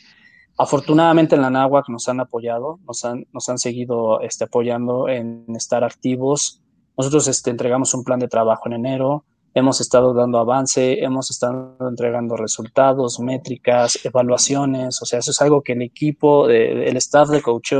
afortunadamente 0.57 1.35
en 1.35 1.41
la 1.43 1.51
NAWAC 1.51 1.87
nos 1.89 2.09
han 2.09 2.19
apoyado, 2.19 2.79
nos 2.87 3.05
han, 3.05 3.27
nos 3.31 3.47
han 3.49 3.59
seguido 3.59 4.21
este, 4.21 4.45
apoyando 4.45 5.07
en 5.07 5.45
estar 5.55 5.83
activos. 5.83 6.61
Nosotros 6.97 7.27
este, 7.27 7.51
entregamos 7.51 7.93
un 7.93 8.03
plan 8.03 8.19
de 8.19 8.27
trabajo 8.27 8.63
en 8.65 8.73
enero, 8.73 9.23
hemos 9.53 9.79
estado 9.79 10.13
dando 10.15 10.39
avance, 10.39 11.03
hemos 11.03 11.29
estado 11.29 11.77
entregando 11.87 12.35
resultados, 12.35 13.19
métricas, 13.19 13.99
evaluaciones, 14.03 14.99
o 15.01 15.05
sea, 15.05 15.19
eso 15.19 15.29
es 15.29 15.41
algo 15.41 15.61
que 15.61 15.73
el 15.73 15.83
equipo, 15.83 16.49
el 16.49 16.97
staff 16.97 17.29
de 17.29 17.43
coach 17.43 17.73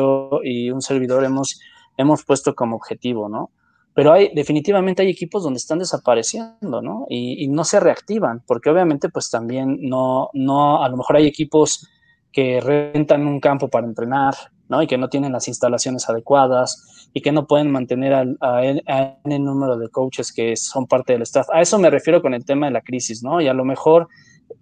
y 0.44 0.70
un 0.70 0.82
servidor 0.84 1.24
hemos, 1.24 1.60
hemos 1.98 2.24
puesto 2.24 2.54
como 2.54 2.76
objetivo, 2.76 3.30
¿no? 3.30 3.52
Pero 3.98 4.14
hay, 4.14 4.30
definitivamente 4.36 5.02
hay 5.02 5.10
equipos 5.10 5.42
donde 5.42 5.58
están 5.58 5.80
desapareciendo, 5.80 6.84
¿no? 6.84 7.08
Y, 7.10 7.48
no 7.48 7.64
se 7.64 7.80
reactivan, 7.80 8.44
porque 8.46 8.70
obviamente 8.70 9.10
pues 9.10 9.32
también 9.32 9.80
no, 9.82 10.30
no, 10.34 10.84
a 10.84 10.90
lo 10.90 10.98
mejor 10.98 11.16
hay 11.16 11.26
equipos 11.26 11.90
que 12.32 12.62
rentan 12.62 13.26
un 13.26 13.40
campo 13.40 13.70
para 13.70 13.88
entrenar, 13.88 14.36
¿no? 14.70 14.84
Y 14.84 14.86
que 14.86 15.00
no 15.00 15.10
tienen 15.10 15.32
las 15.32 15.48
instalaciones 15.48 16.08
adecuadas 16.08 17.10
y 17.12 17.22
que 17.22 17.32
no 17.32 17.48
pueden 17.48 17.72
mantener 17.72 18.14
al, 18.14 18.38
a, 18.40 18.62
el 18.62 19.44
número 19.44 19.78
de 19.78 19.90
coaches 19.90 20.32
que 20.32 20.56
son 20.58 20.86
parte 20.86 21.14
del 21.14 21.24
staff. 21.24 21.48
A 21.52 21.62
eso 21.62 21.80
me 21.80 21.90
refiero 21.90 22.22
con 22.22 22.36
el 22.36 22.46
tema 22.46 22.68
de 22.68 22.74
la 22.74 22.82
crisis, 22.82 23.24
¿no? 23.24 23.42
Y 23.42 23.48
a 23.48 23.56
lo 23.56 23.66
mejor 23.66 24.10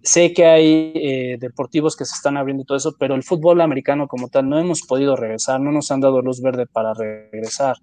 sé 0.02 0.32
que 0.32 0.46
hay 0.46 0.92
eh, 0.94 1.36
deportivos 1.38 1.94
que 1.94 2.06
se 2.06 2.14
están 2.14 2.38
abriendo 2.38 2.62
y 2.62 2.64
todo 2.64 2.78
eso, 2.78 2.96
pero 2.98 3.14
el 3.14 3.22
fútbol 3.22 3.60
americano 3.60 4.08
como 4.08 4.28
tal 4.28 4.48
no 4.48 4.58
hemos 4.58 4.80
podido 4.80 5.14
regresar, 5.14 5.60
no 5.60 5.72
nos 5.72 5.90
han 5.90 6.00
dado 6.00 6.22
luz 6.22 6.40
verde 6.40 6.64
para 6.64 6.94
regresar. 6.94 7.76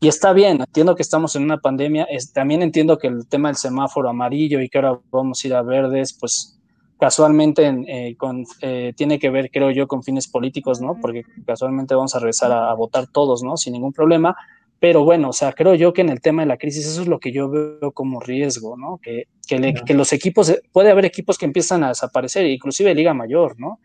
Y 0.00 0.06
está 0.06 0.32
bien, 0.32 0.60
entiendo 0.60 0.94
que 0.94 1.02
estamos 1.02 1.34
en 1.34 1.42
una 1.42 1.58
pandemia, 1.58 2.06
también 2.32 2.62
entiendo 2.62 2.98
que 2.98 3.08
el 3.08 3.26
tema 3.26 3.48
del 3.48 3.56
semáforo 3.56 4.08
amarillo 4.08 4.60
y 4.60 4.68
que 4.68 4.78
ahora 4.78 5.00
vamos 5.10 5.42
a 5.42 5.46
ir 5.48 5.54
a 5.54 5.62
verdes, 5.62 6.16
pues 6.18 6.56
casualmente 7.00 7.66
eh, 7.88 8.16
eh, 8.60 8.92
tiene 8.96 9.18
que 9.18 9.30
ver, 9.30 9.50
creo 9.50 9.72
yo, 9.72 9.88
con 9.88 10.04
fines 10.04 10.28
políticos, 10.28 10.80
¿no? 10.80 10.96
Porque 11.00 11.24
casualmente 11.44 11.96
vamos 11.96 12.14
a 12.14 12.20
regresar 12.20 12.52
a, 12.52 12.72
votar 12.74 13.08
todos, 13.08 13.42
¿no? 13.42 13.56
Sin 13.56 13.72
ningún 13.72 13.92
problema, 13.92 14.36
Pero 14.80 15.02
bueno, 15.02 15.30
o 15.30 15.32
sea, 15.32 15.52
creo 15.52 15.74
yo 15.74 15.92
que 15.92 16.02
en 16.02 16.10
el 16.10 16.20
tema 16.20 16.42
de 16.42 16.46
la 16.46 16.56
crisis 16.56 16.86
eso 16.86 17.02
es 17.02 17.08
lo 17.08 17.18
que 17.18 17.32
yo 17.32 17.50
veo 17.50 17.90
como 17.92 18.20
riesgo, 18.20 18.76
¿no? 18.76 19.00
Que, 19.02 19.26
que, 19.48 19.94
los 19.94 20.12
equipos, 20.12 20.54
puede 20.70 20.92
haber 20.92 21.06
equipos 21.06 21.36
que 21.38 21.46
empiezan 21.46 21.82
a 21.82 21.88
desaparecer, 21.88 22.46
inclusive 22.46 22.94
Liga 22.94 23.14
Mayor, 23.14 23.58
¿no? 23.58 23.80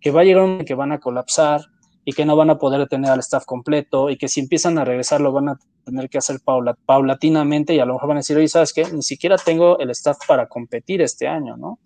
Que 0.00 0.10
va 0.10 0.20
a 0.20 0.24
llegar 0.24 0.44
un 0.44 0.64
que 0.66 0.74
van 0.74 0.92
a 0.92 0.98
colapsar 0.98 1.62
y 2.04 2.12
que 2.12 2.24
no 2.24 2.36
van 2.36 2.50
a 2.50 2.58
poder 2.58 2.88
tener 2.88 3.10
al 3.10 3.20
staff 3.20 3.44
completo 3.44 4.10
y 4.10 4.16
que 4.16 4.28
si 4.28 4.40
empiezan 4.40 4.78
a 4.78 4.84
regresar 4.84 5.20
lo 5.20 5.32
van 5.32 5.50
a 5.50 5.58
tener 5.84 6.08
que 6.08 6.18
hacer 6.18 6.40
paulatinamente 6.86 7.74
y 7.74 7.80
a 7.80 7.84
lo 7.84 7.94
mejor 7.94 8.08
van 8.08 8.18
a 8.18 8.20
decir, 8.20 8.36
oye, 8.36 8.48
¿sabes 8.48 8.72
qué? 8.72 8.84
Ni 8.92 9.02
siquiera 9.02 9.36
tengo 9.36 9.78
el 9.78 9.90
staff 9.90 10.18
para 10.26 10.48
competir 10.48 11.02
este 11.02 11.28
año, 11.28 11.56
¿no? 11.56 11.78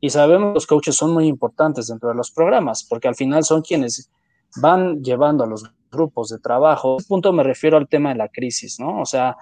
Y 0.00 0.10
sabemos 0.10 0.50
que 0.50 0.54
los 0.54 0.66
coaches 0.66 0.96
son 0.96 1.12
muy 1.12 1.26
importantes 1.26 1.86
dentro 1.86 2.08
de 2.08 2.14
los 2.14 2.30
programas, 2.30 2.84
porque 2.84 3.08
al 3.08 3.14
final 3.14 3.44
son 3.44 3.62
quienes 3.62 4.10
van 4.56 5.02
llevando 5.02 5.44
a 5.44 5.46
los 5.46 5.64
grupos 5.90 6.28
de 6.28 6.38
trabajo. 6.38 6.94
A 6.94 6.96
este 6.98 7.08
punto 7.08 7.32
me 7.32 7.42
refiero 7.42 7.76
al 7.76 7.88
tema 7.88 8.10
de 8.10 8.16
la 8.16 8.28
crisis, 8.28 8.78
¿no? 8.78 9.00
O 9.00 9.06
sea, 9.06 9.36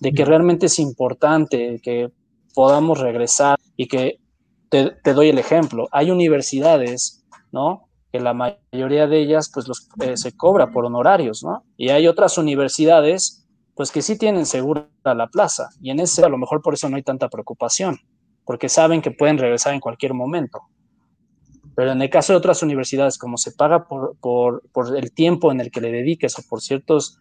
de 0.00 0.12
que 0.12 0.24
realmente 0.24 0.66
es 0.66 0.78
importante 0.78 1.80
que 1.82 2.10
podamos 2.54 2.98
regresar 2.98 3.58
y 3.76 3.86
que 3.86 4.18
te, 4.68 4.92
doy 5.14 5.28
el 5.28 5.38
ejemplo. 5.38 5.88
Hay 5.92 6.10
universidades, 6.10 7.24
¿no? 7.52 7.87
Que 8.12 8.20
la 8.20 8.34
mayoría 8.34 9.06
de 9.06 9.20
ellas, 9.20 9.50
pues, 9.52 9.68
los, 9.68 9.88
eh, 10.00 10.16
se 10.16 10.36
cobra 10.36 10.70
por 10.70 10.84
honorarios, 10.84 11.42
¿no? 11.42 11.64
Y 11.76 11.90
hay 11.90 12.06
otras 12.08 12.38
universidades, 12.38 13.46
pues, 13.74 13.90
que 13.90 14.02
sí 14.02 14.16
tienen 14.16 14.46
segura 14.46 14.88
la 15.04 15.26
plaza. 15.28 15.68
Y 15.80 15.90
en 15.90 16.00
ese, 16.00 16.24
a 16.24 16.28
lo 16.28 16.38
mejor 16.38 16.62
por 16.62 16.74
eso 16.74 16.88
no 16.88 16.96
hay 16.96 17.02
tanta 17.02 17.28
preocupación 17.28 17.98
porque 18.48 18.70
saben 18.70 19.02
que 19.02 19.10
pueden 19.10 19.36
regresar 19.36 19.74
en 19.74 19.80
cualquier 19.80 20.14
momento. 20.14 20.62
Pero 21.76 21.92
en 21.92 22.00
el 22.00 22.08
caso 22.08 22.32
de 22.32 22.38
otras 22.38 22.62
universidades, 22.62 23.18
como 23.18 23.36
se 23.36 23.52
paga 23.52 23.86
por, 23.86 24.16
por, 24.20 24.62
por 24.72 24.96
el 24.96 25.12
tiempo 25.12 25.52
en 25.52 25.60
el 25.60 25.70
que 25.70 25.82
le 25.82 25.92
dediques 25.92 26.38
o 26.38 26.42
por 26.48 26.62
ciertos 26.62 27.18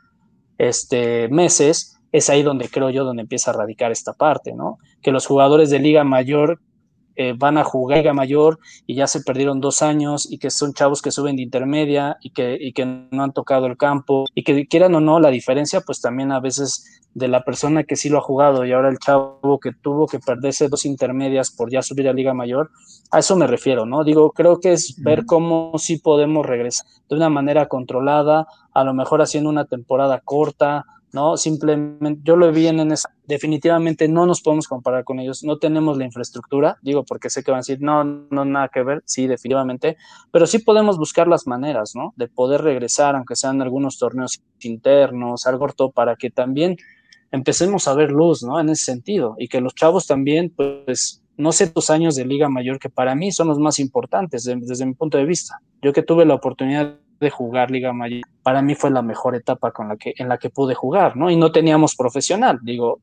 este, 0.57 1.27
meses, 1.27 1.99
es 2.13 2.29
ahí 2.29 2.43
donde 2.43 2.69
creo 2.69 2.91
yo, 2.91 3.03
donde 3.03 3.23
empieza 3.23 3.51
a 3.51 3.55
radicar 3.55 3.91
esta 3.91 4.13
parte, 4.13 4.53
¿no? 4.53 4.77
Que 5.01 5.11
los 5.11 5.25
jugadores 5.25 5.69
de 5.69 5.79
Liga 5.79 6.05
Mayor 6.05 6.61
eh, 7.19 7.33
van 7.35 7.57
a 7.57 7.63
jugar 7.63 7.97
Liga 7.97 8.13
Mayor 8.13 8.59
y 8.85 8.93
ya 8.93 9.07
se 9.07 9.21
perdieron 9.21 9.59
dos 9.59 9.81
años 9.81 10.31
y 10.31 10.37
que 10.37 10.51
son 10.51 10.73
chavos 10.73 11.01
que 11.01 11.11
suben 11.11 11.35
de 11.35 11.41
intermedia 11.41 12.17
y 12.21 12.29
que, 12.29 12.55
y 12.59 12.73
que 12.73 12.85
no 12.85 13.23
han 13.23 13.33
tocado 13.33 13.65
el 13.65 13.75
campo 13.75 14.25
y 14.35 14.43
que 14.43 14.67
quieran 14.67 14.93
o 14.93 15.01
no 15.01 15.19
la 15.19 15.29
diferencia, 15.29 15.81
pues 15.81 15.99
también 15.99 16.31
a 16.31 16.39
veces 16.39 17.01
de 17.15 17.27
la 17.27 17.43
persona 17.43 17.83
que 17.83 17.95
sí 17.95 18.09
lo 18.09 18.19
ha 18.19 18.21
jugado 18.21 18.63
y 18.63 18.71
ahora 18.71 18.89
el 18.89 18.99
chavo 18.99 19.59
que 19.59 19.71
tuvo 19.73 20.05
que 20.05 20.19
perderse 20.19 20.69
dos 20.69 20.85
intermedias 20.85 21.49
por 21.49 21.71
ya 21.71 21.81
subir 21.81 22.07
a 22.07 22.13
Liga 22.13 22.35
Mayor, 22.35 22.69
a 23.09 23.19
eso 23.19 23.35
me 23.35 23.47
refiero, 23.47 23.87
¿no? 23.87 24.03
Digo, 24.03 24.31
creo 24.31 24.59
que 24.59 24.73
es 24.73 25.01
ver 25.01 25.25
cómo 25.25 25.73
sí 25.79 25.97
podemos 25.97 26.45
regresar 26.45 26.85
de 27.09 27.15
una 27.15 27.29
manera 27.29 27.67
controlada, 27.67 28.45
a 28.71 28.83
lo 28.83 28.93
mejor 28.93 29.23
haciendo 29.23 29.49
una 29.49 29.65
temporada 29.65 30.21
corta, 30.23 30.85
¿no? 31.13 31.37
Simplemente, 31.37 32.21
yo 32.23 32.35
lo 32.35 32.51
vi 32.51 32.67
en 32.67 32.91
esa, 32.91 33.09
definitivamente 33.25 34.07
no 34.07 34.25
nos 34.25 34.41
podemos 34.41 34.67
comparar 34.67 35.03
con 35.03 35.19
ellos, 35.19 35.43
no 35.43 35.57
tenemos 35.57 35.97
la 35.97 36.05
infraestructura, 36.05 36.77
digo, 36.81 37.03
porque 37.03 37.29
sé 37.29 37.43
que 37.43 37.51
van 37.51 37.59
a 37.59 37.61
decir, 37.61 37.79
no, 37.81 38.03
no, 38.03 38.45
nada 38.45 38.69
que 38.69 38.83
ver, 38.83 39.03
sí, 39.05 39.27
definitivamente, 39.27 39.97
pero 40.31 40.47
sí 40.47 40.59
podemos 40.59 40.97
buscar 40.97 41.27
las 41.27 41.47
maneras, 41.47 41.93
¿no? 41.95 42.13
De 42.17 42.27
poder 42.27 42.61
regresar, 42.61 43.15
aunque 43.15 43.35
sean 43.35 43.61
algunos 43.61 43.97
torneos 43.97 44.41
internos, 44.61 45.45
algo 45.47 45.59
corto, 45.59 45.91
para 45.91 46.15
que 46.15 46.29
también 46.29 46.77
empecemos 47.31 47.87
a 47.87 47.93
ver 47.93 48.11
luz, 48.11 48.43
¿no? 48.43 48.59
En 48.59 48.69
ese 48.69 48.85
sentido, 48.85 49.35
y 49.37 49.47
que 49.47 49.61
los 49.61 49.75
chavos 49.75 50.07
también, 50.07 50.53
pues, 50.55 51.23
no 51.37 51.51
sé 51.51 51.67
tus 51.67 51.89
años 51.89 52.15
de 52.15 52.25
Liga 52.25 52.49
Mayor, 52.49 52.79
que 52.79 52.89
para 52.89 53.15
mí 53.15 53.31
son 53.31 53.47
los 53.47 53.59
más 53.59 53.79
importantes 53.79 54.43
desde 54.43 54.85
mi 54.85 54.93
punto 54.93 55.17
de 55.17 55.25
vista. 55.25 55.59
Yo 55.81 55.93
que 55.93 56.01
tuve 56.01 56.25
la 56.25 56.33
oportunidad 56.33 56.97
de 57.19 57.29
jugar 57.29 57.71
Liga 57.71 57.93
Mayor, 57.93 58.21
para 58.43 58.61
mí 58.61 58.75
fue 58.75 58.91
la 58.91 59.01
mejor 59.01 59.35
etapa 59.35 59.71
con 59.71 59.87
la 59.89 59.97
que, 59.97 60.13
en 60.17 60.29
la 60.29 60.37
que 60.37 60.49
pude 60.49 60.75
jugar, 60.75 61.15
¿no? 61.15 61.29
Y 61.29 61.35
no 61.35 61.51
teníamos 61.51 61.95
profesional, 61.95 62.59
digo, 62.61 63.01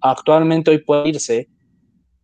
actualmente 0.00 0.70
hoy 0.70 0.78
puede 0.78 1.08
irse 1.08 1.48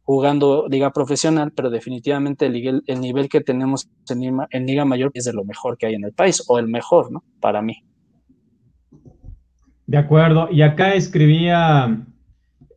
jugando 0.03 0.66
Liga 0.68 0.93
Profesional, 0.93 1.53
pero 1.55 1.68
definitivamente 1.68 2.47
el, 2.47 2.82
el 2.87 3.01
nivel 3.01 3.28
que 3.28 3.41
tenemos 3.41 3.89
en, 4.09 4.39
en 4.51 4.66
Liga 4.66 4.84
Mayor 4.84 5.11
es 5.14 5.24
de 5.24 5.32
lo 5.32 5.45
mejor 5.45 5.76
que 5.76 5.87
hay 5.87 5.95
en 5.95 6.05
el 6.05 6.12
país, 6.12 6.45
o 6.47 6.59
el 6.61 6.68
mejor, 6.68 7.11
¿no? 7.11 7.24
Para 7.41 7.61
mí. 7.61 7.82
De 9.87 9.99
acuerdo. 9.99 10.49
Y 10.51 10.62
acá 10.62 10.95
escribía 10.95 12.05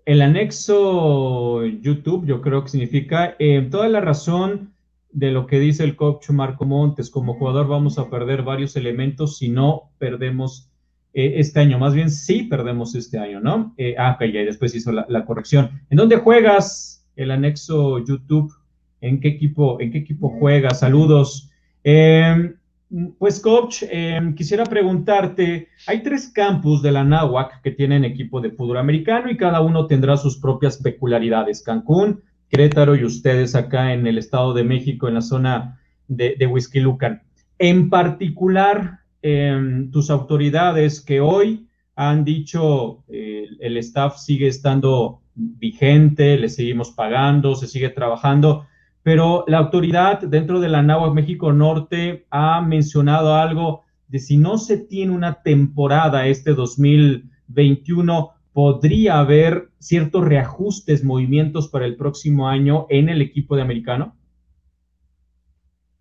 el 0.05 0.22
anexo 0.24 1.64
YouTube, 1.66 2.26
yo 2.26 2.41
creo 2.41 2.64
que 2.64 2.70
significa 2.70 3.36
eh, 3.38 3.68
toda 3.70 3.88
la 3.89 4.01
razón 4.01 4.74
de 5.12 5.32
lo 5.32 5.47
que 5.47 5.60
dice 5.60 5.84
el 5.84 5.95
coach 5.95 6.30
Marco 6.30 6.66
Montes. 6.66 7.10
Como 7.10 7.36
jugador 7.36 7.68
vamos 7.68 7.97
a 7.97 8.10
perder 8.10 8.43
varios 8.43 8.76
elementos 8.76 9.38
si 9.38 9.49
no 9.49 9.91
perdemos 9.97 10.70
eh, 11.14 11.34
este 11.38 11.60
año. 11.60 11.80
Más 11.80 11.93
bien, 11.93 12.10
sí 12.10 12.43
perdemos 12.43 12.95
este 12.95 13.18
año, 13.18 13.39
¿no? 13.39 13.74
Eh, 13.78 13.95
ah, 13.97 14.16
ok, 14.16 14.26
ya 14.32 14.41
después 14.41 14.76
hizo 14.76 14.91
la, 14.91 15.05
la, 15.10 15.26
corrección. 15.26 15.82
¿En 15.89 15.97
dónde 15.97 16.18
juegas 16.18 17.07
el 17.16 17.32
anexo 17.32 18.03
YouTube? 18.05 18.53
¿En 19.01 19.20
qué 19.20 19.30
equipo, 19.30 19.80
en 19.82 19.91
qué 19.91 19.99
equipo 19.99 20.30
juegas? 20.30 20.80
Saludos. 20.80 21.49
Eh, 21.84 22.53
pues, 23.20 23.39
coach, 23.39 23.84
em, 23.89 24.34
quisiera 24.34 24.64
preguntarte, 24.66 25.68
hay 25.86 26.01
tres 26.01 26.32
campus 26.34 26.82
de 26.82 26.91
la 26.91 27.03
NAWAC 27.03 27.62
que 27.62 27.72
tienen 27.72 28.03
equipo 28.03 28.41
de 28.41 28.51
fútbol 28.51 28.78
americano 28.78 29.30
y 29.30 29.38
cada 29.38 29.62
uno 29.62 29.86
tendrá 29.86 30.18
sus 30.18 30.38
propias 30.38 30.78
peculiaridades. 30.78 31.62
Cancún, 31.62 32.24
Querétaro 32.50 32.95
y 32.95 33.04
ustedes 33.04 33.56
acá 33.56 33.93
en 33.93 34.08
el 34.08 34.18
Estado 34.18 34.54
de 34.54 34.64
México, 34.64 35.08
en 35.08 35.16
la 35.16 35.22
zona 35.22 35.80
de, 36.08 36.36
de. 36.38 37.20
En 37.60 37.89
particular, 37.89 39.00
em, 39.22 39.91
tus 39.91 40.10
autoridades 40.10 41.02
que 41.02 41.22
hoy 41.22 41.68
han 41.95 42.24
dicho 42.24 43.04
eh, 43.08 43.47
el 43.60 43.78
staff 43.78 44.18
sigue 44.18 44.47
estando 44.47 45.22
vigente, 45.36 46.38
le 46.38 46.50
seguimos 46.50 46.91
pagando, 46.91 47.56
se 47.56 47.68
sigue 47.68 47.89
trabajando 47.89 48.66
pero 49.04 49.45
la 49.47 49.60
autoridad 49.60 50.20
dentro 50.22 50.60
de 50.60 50.70
la 50.70 50.82
NAWAC 50.82 51.14
México 51.14 51.54
Norte 51.54 52.28
ha 52.30 52.62
mencionado 52.62 53.36
algo 53.36 53.84
de 54.08 54.20
si 54.20 54.38
no 54.38 54.58
se 54.58 54.78
tiene 54.78 55.14
una 55.14 55.41
temporada 55.41 56.28
este 56.28 56.54
2021, 56.54 58.32
podría 58.60 59.20
haber 59.20 59.70
ciertos 59.80 60.26
reajustes, 60.26 61.05
movimientos 61.05 61.70
para 61.70 61.86
el 61.86 61.95
próximo 61.95 62.49
año 62.49 62.88
en 62.89 63.07
el 63.07 63.22
equipo 63.22 63.55
de 63.55 63.62
americano? 63.62 64.18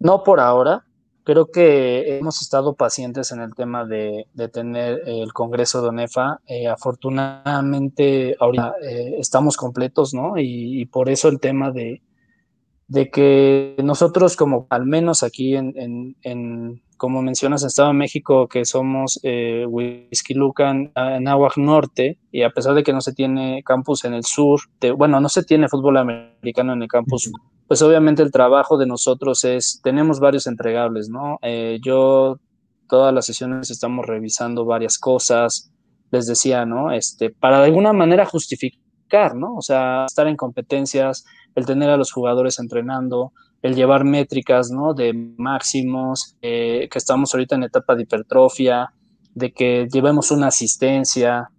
No 0.00 0.24
por 0.24 0.40
ahora. 0.40 0.84
Creo 1.22 1.52
que 1.52 2.18
hemos 2.18 2.42
estado 2.42 2.74
pacientes 2.74 3.30
en 3.30 3.42
el 3.42 3.54
tema 3.54 3.86
de, 3.86 4.26
tener 4.52 5.02
el 5.06 5.32
Congreso 5.32 5.82
de 5.82 5.90
ONEFA. 5.90 6.40
Eh, 6.48 6.66
afortunadamente, 6.66 8.34
ahora 8.40 8.74
eh, 8.82 9.14
estamos 9.18 9.56
completos, 9.56 10.12
¿no? 10.12 10.32
y, 10.36 10.84
por 10.86 11.10
eso 11.10 11.28
el 11.28 11.38
tema 11.38 11.70
de, 11.70 12.02
que 13.12 13.76
nosotros 13.84 14.34
como 14.34 14.66
al 14.68 14.84
menos 14.84 15.22
aquí 15.22 15.54
en, 15.54 16.82
como 16.98 17.22
mencionas, 17.22 17.62
en 17.62 17.68
Estado 17.68 17.88
de 17.88 17.94
México, 17.94 18.48
que 18.48 18.64
somos 18.64 19.18
eh, 19.22 19.64
Whisky 19.66 20.34
Lucan, 20.34 20.92
en 20.94 21.28
Aguac 21.28 21.56
Norte, 21.56 22.18
y 22.30 22.42
a 22.42 22.50
pesar 22.50 22.74
de 22.74 22.82
que 22.82 22.92
no 22.92 23.00
se 23.00 23.14
tiene 23.14 23.62
campus 23.64 24.04
en 24.04 24.12
el 24.12 24.24
sur, 24.24 24.60
bueno, 24.96 25.20
no 25.20 25.28
se 25.28 25.44
tiene 25.44 25.68
fútbol 25.68 25.96
americano 25.96 26.74
en 26.74 26.82
el 26.82 26.88
campus, 26.88 27.32
pues 27.66 27.80
obviamente 27.82 28.22
el 28.22 28.32
trabajo 28.32 28.76
de 28.76 28.86
nosotros 28.86 29.44
es, 29.44 29.80
tenemos 29.82 30.20
varios 30.20 30.46
entregables, 30.46 31.08
¿no? 31.08 31.38
Eh, 31.42 31.78
yo, 31.82 32.38
todas 32.88 33.14
las 33.14 33.26
sesiones 33.26 33.70
estamos 33.70 34.04
revisando 34.04 34.64
varias 34.64 34.98
cosas, 34.98 35.70
les 36.10 36.26
decía, 36.26 36.66
¿no? 36.66 36.90
Este, 36.90 37.30
para 37.30 37.60
de 37.60 37.66
alguna 37.66 37.92
manera 37.92 38.26
justificar, 38.26 39.36
¿no? 39.36 39.54
O 39.54 39.62
sea, 39.62 40.06
estar 40.06 40.26
en 40.26 40.36
competencias, 40.36 41.24
el 41.54 41.64
tener 41.64 41.90
a 41.90 41.96
los 41.96 42.10
jugadores 42.10 42.58
entrenando, 42.58 43.32
el 43.62 43.74
llevar 43.74 44.04
métricas, 44.04 44.70
¿no? 44.70 44.94
De 44.94 45.12
máximos, 45.12 46.36
eh, 46.42 46.88
que 46.90 46.98
estamos 46.98 47.34
ahorita 47.34 47.56
en 47.56 47.64
etapa 47.64 47.94
de 47.94 48.02
hipertrofia, 48.02 48.92
de 49.34 49.52
que 49.52 49.88
llevemos 49.92 50.30
una 50.30 50.48
asistencia. 50.48 51.50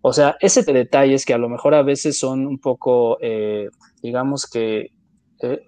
O 0.00 0.12
sea, 0.12 0.36
ese 0.40 0.62
detalles 0.62 1.24
que 1.24 1.34
a 1.34 1.38
lo 1.38 1.48
mejor 1.48 1.74
a 1.74 1.82
veces 1.82 2.18
son 2.18 2.46
un 2.46 2.58
poco, 2.58 3.18
eh, 3.20 3.68
digamos 4.02 4.46
que 4.46 4.92
eh, 5.40 5.60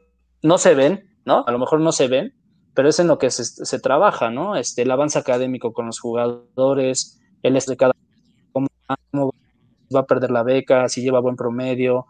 no 0.43 0.59
se 0.59 0.75
ven, 0.75 1.05
¿no? 1.25 1.45
A 1.47 1.53
lo 1.53 1.59
mejor 1.59 1.81
no 1.81 1.93
se 1.93 2.09
ven, 2.09 2.35
pero 2.75 2.89
es 2.89 2.99
en 2.99 3.09
lo 3.09 3.19
que 3.19 3.31
se, 3.31 3.79
trabaja, 3.81 4.31
¿no? 4.31 4.57
Este, 4.57 4.83
el 4.83 4.91
avance 4.91 5.19
académico 5.19 5.73
con 5.73 5.87
los 5.87 6.01
jugadores, 6.01 7.21
el 7.43 7.55
de 7.55 7.77
cada 7.77 7.95
cómo 8.53 8.69
va 9.95 10.01
a 10.01 10.07
perder 10.07 10.31
la 10.31 10.43
beca, 10.43 10.89
si 10.89 11.03
lleva 11.03 11.21
buen 11.21 11.37
promedio, 11.37 12.07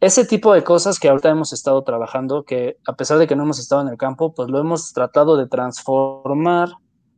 ese 0.00 0.24
tipo 0.24 0.52
de 0.54 0.62
cosas 0.62 1.00
que 1.00 1.08
ahorita 1.08 1.30
hemos 1.30 1.52
estado 1.52 1.82
trabajando, 1.82 2.44
que 2.44 2.76
a 2.86 2.94
pesar 2.94 3.18
de 3.18 3.26
que 3.26 3.34
no 3.34 3.42
hemos 3.42 3.58
estado 3.58 3.82
en 3.82 3.88
el 3.88 3.96
campo, 3.96 4.32
pues 4.32 4.48
lo 4.48 4.60
hemos 4.60 4.92
tratado 4.92 5.36
de 5.36 5.48
transformar, 5.48 6.70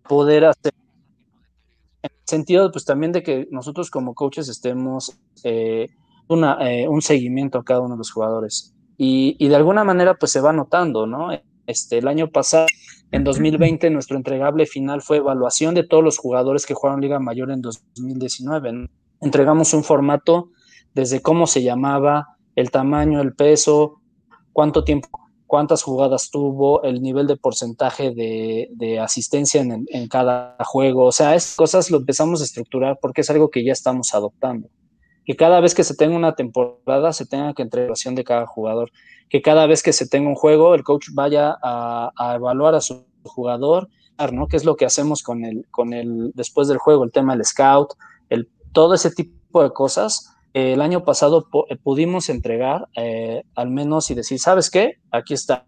poder 0.08 0.46
hacer, 0.46 0.72
en 2.02 2.10
el 2.10 2.26
sentido 2.26 2.72
pues 2.72 2.84
también 2.84 3.12
de 3.12 3.22
que 3.22 3.48
nosotros 3.50 3.90
como 3.90 4.14
coaches 4.14 4.48
estemos 4.48 5.18
eh, 5.44 5.88
una, 6.28 6.56
eh, 6.70 6.88
un 6.88 7.02
seguimiento 7.02 7.58
a 7.58 7.64
cada 7.64 7.80
uno 7.80 7.94
de 7.94 7.98
los 7.98 8.10
jugadores. 8.10 8.74
Y, 8.96 9.36
y, 9.38 9.48
de 9.48 9.56
alguna 9.56 9.84
manera 9.84 10.14
pues 10.14 10.32
se 10.32 10.40
va 10.40 10.52
notando, 10.52 11.06
¿no? 11.06 11.28
Este, 11.66 11.98
el 11.98 12.08
año 12.08 12.30
pasado, 12.30 12.66
en 13.12 13.24
2020, 13.24 13.90
nuestro 13.90 14.16
entregable 14.16 14.66
final 14.66 15.02
fue 15.02 15.18
evaluación 15.18 15.74
de 15.74 15.84
todos 15.84 16.02
los 16.02 16.18
jugadores 16.18 16.66
que 16.66 16.74
jugaron 16.74 17.00
Liga 17.00 17.18
Mayor 17.18 17.50
en 17.50 17.60
2019. 17.60 18.88
Entregamos 19.20 19.74
un 19.74 19.84
formato 19.84 20.50
desde 20.94 21.22
cómo 21.22 21.46
se 21.46 21.62
llamaba, 21.62 22.36
el 22.60 22.70
tamaño, 22.70 23.20
el 23.20 23.34
peso, 23.34 24.00
cuánto 24.52 24.84
tiempo, 24.84 25.08
cuántas 25.50 25.82
jugadas 25.82 26.30
tuvo, 26.30 26.82
el 26.84 27.02
nivel 27.02 27.26
de 27.26 27.36
porcentaje 27.36 28.12
de, 28.12 29.00
asistencia 29.00 29.60
en, 29.60 30.08
cada 30.08 30.56
juego. 30.64 31.06
O 31.06 31.12
sea, 31.12 31.34
esas 31.34 31.56
cosas 31.56 31.90
lo 31.90 31.98
empezamos 31.98 32.40
a 32.40 32.44
estructurar 32.44 32.98
porque 33.02 33.22
es 33.22 33.30
algo 33.30 33.50
que 33.50 33.64
ya 33.64 33.72
estamos 33.72 34.14
adoptando. 34.14 34.68
Que 35.24 35.34
cada 35.34 35.60
vez 35.60 35.74
que 35.74 35.82
se 35.82 35.96
tenga 35.96 36.16
una 36.16 36.36
temporada 36.36 37.12
se 37.12 37.26
tenga 37.26 37.52
que 37.52 37.62
entregar 37.62 37.96
de 37.96 38.24
cada 38.24 38.46
jugador. 38.46 38.92
Que 39.28 39.42
cada 39.42 39.66
vez 39.66 39.82
que 39.82 39.92
se 39.92 40.08
tenga 40.08 40.28
un 40.28 40.36
juego 40.36 40.74
el 40.74 40.84
coach 40.84 41.08
vaya 41.14 41.56
a, 41.62 42.34
evaluar 42.36 42.76
a 42.76 42.80
su 42.80 43.04
jugador, 43.24 43.88
¿no? 44.32 44.46
Que 44.46 44.56
es 44.56 44.64
lo 44.64 44.76
que 44.76 44.84
hacemos 44.84 45.24
con 45.24 45.44
el, 45.44 45.66
con 45.72 45.92
el, 45.92 46.30
después 46.34 46.68
del 46.68 46.78
juego, 46.78 47.02
el 47.02 47.10
tema 47.10 47.34
del 47.34 47.44
scout, 47.44 47.94
el, 48.28 48.48
todo 48.72 48.94
ese 48.94 49.10
tipo 49.10 49.62
de 49.64 49.70
cosas 49.70 50.32
el 50.52 50.80
año 50.80 51.04
pasado 51.04 51.46
eh, 51.68 51.76
pudimos 51.76 52.28
entregar 52.28 52.88
eh, 52.96 53.44
al 53.54 53.70
menos 53.70 54.10
y 54.10 54.14
decir, 54.14 54.38
¿sabes 54.38 54.70
qué? 54.70 54.96
Aquí 55.10 55.34
está 55.34 55.66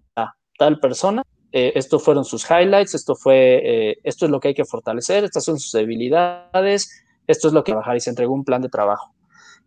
tal 0.59 0.81
persona, 0.81 1.23
eh, 1.51 1.73
estos 1.75 2.03
fueron 2.03 2.25
sus 2.25 2.49
highlights, 2.49 2.95
esto 2.95 3.15
fue, 3.15 3.99
esto 4.05 4.27
es 4.27 4.31
lo 4.31 4.39
que 4.39 4.49
hay 4.49 4.55
que 4.55 4.65
fortalecer, 4.65 5.25
estas 5.25 5.45
son 5.45 5.59
sus 5.59 5.73
debilidades, 5.73 7.05
esto 7.27 7.49
es 7.49 7.55
lo 7.55 7.65
que 7.65 7.73
trabajar 7.73 7.97
y 7.97 8.01
se 8.01 8.11
entregó 8.11 8.35
un 8.35 8.45
plan 8.45 8.63
de 8.63 8.69
trabajo. 8.69 9.15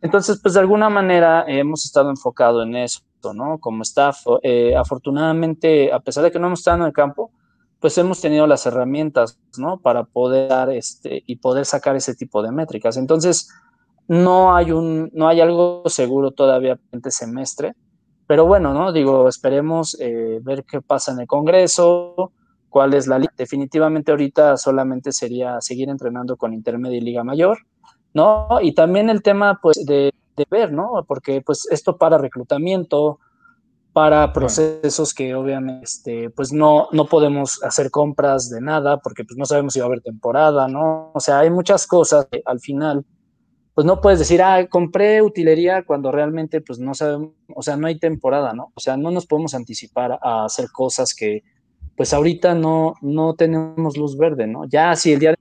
Entonces, 0.01 0.39
pues 0.41 0.53
de 0.53 0.59
alguna 0.59 0.89
manera 0.89 1.45
hemos 1.47 1.86
estado 1.86 2.09
enfocado 2.09 2.63
en 2.63 2.76
eso, 2.76 3.01
¿no? 3.34 3.57
Como 3.59 3.82
staff, 3.84 4.26
afortunadamente, 4.78 5.91
a 5.91 5.99
pesar 5.99 6.24
de 6.24 6.32
que 6.32 6.39
no 6.39 6.47
hemos 6.47 6.59
estado 6.59 6.78
en 6.78 6.84
el 6.84 6.93
campo, 6.93 7.32
pues 7.80 7.97
hemos 7.97 8.22
tenido 8.22 8.47
las 8.47 8.66
herramientas, 8.66 9.39
¿no? 9.57 9.80
Para 9.80 10.05
poder 10.05 10.49
dar 10.49 10.70
este 10.70 11.24
y 11.26 11.38
poder 11.38 11.66
sacar 11.66 11.95
ese 11.95 12.16
tipo 12.16 12.41
de 12.41 12.51
métricas. 12.51 12.97
Entonces, 12.97 13.49
no 14.08 14.56
hay 14.56 14.72
un, 14.72 15.10
no 15.14 15.28
hay 15.28 15.41
algo 15.41 15.84
seguro 15.88 16.32
todavía 16.32 16.74
en 16.91 16.97
este 16.97 17.12
semestre, 17.12 17.74
pero 18.28 18.45
bueno, 18.45 18.74
¿no? 18.74 18.91
Digo, 18.91 19.28
esperemos 19.28 19.97
eh, 19.99 20.39
ver 20.41 20.64
qué 20.64 20.82
pasa 20.82 21.12
en 21.12 21.20
el 21.22 21.28
Congreso, 21.28 22.32
cuál 22.70 22.93
es 22.93 23.08
la 23.08 23.20
Definitivamente 23.38 24.12
ahorita 24.12 24.58
solamente 24.58 25.12
sería 25.12 25.62
seguir 25.62 25.89
entrenando 25.89 26.36
con 26.38 26.53
Intermedia 26.53 26.97
y 26.97 27.01
Liga 27.01 27.24
Mayor, 27.24 27.60
¿no? 28.14 28.47
Y 28.62 28.74
también 28.74 29.10
el 29.10 29.22
tema, 29.22 29.60
pues, 29.62 29.86
de, 29.86 30.12
de 30.36 30.45
ver, 30.49 30.72
¿no? 30.72 31.03
Porque, 31.08 31.41
pues, 31.41 31.68
esto 31.70 31.97
para 31.97 32.18
reclutamiento, 32.18 33.20
para 33.95 34.34
procesos 34.34 35.14
que 35.14 35.34
obviamente 35.36 35.86
este, 35.86 36.30
pues 36.30 36.51
no, 36.51 36.89
no 36.91 37.06
podemos 37.06 37.64
hacer 37.64 37.89
compras 37.89 38.49
de 38.49 38.60
nada 38.60 38.97
porque 38.97 39.24
pues 39.24 39.38
no 39.38 39.45
sabemos 39.45 39.72
si 39.72 39.80
va 39.80 39.86
a 39.86 39.88
haber 39.88 40.01
temporada, 40.01 40.68
¿no? 40.68 41.12
O 41.14 41.20
sea, 41.22 41.39
hay 41.39 41.49
muchas 41.49 41.88
cosas 41.88 42.28
que 42.30 42.41
al 42.45 42.60
final 42.60 43.06
pues 43.76 43.86
no 43.86 43.99
puedes 43.99 44.19
decir, 44.19 44.41
ah, 44.41 44.67
compré 44.67 45.21
utilería 45.21 45.84
cuando 45.84 46.09
realmente 46.09 46.61
pues 46.61 46.80
no 46.80 46.93
sabemos, 46.93 47.34
o 47.53 47.61
sea, 47.61 47.76
no 47.76 47.88
hay 47.88 47.99
temporada, 47.99 48.53
¿no? 48.53 48.71
O 48.73 48.80
sea, 48.80 48.95
no 48.95 49.11
nos 49.11 49.28
podemos 49.28 49.53
anticipar 49.53 50.17
a 50.21 50.45
hacer 50.45 50.67
cosas 50.71 51.13
que 51.13 51.43
pues 51.97 52.13
ahorita 52.13 52.55
no, 52.55 52.93
no 53.01 53.36
tenemos 53.36 53.97
luz 53.97 54.17
verde, 54.17 54.47
¿no? 54.47 54.63
Ya 54.65 54.95
si 54.95 55.11
el 55.11 55.19
día 55.19 55.32
de... 55.32 55.38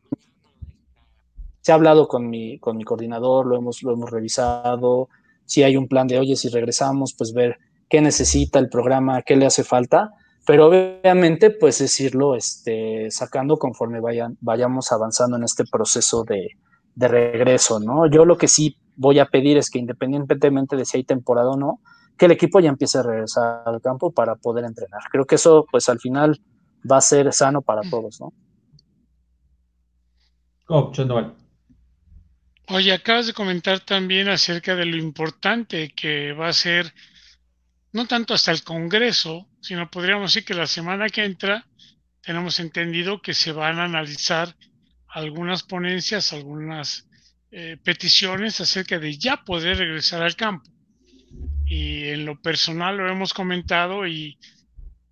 Se 1.61 1.70
ha 1.70 1.76
hablado 1.76 2.09
con 2.09 2.28
mi, 2.28 2.59
con 2.59 2.76
mi 2.76 2.82
coordinador, 2.82 3.47
lo 3.47 3.57
hemos, 3.57 3.85
lo 3.85 3.93
hemos 3.93 4.11
revisado, 4.11 5.09
si 5.47 5.62
hay 5.62 5.76
un 5.76 5.87
plan 5.87 6.09
de, 6.09 6.18
oye, 6.18 6.35
si 6.35 6.49
regresamos, 6.49 7.14
pues 7.14 7.32
ver 7.32 7.59
qué 7.89 8.01
necesita 8.01 8.59
el 8.59 8.68
programa, 8.68 9.22
qué 9.22 9.37
le 9.37 9.47
hace 9.47 9.62
falta, 9.62 10.11
pero 10.45 10.66
obviamente 10.66 11.51
pues 11.51 11.78
decirlo, 11.78 12.35
este, 12.35 13.11
sacando 13.12 13.59
conforme 13.59 14.01
vayan, 14.01 14.37
vayamos 14.41 14.91
avanzando 14.91 15.37
en 15.37 15.45
este 15.45 15.64
proceso 15.64 16.24
de, 16.24 16.57
de 16.95 17.09
regreso, 17.09 17.80
¿no? 17.80 18.07
Yo 18.07 18.24
lo 18.24 18.36
que 18.36 18.49
sí 18.49 18.76
voy 18.97 19.18
a 19.18 19.26
pedir 19.26 19.57
es 19.57 19.70
que 19.70 19.78
independientemente 19.78 20.76
de 20.76 20.84
si 20.84 20.99
hay 20.99 21.05
temporada 21.05 21.51
o 21.51 21.57
no, 21.57 21.80
que 22.16 22.26
el 22.26 22.32
equipo 22.32 22.61
ya 22.61 22.68
empiece 22.68 22.99
a 22.99 23.03
regresar 23.03 23.62
al 23.66 23.80
campo 23.80 24.12
para 24.12 24.36
poder 24.36 24.64
entrenar. 24.64 25.03
Creo 25.11 25.26
que 25.26 25.34
eso, 25.34 25.66
pues 25.70 25.88
al 25.88 25.99
final, 25.99 26.40
va 26.90 26.99
a 26.99 27.01
ser 27.01 27.32
sano 27.32 27.62
para 27.62 27.82
todos, 27.88 28.20
¿no? 28.20 28.32
Oye, 32.68 32.92
acabas 32.92 33.26
de 33.26 33.34
comentar 33.34 33.80
también 33.80 34.28
acerca 34.28 34.74
de 34.74 34.86
lo 34.86 34.97
importante 34.97 35.92
que 35.95 36.32
va 36.32 36.49
a 36.49 36.53
ser, 36.53 36.95
no 37.92 38.07
tanto 38.07 38.32
hasta 38.32 38.53
el 38.53 38.62
Congreso, 38.62 39.47
sino 39.61 39.90
podríamos 39.90 40.32
decir 40.32 40.47
que 40.47 40.55
la 40.55 40.66
semana 40.66 41.09
que 41.09 41.24
entra 41.24 41.66
tenemos 42.22 42.59
entendido 42.61 43.20
que 43.20 43.34
se 43.34 43.53
van 43.53 43.78
a 43.78 43.84
analizar 43.84 44.57
algunas 45.15 45.62
ponencias, 45.62 46.33
algunas 46.33 47.09
eh, 47.53 47.77
peticiones 47.85 48.61
acerca 48.61 48.99
de 48.99 49.17
ya 49.17 49.45
poder 49.45 49.79
regresar 49.79 50.23
al 50.23 50.35
campo. 50.35 50.69
Y 51.65 52.09
en 52.09 52.27
lo 52.27 52.43
personal 52.43 52.97
lo 52.97 53.09
hemos 53.09 53.33
comentado 53.33 54.09
y, 54.09 54.37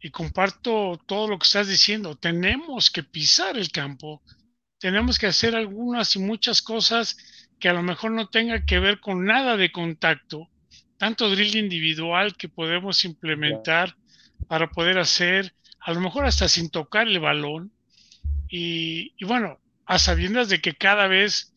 y 0.00 0.10
comparto 0.10 1.00
todo 1.06 1.28
lo 1.28 1.38
que 1.38 1.44
estás 1.44 1.68
diciendo. 1.68 2.16
Tenemos 2.16 2.90
que 2.90 3.04
pisar 3.04 3.56
el 3.56 3.70
campo, 3.70 4.22
tenemos 4.80 5.20
que 5.20 5.28
hacer 5.28 5.54
algunas 5.54 6.16
y 6.16 6.18
muchas 6.18 6.62
cosas 6.62 7.16
que 7.60 7.68
a 7.68 7.72
lo 7.72 7.84
mejor 7.84 8.10
no 8.10 8.28
tengan 8.28 8.66
que 8.66 8.80
ver 8.80 8.98
con 8.98 9.24
nada 9.24 9.56
de 9.56 9.70
contacto, 9.70 10.48
tanto 10.98 11.30
drill 11.30 11.54
individual 11.54 12.36
que 12.36 12.48
podemos 12.48 13.04
implementar 13.04 13.96
para 14.48 14.68
poder 14.68 14.98
hacer, 14.98 15.54
a 15.78 15.92
lo 15.92 16.00
mejor 16.00 16.24
hasta 16.24 16.48
sin 16.48 16.70
tocar 16.70 17.06
el 17.06 17.20
balón. 17.20 17.72
Y, 18.48 19.14
y 19.16 19.24
bueno, 19.24 19.61
a 19.86 19.98
sabiendas 19.98 20.48
de 20.48 20.60
que 20.60 20.74
cada 20.74 21.06
vez 21.06 21.52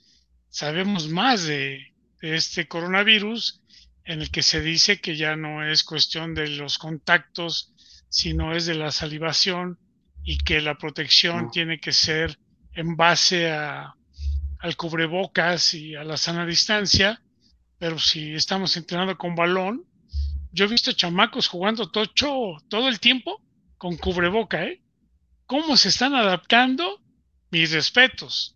sabemos 0.49 1.09
más 1.09 1.43
de, 1.43 1.93
este 2.21 2.67
coronavirus, 2.67 3.61
en 4.03 4.21
el 4.21 4.31
que 4.31 4.41
se 4.41 4.61
dice 4.61 4.99
que 4.99 5.15
ya 5.15 5.35
no 5.35 5.63
es 5.63 5.83
cuestión 5.83 6.33
de 6.33 6.47
los 6.47 6.77
contactos, 6.77 7.73
sino 8.09 8.55
es 8.55 8.65
de 8.65 8.75
la 8.75 8.91
salivación 8.91 9.77
y 10.23 10.37
que 10.39 10.61
la 10.61 10.77
protección 10.77 11.51
tiene 11.51 11.79
que 11.79 11.91
ser 11.91 12.39
en 12.73 12.95
base 12.95 13.51
a, 13.51 13.93
al 14.59 14.75
cubrebocas 14.75 15.73
y 15.73 15.95
a 15.95 16.03
la 16.03 16.17
sana 16.17 16.45
distancia, 16.45 17.21
pero 17.77 17.99
si 17.99 18.33
estamos 18.33 18.75
entrenando 18.77 19.17
con 19.17 19.35
balón, 19.35 19.85
yo 20.51 20.65
he 20.65 20.69
visto 20.69 20.93
chamacos 20.93 21.47
jugando 21.47 21.91
tocho 21.91 22.57
todo 22.69 22.87
el 22.87 22.99
tiempo 22.99 23.41
con 23.77 23.97
cubreboca, 23.97 24.63
¿eh? 24.63 24.81
¿Cómo 25.45 25.77
se 25.77 25.89
están 25.89 26.15
adaptando 26.15 27.04
mis 27.55 27.71
respetos. 27.71 28.55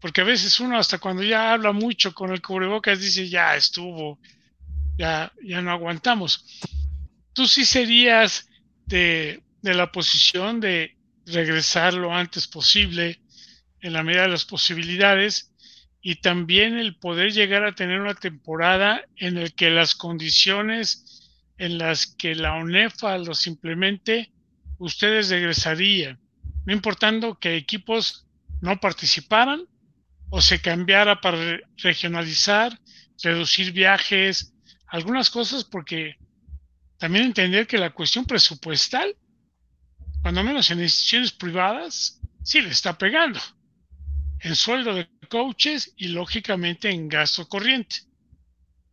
Porque 0.00 0.20
a 0.20 0.24
veces 0.24 0.60
uno 0.60 0.78
hasta 0.78 0.98
cuando 0.98 1.22
ya 1.22 1.52
habla 1.52 1.72
mucho 1.72 2.12
con 2.12 2.30
el 2.32 2.42
cubrebocas 2.42 3.00
dice, 3.00 3.28
ya 3.28 3.56
estuvo, 3.56 4.18
ya, 4.98 5.32
ya 5.42 5.62
no 5.62 5.70
aguantamos. 5.70 6.44
Tú 7.32 7.46
sí 7.46 7.64
serías 7.64 8.48
de, 8.84 9.42
de 9.62 9.74
la 9.74 9.90
posición 9.90 10.60
de 10.60 10.96
regresar 11.24 11.94
lo 11.94 12.14
antes 12.14 12.46
posible, 12.46 13.20
en 13.80 13.92
la 13.94 14.02
medida 14.02 14.22
de 14.22 14.28
las 14.28 14.44
posibilidades, 14.44 15.52
y 16.02 16.16
también 16.16 16.78
el 16.78 16.96
poder 16.96 17.32
llegar 17.32 17.64
a 17.64 17.74
tener 17.74 18.00
una 18.00 18.14
temporada 18.14 19.02
en 19.16 19.42
la 19.42 19.48
que 19.48 19.70
las 19.70 19.94
condiciones 19.94 21.32
en 21.58 21.78
las 21.78 22.06
que 22.06 22.34
la 22.34 22.54
ONEFA 22.54 23.16
los 23.18 23.46
implemente, 23.46 24.30
ustedes 24.78 25.30
regresarían, 25.30 26.20
no 26.66 26.72
importando 26.72 27.38
que 27.38 27.56
equipos 27.56 28.25
no 28.60 28.78
participaran 28.80 29.66
o 30.30 30.40
se 30.40 30.60
cambiara 30.60 31.20
para 31.20 31.58
regionalizar, 31.76 32.78
reducir 33.22 33.72
viajes, 33.72 34.52
algunas 34.88 35.30
cosas 35.30 35.64
porque 35.64 36.16
también 36.98 37.26
entender 37.26 37.66
que 37.66 37.78
la 37.78 37.92
cuestión 37.92 38.24
presupuestal, 38.24 39.16
cuando 40.22 40.42
menos 40.42 40.70
en 40.70 40.80
instituciones 40.80 41.32
privadas, 41.32 42.20
sí 42.42 42.60
le 42.60 42.70
está 42.70 42.96
pegando 42.96 43.40
en 44.40 44.56
sueldo 44.56 44.94
de 44.94 45.08
coaches 45.28 45.92
y 45.96 46.08
lógicamente 46.08 46.90
en 46.90 47.08
gasto 47.08 47.48
corriente. 47.48 47.96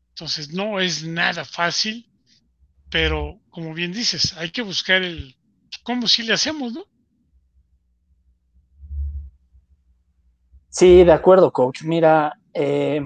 Entonces 0.10 0.50
no 0.50 0.80
es 0.80 1.04
nada 1.04 1.44
fácil, 1.46 2.10
pero 2.90 3.42
como 3.50 3.74
bien 3.74 3.92
dices, 3.92 4.34
hay 4.38 4.52
que 4.52 4.62
buscar 4.62 5.02
el 5.02 5.36
cómo 5.84 6.08
si 6.08 6.24
le 6.24 6.34
hacemos, 6.34 6.74
¿no? 6.74 6.86
Sí, 10.74 11.04
de 11.04 11.12
acuerdo, 11.12 11.52
coach. 11.52 11.84
Mira, 11.84 12.40
eh, 12.52 13.00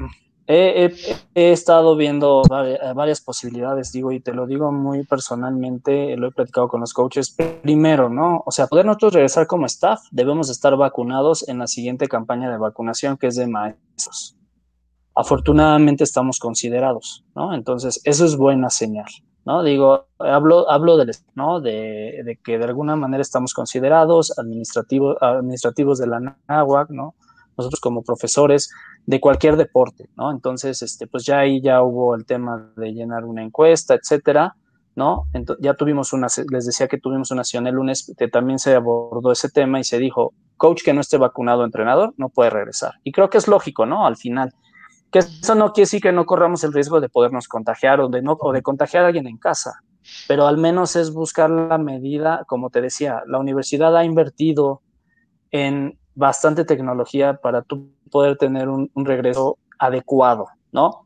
he, 0.48 0.90
estado 1.36 1.98
viendo 1.98 2.42
varias, 2.50 3.20
posibilidades, 3.20 3.92
digo, 3.92 4.14
y 4.14 4.22
te 4.22 4.34
lo 4.34 4.48
digo 4.48 4.72
muy 4.72 5.06
personalmente, 5.06 6.16
lo 6.16 6.30
he 6.30 6.32
platicado 6.32 6.70
con 6.70 6.80
los 6.80 6.94
coaches. 6.94 7.36
Primero, 7.62 8.10
¿no? 8.10 8.42
O 8.46 8.52
sea, 8.52 8.68
poder 8.68 8.86
nosotros 8.86 9.16
regresar 9.16 9.48
como 9.48 9.66
staff, 9.66 10.00
debemos 10.12 10.50
estar 10.50 10.78
vacunados 10.78 11.46
en 11.50 11.60
la 11.60 11.68
siguiente 11.68 12.08
campaña 12.08 12.50
de 12.50 12.58
vacunación, 12.58 13.18
que 13.18 13.28
es 13.28 13.36
de 13.36 13.48
maestros. 13.48 14.38
Afortunadamente 15.14 16.06
estamos 16.06 16.40
considerados, 16.40 17.26
¿no? 17.36 17.54
Entonces, 17.54 18.00
eso 18.06 18.24
es 18.24 18.38
buena 18.38 18.70
señal, 18.70 19.10
¿no? 19.44 19.62
Digo, 19.62 20.08
hablo, 20.20 20.72
hablo 20.72 20.96
del, 20.96 21.12
¿no? 21.36 21.60
De, 21.60 22.22
de, 22.24 22.40
que 22.42 22.58
de 22.58 22.64
alguna 22.64 22.96
manera 22.96 23.22
estamos 23.22 23.54
considerados 23.54 24.40
administrativos, 24.40 25.18
administrativos 25.20 25.98
de 25.98 26.08
la 26.08 26.38
NAWAC, 26.48 26.92
¿no? 26.92 27.16
Nosotros 27.58 27.80
como 27.80 28.04
profesores 28.04 28.70
de 29.06 29.20
cualquier 29.20 29.58
deporte, 29.58 30.10
¿no? 30.16 30.32
Entonces, 30.32 30.82
este, 30.82 31.08
pues 31.08 31.26
ya 31.26 31.40
ahí 31.40 31.62
ya 31.62 31.82
hubo 31.82 32.16
el 32.16 32.26
tema 32.26 32.72
de 32.76 32.94
llenar 32.94 33.26
una 33.26 33.44
encuesta, 33.44 33.96
etcétera, 33.96 34.56
¿no? 34.96 35.28
Entonces, 35.34 35.64
ya 35.64 35.74
tuvimos 35.74 36.14
una, 36.14 36.28
les 36.52 36.66
decía 36.66 36.88
que 36.88 36.98
tuvimos 36.98 37.32
una 37.32 37.44
sesión 37.44 37.68
el 37.68 37.76
lunes 37.76 38.14
que 38.18 38.28
también 38.28 38.60
se 38.60 38.76
abordó 38.76 39.32
ese 39.32 39.50
tema 39.50 39.80
y 39.80 39.84
se 39.84 39.98
dijo, 39.98 40.34
coach 40.58 40.84
que 40.84 40.94
no 40.94 41.02
esté 41.02 41.18
vacunado, 41.18 41.64
entrenador, 41.64 42.14
no 42.18 42.30
puede 42.30 42.50
regresar. 42.50 42.94
Y 43.04 43.12
creo 43.12 43.30
que 43.30 43.38
es 43.38 43.48
lógico, 43.48 43.86
¿no? 43.86 44.06
Al 44.06 44.18
final, 44.18 44.54
que 45.12 45.20
eso 45.20 45.56
no 45.56 45.72
quiere 45.72 45.86
decir 45.86 46.02
que 46.02 46.12
no 46.12 46.26
corramos 46.26 46.64
el 46.64 46.74
riesgo 46.74 47.00
de 47.00 47.10
podernos 47.10 47.48
contagiar 47.48 48.02
o 48.02 48.10
de, 48.10 48.22
no, 48.22 48.38
o 48.40 48.52
de 48.52 48.62
contagiar 48.62 49.04
a 49.04 49.08
alguien 49.08 49.28
en 49.28 49.38
casa, 49.38 49.82
pero 50.28 50.48
al 50.48 50.58
menos 50.58 50.96
es 50.96 51.14
buscar 51.14 51.50
la 51.50 51.78
medida, 51.78 52.44
como 52.48 52.70
te 52.70 52.82
decía, 52.82 53.24
la 53.28 53.40
universidad 53.40 53.96
ha 53.96 54.04
invertido 54.04 54.82
en 55.52 55.98
bastante 56.18 56.66
tecnología 56.66 57.36
para 57.36 57.62
tú 57.62 57.92
poder 58.10 58.38
tener 58.38 58.70
un, 58.70 58.90
regreso 58.96 59.60
adecuado, 59.78 60.48
¿no? 60.72 61.06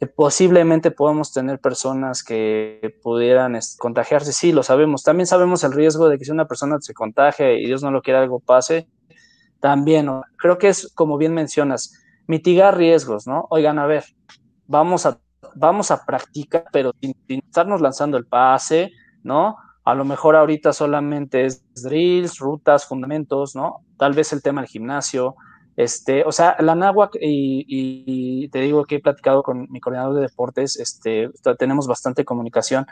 Que 0.00 0.08
posiblemente 0.08 0.90
podemos 0.90 1.32
tener 1.32 1.60
personas 1.60 2.24
que 2.24 2.92
pudieran 3.00 3.56
contagiarse, 3.78 4.32
sí, 4.32 4.50
lo 4.50 4.64
sabemos. 4.64 5.04
También 5.04 5.28
sabemos 5.28 5.62
el 5.62 5.72
riesgo 5.72 6.08
de 6.08 6.18
que 6.18 6.24
si 6.24 6.32
una 6.32 6.48
persona 6.48 6.78
se 6.80 6.92
contagie 6.92 7.60
y 7.60 7.66
Dios 7.66 7.84
no 7.84 7.92
lo 7.92 8.02
quiera 8.02 8.20
algo 8.20 8.40
pase, 8.40 8.88
también. 9.60 10.10
Creo 10.36 10.58
que 10.58 10.68
es, 10.68 10.92
como 10.92 11.18
bien 11.18 11.34
mencionas, 11.34 11.94
mitigar 12.26 12.76
riesgos, 12.76 13.28
¿no? 13.28 13.46
Oigan, 13.50 13.78
a 13.78 13.86
ver, 13.86 14.06
vamos 14.66 15.06
a, 15.06 15.20
vamos 15.54 15.92
a 15.92 16.04
practicar, 16.04 16.64
pero 16.72 16.92
sin, 17.00 17.14
estarnos 17.28 17.80
lanzando 17.80 18.16
el 18.16 18.26
pase, 18.26 18.90
¿no? 19.22 19.56
A 19.84 19.94
lo 19.94 20.04
mejor 20.04 20.34
ahorita 20.34 20.72
solamente 20.72 21.44
es 21.44 21.64
drills, 21.80 22.40
rutas, 22.40 22.86
fundamentos, 22.86 23.54
¿no? 23.54 23.84
Tal 23.98 24.14
vez 24.14 24.32
el 24.32 24.42
tema 24.42 24.60
del 24.60 24.70
gimnasio. 24.70 25.36
Este, 25.76 26.24
o 26.24 26.32
sea, 26.32 26.56
la 26.58 26.74
NAWAC, 26.74 27.16
y, 27.20 28.48
te 28.48 28.60
digo 28.60 28.84
que 28.84 28.96
he 28.96 29.00
platicado 29.00 29.42
con 29.42 29.68
mi 29.70 29.80
coordinador 29.80 30.14
de 30.16 30.22
deportes, 30.22 30.76
este, 30.76 31.30
tenemos 31.56 31.86
bastante 31.86 32.24
comunicación, 32.24 32.84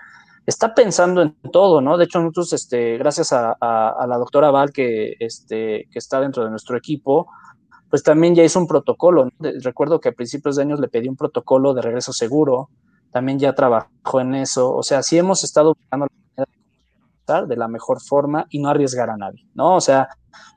está 0.46 0.72
pensando 0.72 1.20
en 1.20 1.34
todo, 1.52 1.80
¿no? 1.80 1.96
De 1.96 2.04
hecho, 2.04 2.20
nosotros, 2.20 2.52
este, 2.52 2.96
gracias 2.96 3.32
a, 3.32 3.57
la 3.61 4.16
doctora 4.18 4.52
Val, 4.52 4.70
que, 4.70 5.16
este, 5.18 5.88
que 5.90 5.98
está 5.98 6.20
dentro 6.20 6.44
de 6.44 6.50
nuestro 6.50 6.76
equipo, 6.76 7.26
pues 7.90 8.04
también 8.04 8.36
ya 8.36 8.44
hizo 8.44 8.61
un 8.61 8.68
protocolo. 8.68 9.30
Recuerdo 9.40 10.00
que 10.00 10.11
a 10.11 10.12
principios 10.12 10.54
de 10.54 10.62
años 10.62 10.78
le 10.78 10.88
pedí 10.88 11.09
un 11.09 11.16
protocolo 11.16 11.74
de 11.74 11.82
regreso 11.82 12.12
seguro, 12.12 12.70
también 13.11 13.40
ya 13.40 13.54
trabajó 13.54 14.20
en 14.20 14.36
eso. 14.36 14.72
O 14.72 14.84
sea, 14.84 15.02
sí 15.02 15.18
hemos 15.18 15.42
estado 15.42 15.74
buscando 15.74 16.07
de 17.27 17.57
la 17.57 17.68
mejor 17.68 18.01
forma 18.01 18.47
y 18.51 18.61
no 18.61 18.68
arriesgar 18.68 19.11
a 19.11 19.16
nadie, 19.16 19.47
¿no? 19.55 19.77
O 19.77 19.81
sea, 19.81 20.09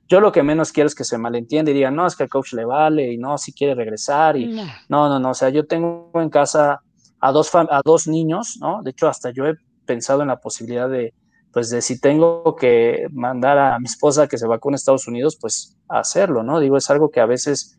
yo 0.08 0.22
lo 0.22 0.32
que 0.32 0.44
menos 0.44 0.72
quiero 0.72 0.88
es 0.88 0.96
que 0.96 1.04
se 1.04 1.18
malentienda 1.18 1.72
y 1.72 1.74
digan, 1.74 1.96
no, 1.96 2.06
es 2.06 2.16
que 2.16 2.24
el 2.24 2.30
coach 2.30 2.54
le 2.54 2.66
vale 2.66 3.12
y 3.12 3.18
no, 3.18 3.38
si 3.38 3.54
quiere 3.54 3.76
regresar 3.76 4.38
y 4.38 4.54
no, 4.88 5.10
no, 5.10 5.20
no, 5.20 5.32
o 5.32 5.34
sea, 5.34 5.50
yo 5.50 5.66
tengo 5.66 6.12
en 6.16 6.30
casa 6.30 6.82
a 7.20 7.32
dos, 7.32 7.54
a 7.54 7.82
dos 7.84 8.08
niños, 8.08 8.58
¿no? 8.62 8.82
De 8.82 8.92
hecho, 8.92 9.08
hasta 9.08 9.32
yo 9.32 9.46
he 9.48 9.56
pensado 9.86 10.22
en 10.22 10.30
la 10.30 10.38
posibilidad 10.38 10.90
de, 10.90 11.14
pues 11.52 11.70
de 11.70 11.82
si 11.82 12.00
tengo 12.00 12.56
que 12.56 13.08
mandar 13.12 13.58
a 13.58 13.80
mi 13.80 13.86
esposa 13.86 14.28
que 14.28 14.38
se 14.38 14.48
vacune 14.48 14.76
a 14.76 14.78
Estados 14.78 15.08
Unidos, 15.08 15.38
pues 15.40 15.78
hacerlo, 15.88 16.44
¿no? 16.44 16.60
Digo, 16.60 16.78
es 16.78 16.90
algo 16.90 17.10
que 17.10 17.20
a 17.20 17.26
veces, 17.26 17.78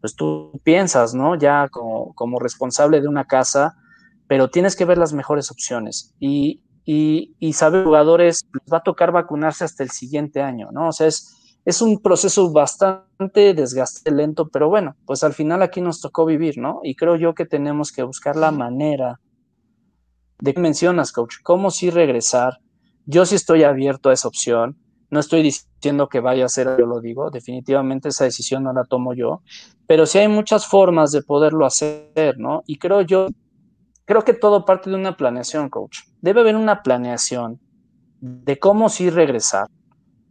pues 0.00 0.14
tú 0.14 0.52
piensas, 0.64 1.14
¿no? 1.14 1.34
Ya 1.36 1.68
como, 1.68 2.14
como 2.14 2.38
responsable 2.38 3.00
de 3.00 3.08
una 3.08 3.26
casa, 3.26 3.76
pero 4.26 4.48
tienes 4.48 4.76
que 4.76 4.84
ver 4.84 4.98
las 4.98 5.12
mejores 5.12 5.50
opciones 5.50 6.14
y, 6.18 6.62
y, 6.92 7.36
y 7.38 7.52
saber 7.52 7.84
jugadores, 7.84 8.44
les 8.52 8.72
va 8.72 8.78
a 8.78 8.82
tocar 8.82 9.12
vacunarse 9.12 9.62
hasta 9.62 9.84
el 9.84 9.92
siguiente 9.92 10.42
año, 10.42 10.70
¿no? 10.72 10.88
O 10.88 10.92
sea, 10.92 11.06
es, 11.06 11.56
es 11.64 11.82
un 11.82 12.00
proceso 12.00 12.50
bastante 12.50 13.54
desgaste 13.54 14.10
lento, 14.10 14.48
pero 14.48 14.68
bueno, 14.68 14.96
pues 15.06 15.22
al 15.22 15.32
final 15.32 15.62
aquí 15.62 15.80
nos 15.80 16.00
tocó 16.00 16.26
vivir, 16.26 16.58
¿no? 16.58 16.80
Y 16.82 16.96
creo 16.96 17.14
yo 17.14 17.32
que 17.32 17.46
tenemos 17.46 17.92
que 17.92 18.02
buscar 18.02 18.34
la 18.34 18.50
manera 18.50 19.20
de 20.40 20.52
que 20.52 20.60
mencionas, 20.60 21.12
coach, 21.12 21.36
cómo 21.44 21.70
sí 21.70 21.90
regresar, 21.90 22.58
yo 23.06 23.24
sí 23.24 23.36
estoy 23.36 23.62
abierto 23.62 24.10
a 24.10 24.12
esa 24.12 24.26
opción. 24.26 24.76
No 25.10 25.20
estoy 25.20 25.42
diciendo 25.42 26.08
que 26.08 26.18
vaya 26.18 26.46
a 26.46 26.48
ser, 26.48 26.76
yo 26.76 26.86
lo 26.86 27.00
digo, 27.00 27.30
definitivamente 27.30 28.08
esa 28.08 28.24
decisión 28.24 28.64
no 28.64 28.72
la 28.72 28.82
tomo 28.82 29.14
yo, 29.14 29.42
pero 29.86 30.06
sí 30.06 30.18
hay 30.18 30.26
muchas 30.28 30.66
formas 30.66 31.12
de 31.12 31.22
poderlo 31.22 31.66
hacer, 31.66 32.36
¿no? 32.36 32.64
Y 32.66 32.78
creo 32.78 33.02
yo, 33.02 33.28
creo 34.10 34.24
que 34.24 34.34
todo 34.34 34.64
parte 34.64 34.90
de 34.90 34.96
una 34.96 35.16
planeación, 35.16 35.68
coach. 35.68 36.00
Debe 36.20 36.40
haber 36.40 36.56
una 36.56 36.82
planeación 36.82 37.60
de 38.20 38.58
cómo 38.58 38.88
sí 38.88 39.08
regresar, 39.08 39.68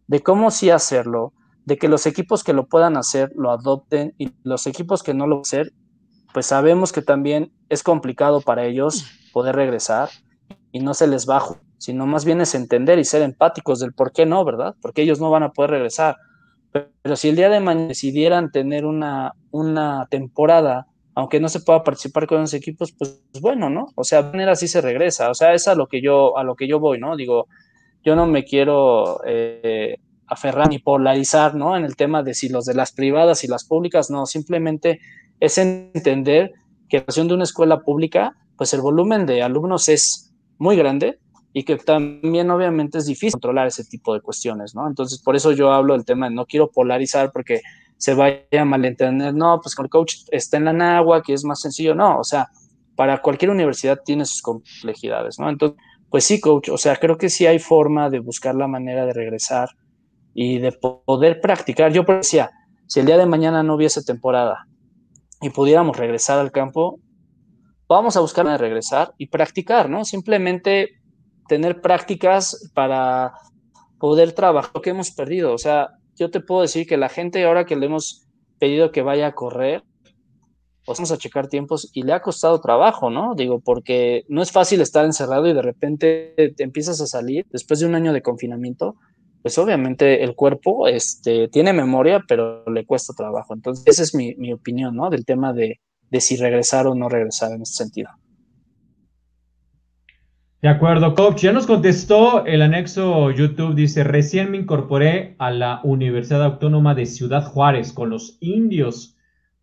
de 0.05 0.21
cómo 0.21 0.51
sí 0.51 0.69
hacerlo, 0.69 1.31
de 1.63 1.77
que 1.77 1.87
los 1.87 2.05
equipos 2.05 2.43
que 2.43 2.51
lo 2.51 2.67
puedan 2.67 2.97
hacer 2.97 3.31
lo 3.37 3.51
adopten 3.51 4.13
y 4.17 4.33
los 4.43 4.67
equipos 4.67 5.01
que 5.01 5.13
no 5.13 5.27
lo 5.27 5.39
hacer, 5.39 5.71
pues 6.33 6.47
sabemos 6.47 6.91
que 6.91 7.01
también 7.01 7.53
es 7.69 7.81
complicado 7.81 8.41
para 8.41 8.65
ellos 8.65 9.05
poder 9.31 9.55
regresar 9.55 10.09
y 10.73 10.81
no 10.81 10.93
se 10.93 11.07
les 11.07 11.25
bajo 11.25 11.57
sino 11.77 12.05
más 12.05 12.25
bien 12.25 12.41
es 12.41 12.55
entender 12.55 12.99
y 12.99 13.05
ser 13.05 13.21
empáticos 13.21 13.79
del 13.79 13.93
por 13.93 14.11
qué 14.11 14.25
no, 14.25 14.43
¿verdad? 14.43 14.75
Porque 14.81 15.03
ellos 15.03 15.21
no 15.21 15.29
van 15.29 15.43
a 15.43 15.53
poder 15.53 15.71
regresar. 15.71 16.17
Pero, 16.73 17.15
si 17.15 17.29
el 17.29 17.37
día 17.37 17.47
de 17.47 17.61
mañana 17.61 17.87
decidieran 17.87 18.51
tener 18.51 18.85
una, 18.85 19.31
una 19.49 20.05
temporada, 20.11 20.87
aunque 21.19 21.39
no 21.39 21.49
se 21.49 21.59
pueda 21.59 21.83
participar 21.83 22.27
con 22.27 22.41
los 22.41 22.53
equipos, 22.53 22.93
pues 22.97 23.21
bueno, 23.41 23.69
¿no? 23.69 23.87
O 23.95 24.03
sea, 24.03 24.23
de 24.23 24.31
manera 24.31 24.53
así 24.53 24.67
se 24.67 24.81
regresa. 24.81 25.29
O 25.29 25.33
sea, 25.33 25.53
es 25.53 25.67
a 25.67 25.75
lo 25.75 25.87
que 25.87 26.01
yo, 26.01 26.37
a 26.37 26.43
lo 26.43 26.55
que 26.55 26.67
yo 26.67 26.79
voy, 26.79 26.99
¿no? 26.99 27.15
Digo, 27.17 27.47
yo 28.03 28.15
no 28.15 28.25
me 28.25 28.45
quiero 28.45 29.19
eh, 29.25 29.97
aferrar 30.27 30.69
ni 30.69 30.79
polarizar, 30.79 31.55
¿no? 31.55 31.75
En 31.75 31.83
el 31.83 31.95
tema 31.95 32.23
de 32.23 32.33
si 32.33 32.47
los 32.49 32.65
de 32.65 32.73
las 32.73 32.93
privadas 32.93 33.43
y 33.43 33.47
las 33.47 33.65
públicas, 33.65 34.09
no, 34.09 34.25
simplemente 34.25 35.01
es 35.39 35.57
entender 35.57 36.53
que 36.87 36.97
en 36.97 37.01
relación 37.01 37.27
de 37.27 37.33
una 37.33 37.43
escuela 37.43 37.81
pública, 37.81 38.35
pues 38.57 38.73
el 38.73 38.81
volumen 38.81 39.25
de 39.25 39.43
alumnos 39.43 39.89
es 39.89 40.33
muy 40.57 40.75
grande, 40.75 41.19
y 41.51 41.63
que 41.63 41.77
también 41.77 42.51
obviamente 42.51 42.99
es 42.99 43.05
difícil 43.05 43.33
controlar 43.33 43.67
ese 43.67 43.83
tipo 43.83 44.13
de 44.13 44.21
cuestiones, 44.21 44.75
¿no? 44.75 44.87
Entonces, 44.87 45.19
por 45.19 45.35
eso 45.35 45.51
yo 45.51 45.71
hablo 45.71 45.93
del 45.93 46.05
tema 46.05 46.29
de 46.29 46.35
no 46.35 46.45
quiero 46.45 46.69
polarizar 46.69 47.31
porque 47.31 47.61
se 47.99 48.13
vaya 48.13 48.39
a 48.57 48.65
malentender, 48.65 49.33
no, 49.33 49.59
pues 49.61 49.75
con 49.75 49.85
el 49.85 49.89
coach 49.89 50.15
está 50.31 50.55
en 50.55 50.65
la 50.65 50.73
NAGUA, 50.73 51.21
que 51.21 51.33
es 51.33 51.43
más 51.43 51.59
sencillo, 51.59 51.93
no, 51.93 52.17
o 52.19 52.23
sea, 52.23 52.47
para 52.95 53.21
cualquier 53.21 53.51
universidad 53.51 53.99
tiene 54.03 54.23
sus 54.23 54.41
complejidades, 54.41 55.37
¿no? 55.37 55.49
Entonces, 55.49 55.77
pues 56.09 56.23
sí, 56.23 56.39
coach, 56.39 56.69
o 56.69 56.77
sea, 56.77 56.95
creo 56.95 57.17
que 57.17 57.29
sí 57.29 57.45
hay 57.45 57.59
forma 57.59 58.09
de 58.09 58.19
buscar 58.19 58.55
la 58.55 58.67
manera 58.67 59.05
de 59.05 59.11
regresar 59.11 59.69
y 60.33 60.59
de 60.59 60.71
poder 60.71 61.41
practicar. 61.41 61.91
Yo 61.91 62.03
decía, 62.03 62.49
si 62.87 63.01
el 63.01 63.05
día 63.05 63.17
de 63.17 63.25
mañana 63.25 63.63
no 63.63 63.75
hubiese 63.75 64.01
temporada 64.01 64.65
y 65.41 65.49
pudiéramos 65.49 65.97
regresar 65.97 66.39
al 66.39 66.51
campo, 66.51 66.99
vamos 67.89 68.15
a 68.15 68.21
buscar 68.21 68.47
de 68.47 68.57
regresar 68.57 69.13
y 69.17 69.27
practicar, 69.27 69.89
¿no? 69.89 70.05
Simplemente 70.05 71.01
tener 71.49 71.81
prácticas 71.81 72.71
para 72.73 73.33
poder 73.99 74.31
trabajar 74.31 74.71
lo 74.73 74.81
que 74.81 74.91
hemos 74.91 75.11
perdido. 75.11 75.53
O 75.53 75.57
sea, 75.57 75.98
yo 76.19 76.29
te 76.29 76.41
puedo 76.41 76.61
decir 76.61 76.85
que 76.85 76.97
la 76.97 77.09
gente 77.09 77.43
ahora 77.45 77.65
que 77.65 77.77
le 77.77 77.85
hemos 77.85 78.27
pedido 78.59 78.91
que 78.91 79.01
vaya 79.01 79.27
a 79.27 79.31
correr, 79.31 79.83
pues 80.85 80.97
vamos 80.97 81.11
a 81.11 81.17
checar 81.17 81.47
tiempos 81.47 81.89
y 81.93 82.03
le 82.03 82.13
ha 82.13 82.21
costado 82.21 82.59
trabajo, 82.59 83.09
¿no? 83.09 83.35
Digo, 83.35 83.61
porque 83.61 84.25
no 84.27 84.41
es 84.41 84.51
fácil 84.51 84.81
estar 84.81 85.05
encerrado 85.05 85.47
y 85.47 85.53
de 85.53 85.61
repente 85.61 86.33
te 86.55 86.63
empiezas 86.63 86.99
a 86.99 87.07
salir 87.07 87.45
después 87.51 87.79
de 87.79 87.85
un 87.85 87.95
año 87.95 88.11
de 88.11 88.21
confinamiento, 88.21 88.95
pues 89.41 89.57
obviamente 89.57 90.23
el 90.23 90.35
cuerpo 90.35 90.87
este, 90.87 91.47
tiene 91.47 91.71
memoria, 91.71 92.23
pero 92.27 92.65
le 92.69 92.85
cuesta 92.85 93.13
trabajo. 93.13 93.53
Entonces, 93.53 93.85
esa 93.87 94.03
es 94.03 94.13
mi, 94.13 94.35
mi 94.35 94.51
opinión, 94.51 94.95
¿no? 94.95 95.09
Del 95.09 95.25
tema 95.25 95.53
de, 95.53 95.79
de 96.09 96.21
si 96.21 96.35
regresar 96.35 96.87
o 96.87 96.95
no 96.95 97.07
regresar 97.07 97.53
en 97.53 97.61
este 97.61 97.75
sentido. 97.83 98.09
De 100.61 100.67
acuerdo, 100.67 101.15
coach. 101.15 101.43
Ya 101.43 101.53
nos 101.53 101.65
contestó 101.65 102.45
el 102.45 102.61
anexo 102.61 103.31
YouTube. 103.31 103.75
Dice, 103.75 104.03
recién 104.03 104.51
me 104.51 104.57
incorporé 104.57 105.35
a 105.39 105.51
la 105.51 105.79
Universidad 105.85 106.43
Autónoma 106.43 106.95
de 106.95 107.05
Ciudad 107.05 107.45
Juárez 107.45 107.93
con 107.93 108.09
los 108.09 108.37
indios, 108.41 109.15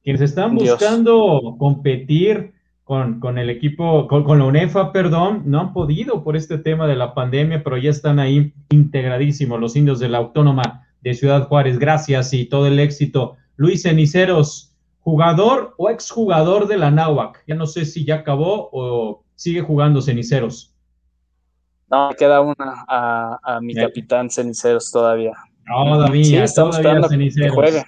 quienes 0.02 0.22
están 0.22 0.54
buscando 0.54 1.56
competir 1.58 2.54
con, 2.82 3.20
con, 3.20 3.36
el 3.36 3.50
equipo, 3.50 4.08
con, 4.08 4.38
la 4.38 4.44
UNEFA, 4.44 4.92
perdón, 4.92 5.42
no 5.44 5.60
han 5.60 5.72
podido 5.74 6.24
por 6.24 6.34
este 6.34 6.56
tema 6.56 6.86
de 6.86 6.96
la 6.96 7.12
pandemia, 7.12 7.62
pero 7.62 7.76
ya 7.76 7.90
están 7.90 8.18
ahí 8.18 8.54
integradísimos 8.70 9.60
los 9.60 9.76
indios 9.76 9.98
de 9.98 10.08
la 10.08 10.18
Autónoma 10.18 10.86
de 11.02 11.12
Ciudad 11.12 11.46
Juárez. 11.46 11.78
Gracias 11.78 12.32
y 12.32 12.46
todo 12.46 12.68
el 12.68 12.78
éxito. 12.78 13.36
Luis 13.56 13.82
Ceniceros, 13.82 14.74
jugador 15.00 15.74
o 15.76 15.90
exjugador 15.90 16.68
de 16.68 16.78
la 16.78 16.90
NAWAC. 16.90 17.44
Ya 17.46 17.54
no 17.54 17.66
sé 17.66 17.84
si 17.84 18.06
ya 18.06 18.14
acabó 18.14 18.70
o 18.72 19.24
sigue 19.34 19.60
jugando 19.60 20.00
Ceniceros. 20.00 20.72
No, 21.90 22.08
me 22.08 22.16
queda 22.16 22.40
una 22.40 22.84
a, 22.88 23.58
mi 23.60 23.74
capitán 23.74 24.30
Ceniceros 24.30 24.90
todavía. 24.90 25.32
Todavía, 25.66 26.44
todavía 26.46 27.08
Ceniceros. 27.08 27.84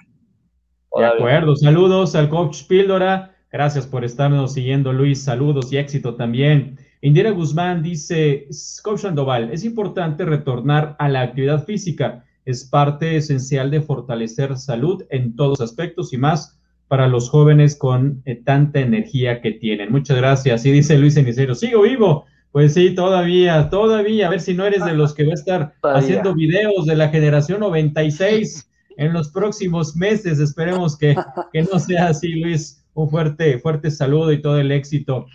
De 0.97 1.05
acuerdo, 1.05 1.57
saludos 1.57 2.15
al 2.15 2.29
coach 2.29 2.65
Píldora. 2.67 3.35
Gracias 3.51 3.87
por 3.87 4.05
estarnos 4.05 4.53
siguiendo, 4.53 4.93
Luis. 4.93 5.23
Saludos 5.23 5.73
y 5.73 5.79
éxito 5.79 6.15
también. 6.15 6.79
Indira 7.01 7.31
Guzmán 7.31 7.83
dice, 7.83 8.49
Coach 8.83 9.01
Sandoval, 9.01 9.53
es 9.53 9.65
importante 9.65 10.25
retornar 10.25 10.97
a 10.99 11.09
la 11.09 11.23
actividad 11.23 11.65
física. 11.65 12.25
Es 12.45 12.65
parte 12.65 13.17
esencial 13.17 13.71
de 13.71 13.81
fortalecer 13.81 14.57
salud 14.57 15.05
en 15.11 15.37
todos 15.37 15.61
aspectos 15.61 16.13
y 16.13 16.19
más 16.19 16.59
para 16.89 17.07
los 17.07 17.31
jóvenes 17.31 17.77
con 17.77 18.23
eh, 18.25 18.37
tanta 18.37 18.81
energía 18.81 19.41
que 19.41 19.53
tienen. 19.53 19.93
Muchas 19.93 20.17
gracias. 20.17 20.65
Y 20.65 20.73
dice 20.73 20.99
Luis 20.99 21.15
Cenicero, 21.15 21.55
sigo 21.55 21.83
vivo. 21.83 22.25
Pues 22.53 22.75
sí, 22.75 22.95
todavía, 22.95 23.69
todavía. 23.71 24.27
A 24.27 24.31
ver 24.31 24.41
si 24.41 24.55
no 24.55 24.65
eres 24.65 24.85
de 24.85 24.95
los 24.95 25.15
que 25.15 25.25
va 25.25 25.33
a 25.33 25.35
estar 25.35 25.75
haciendo 25.83 26.35
videos 26.35 26.87
de 26.87 26.97
la 26.97 27.09
generación 27.09 27.61
96 27.61 28.71
en 28.97 29.13
los 29.13 29.29
próximos 29.29 29.95
meses. 29.97 30.39
Esperemos 30.39 30.97
que, 30.97 31.15
que 31.53 31.63
no 31.63 31.79
sea 31.79 32.09
así, 32.09 32.35
Luis. 32.35 32.85
Un 32.95 33.11
fuerte, 33.11 33.59
fuerte 33.59 33.91
saludo 33.91 34.33
y 34.33 34.43
todo 34.43 34.59
el 34.59 34.73
éxito. 34.73 35.27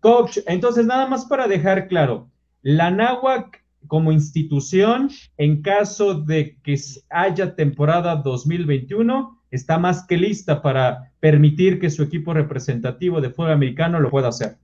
Coach, 0.00 0.38
entonces 0.46 0.84
nada 0.84 1.06
más 1.06 1.24
para 1.24 1.46
dejar 1.46 1.88
claro, 1.88 2.28
la 2.62 2.90
NAWAC 2.90 3.62
como 3.86 4.12
institución, 4.12 5.10
en 5.36 5.62
caso 5.62 6.14
de 6.14 6.58
que 6.62 6.78
haya 7.08 7.54
temporada 7.54 8.16
2021, 8.16 9.40
está 9.50 9.78
más 9.78 10.06
que 10.06 10.16
lista 10.16 10.62
para 10.62 11.12
permitir 11.20 11.80
que 11.80 11.90
su 11.90 12.02
equipo 12.02 12.34
representativo 12.34 13.20
de 13.20 13.30
fútbol 13.30 13.52
americano 13.52 13.98
lo 14.00 14.10
pueda 14.10 14.28
hacer. 14.28 14.58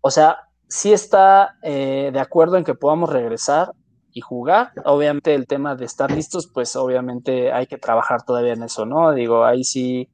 O 0.00 0.10
sea, 0.10 0.38
sí 0.68 0.92
está 0.92 1.56
eh, 1.62 2.10
de 2.12 2.20
acuerdo 2.20 2.56
en 2.56 2.64
que 2.64 2.74
podamos 2.74 3.10
regresar 3.10 3.72
y 4.12 4.20
jugar. 4.20 4.72
Obviamente 4.84 5.34
el 5.34 5.46
tema 5.46 5.74
de 5.74 5.84
estar 5.84 6.10
listos, 6.10 6.46
pues 6.46 6.74
obviamente 6.76 7.52
hay 7.52 7.66
que 7.66 7.78
trabajar 7.78 8.22
todavía 8.22 8.54
en 8.54 8.62
eso, 8.62 8.86
¿no? 8.86 9.12
Digo, 9.12 9.44
ahí 9.44 9.64
sí, 9.64 10.08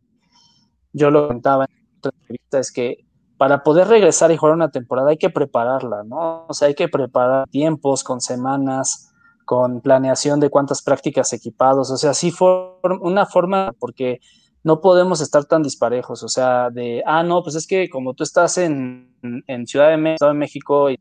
yo 0.92 1.10
lo 1.10 1.28
comentaba 1.28 1.64
en 1.64 1.98
otra 1.98 2.12
entrevista, 2.20 2.58
es 2.58 2.72
que 2.72 3.06
para 3.38 3.62
poder 3.62 3.88
regresar 3.88 4.30
y 4.32 4.36
jugar 4.36 4.54
una 4.54 4.70
temporada 4.70 5.10
hay 5.10 5.18
que 5.18 5.30
prepararla, 5.30 6.04
¿no? 6.04 6.46
O 6.48 6.54
sea, 6.54 6.68
hay 6.68 6.74
que 6.74 6.88
preparar 6.88 7.48
tiempos 7.48 8.02
con 8.02 8.20
semanas, 8.20 9.12
con 9.44 9.80
planeación 9.80 10.40
de 10.40 10.50
cuántas 10.50 10.82
prácticas 10.82 11.32
equipados, 11.32 11.90
o 11.90 11.96
sea, 11.96 12.14
sí 12.14 12.30
fue 12.30 12.48
una 13.00 13.26
forma, 13.26 13.72
porque 13.78 14.20
no 14.66 14.80
podemos 14.80 15.20
estar 15.20 15.44
tan 15.44 15.62
disparejos, 15.62 16.24
o 16.24 16.28
sea, 16.28 16.70
de, 16.70 17.00
ah, 17.06 17.22
no, 17.22 17.40
pues 17.44 17.54
es 17.54 17.68
que 17.68 17.88
como 17.88 18.14
tú 18.14 18.24
estás 18.24 18.58
en, 18.58 19.14
Ciudad 19.64 19.90
de 19.90 19.96
México, 19.96 20.34
México 20.34 20.90
y 20.90 20.98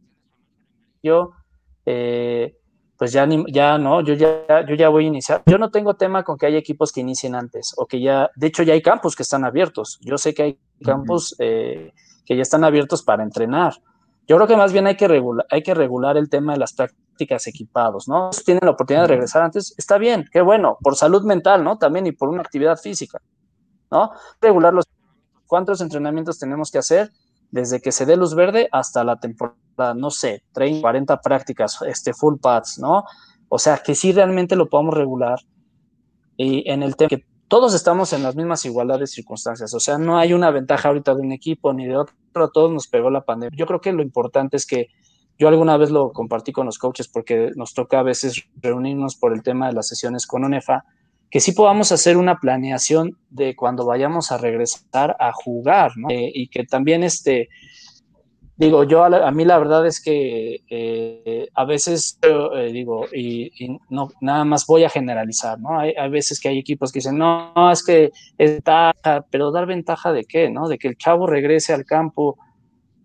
yo, 1.02 1.32
eh, 1.84 2.56
pues 2.96 3.12
ya, 3.12 3.28
ya 3.48 3.80
no, 3.80 4.02
yo 4.02 4.14
ya, 4.14 4.64
yo 4.68 4.76
ya 4.76 4.90
voy 4.90 5.06
a 5.06 5.08
iniciar. 5.08 5.42
Yo 5.48 5.58
no 5.58 5.72
tengo 5.72 5.96
tema 5.96 6.24
con 6.24 6.38
que 6.38 6.46
haya 6.46 6.60
equipos 6.60 6.92
que 6.92 7.02
inicien 7.02 7.34
antes, 7.34 7.74
o 7.76 7.88
que 7.88 8.00
ya, 8.00 8.30
de 8.36 8.46
hecho 8.46 8.62
ya 8.62 8.74
hay 8.74 8.84
campos 8.84 9.16
que 9.16 9.24
están 9.24 9.44
abiertos, 9.44 9.98
yo 10.04 10.20
sé 10.20 10.36
que 10.36 10.44
hay 10.44 10.60
campos 10.84 11.36
eh, 11.40 11.92
que 12.24 12.36
ya 12.36 12.44
están 12.44 12.64
abiertos 12.64 13.02
para 13.02 13.24
entrenar. 13.24 13.74
Yo 14.28 14.36
creo 14.36 14.48
que 14.48 14.58
más 14.58 14.74
bien 14.74 14.86
hay 14.86 14.96
que, 14.96 15.08
regular, 15.08 15.48
hay 15.50 15.64
que 15.64 15.74
regular 15.74 16.18
el 16.18 16.30
tema 16.30 16.54
de 16.54 16.60
las 16.60 16.74
prácticas 16.74 17.48
equipados, 17.48 18.08
¿no? 18.08 18.32
Si 18.32 18.44
tienen 18.44 18.62
la 18.64 18.72
oportunidad 18.72 19.06
de 19.06 19.10
regresar 19.10 19.42
antes, 19.42 19.74
está 19.76 19.98
bien, 19.98 20.26
qué 20.32 20.42
bueno, 20.42 20.78
por 20.82 20.96
salud 20.96 21.24
mental, 21.24 21.64
¿no? 21.64 21.80
También 21.80 22.06
y 22.06 22.12
por 22.12 22.30
una 22.30 22.42
actividad 22.42 22.78
física, 22.78 23.20
¿no? 23.96 24.12
Regular 24.42 24.74
los 24.74 24.86
cuántos 25.48 25.80
entrenamientos 25.80 26.38
tenemos 26.38 26.70
que 26.70 26.80
hacer 26.80 27.12
desde 27.52 27.80
que 27.80 27.92
se 27.94 28.06
dé 28.06 28.18
luz 28.18 28.36
verde 28.36 28.68
hasta 28.72 29.04
la 29.04 29.20
temporada, 29.20 29.94
no 29.96 30.12
sé, 30.12 30.44
30, 30.52 30.82
40 30.82 31.22
prácticas, 31.22 31.82
este, 31.84 32.14
full 32.14 32.36
pads, 32.42 32.80
¿no? 32.80 33.06
O 33.48 33.58
sea, 33.58 33.78
que 33.78 33.96
sí 33.96 34.12
realmente 34.12 34.56
lo 34.56 34.68
podamos 34.68 34.96
regular 34.96 35.40
y 36.36 36.70
en 36.70 36.84
el 36.84 36.98
tema 36.98 37.10
que 37.10 37.24
todos 37.48 37.74
estamos 37.74 38.12
en 38.12 38.24
las 38.24 38.36
mismas 38.36 38.66
igualdades 38.66 39.12
circunstancias, 39.12 39.74
o 39.74 39.80
sea, 39.80 39.98
no 39.98 40.18
hay 40.18 40.34
una 40.34 40.52
ventaja 40.52 40.90
ahorita 40.90 41.16
de 41.16 41.22
un 41.22 41.32
equipo 41.32 41.72
ni 41.72 41.86
de 41.86 41.96
otro, 41.96 42.16
a 42.34 42.50
todos 42.50 42.72
nos 42.72 42.88
pegó 42.88 43.10
la 43.10 43.22
pandemia. 43.22 43.58
Yo 43.58 43.66
creo 43.68 43.80
que 43.80 43.94
lo 43.94 44.02
importante 44.02 44.58
es 44.58 44.66
que 44.66 44.90
yo 45.38 45.48
alguna 45.48 45.78
vez 45.78 45.92
lo 45.92 46.12
compartí 46.12 46.52
con 46.52 46.66
los 46.66 46.78
coaches 46.78 47.08
porque 47.08 47.52
nos 47.56 47.74
toca 47.74 48.00
a 48.00 48.04
veces 48.04 48.44
reunirnos 48.56 49.16
por 49.16 49.32
el 49.32 49.44
tema 49.44 49.68
de 49.68 49.74
las 49.74 49.88
sesiones 49.88 50.28
con 50.28 50.44
UNEFA, 50.44 50.84
que 51.36 51.42
sí 51.42 51.52
podamos 51.52 51.92
hacer 51.92 52.16
una 52.16 52.40
planeación 52.40 53.18
de 53.30 53.58
cuando 53.58 53.86
vayamos 53.86 54.32
a 54.32 54.38
regresar 54.38 55.18
a 55.20 55.34
jugar, 55.34 55.92
¿no? 55.98 56.10
Eh, 56.10 56.32
y 56.34 56.48
que 56.48 56.64
también 56.64 57.04
este, 57.04 57.50
digo, 58.56 58.86
yo 58.86 59.04
a, 59.04 59.32
mí 59.32 59.44
la 59.44 59.58
verdad 59.58 59.86
es 59.86 60.02
que 60.02 60.62
eh, 60.70 61.50
a 61.54 61.66
veces 61.66 62.18
eh, 62.22 62.72
digo, 62.72 63.08
y, 63.14 63.52
no, 63.90 64.12
nada 64.22 64.46
más 64.46 64.66
voy 64.66 64.86
a 64.86 64.90
generalizar, 64.90 65.60
¿no? 65.60 65.78
Hay, 65.78 65.94
veces 66.10 66.40
que 66.40 66.48
hay 66.48 66.58
equipos 66.58 66.94
que 66.94 67.00
dicen, 67.00 67.18
no, 67.18 67.52
es 67.70 67.84
que 67.84 68.12
es 68.38 68.62
pero 69.30 69.52
dar 69.52 69.66
ventaja 69.66 70.14
de 70.14 70.24
qué, 70.24 70.50
¿no? 70.50 70.70
De 70.70 70.78
que 70.78 70.88
el 70.88 70.98
chavo 70.98 71.28
regrese 71.28 71.74
al 71.74 71.84
campo, 71.84 72.38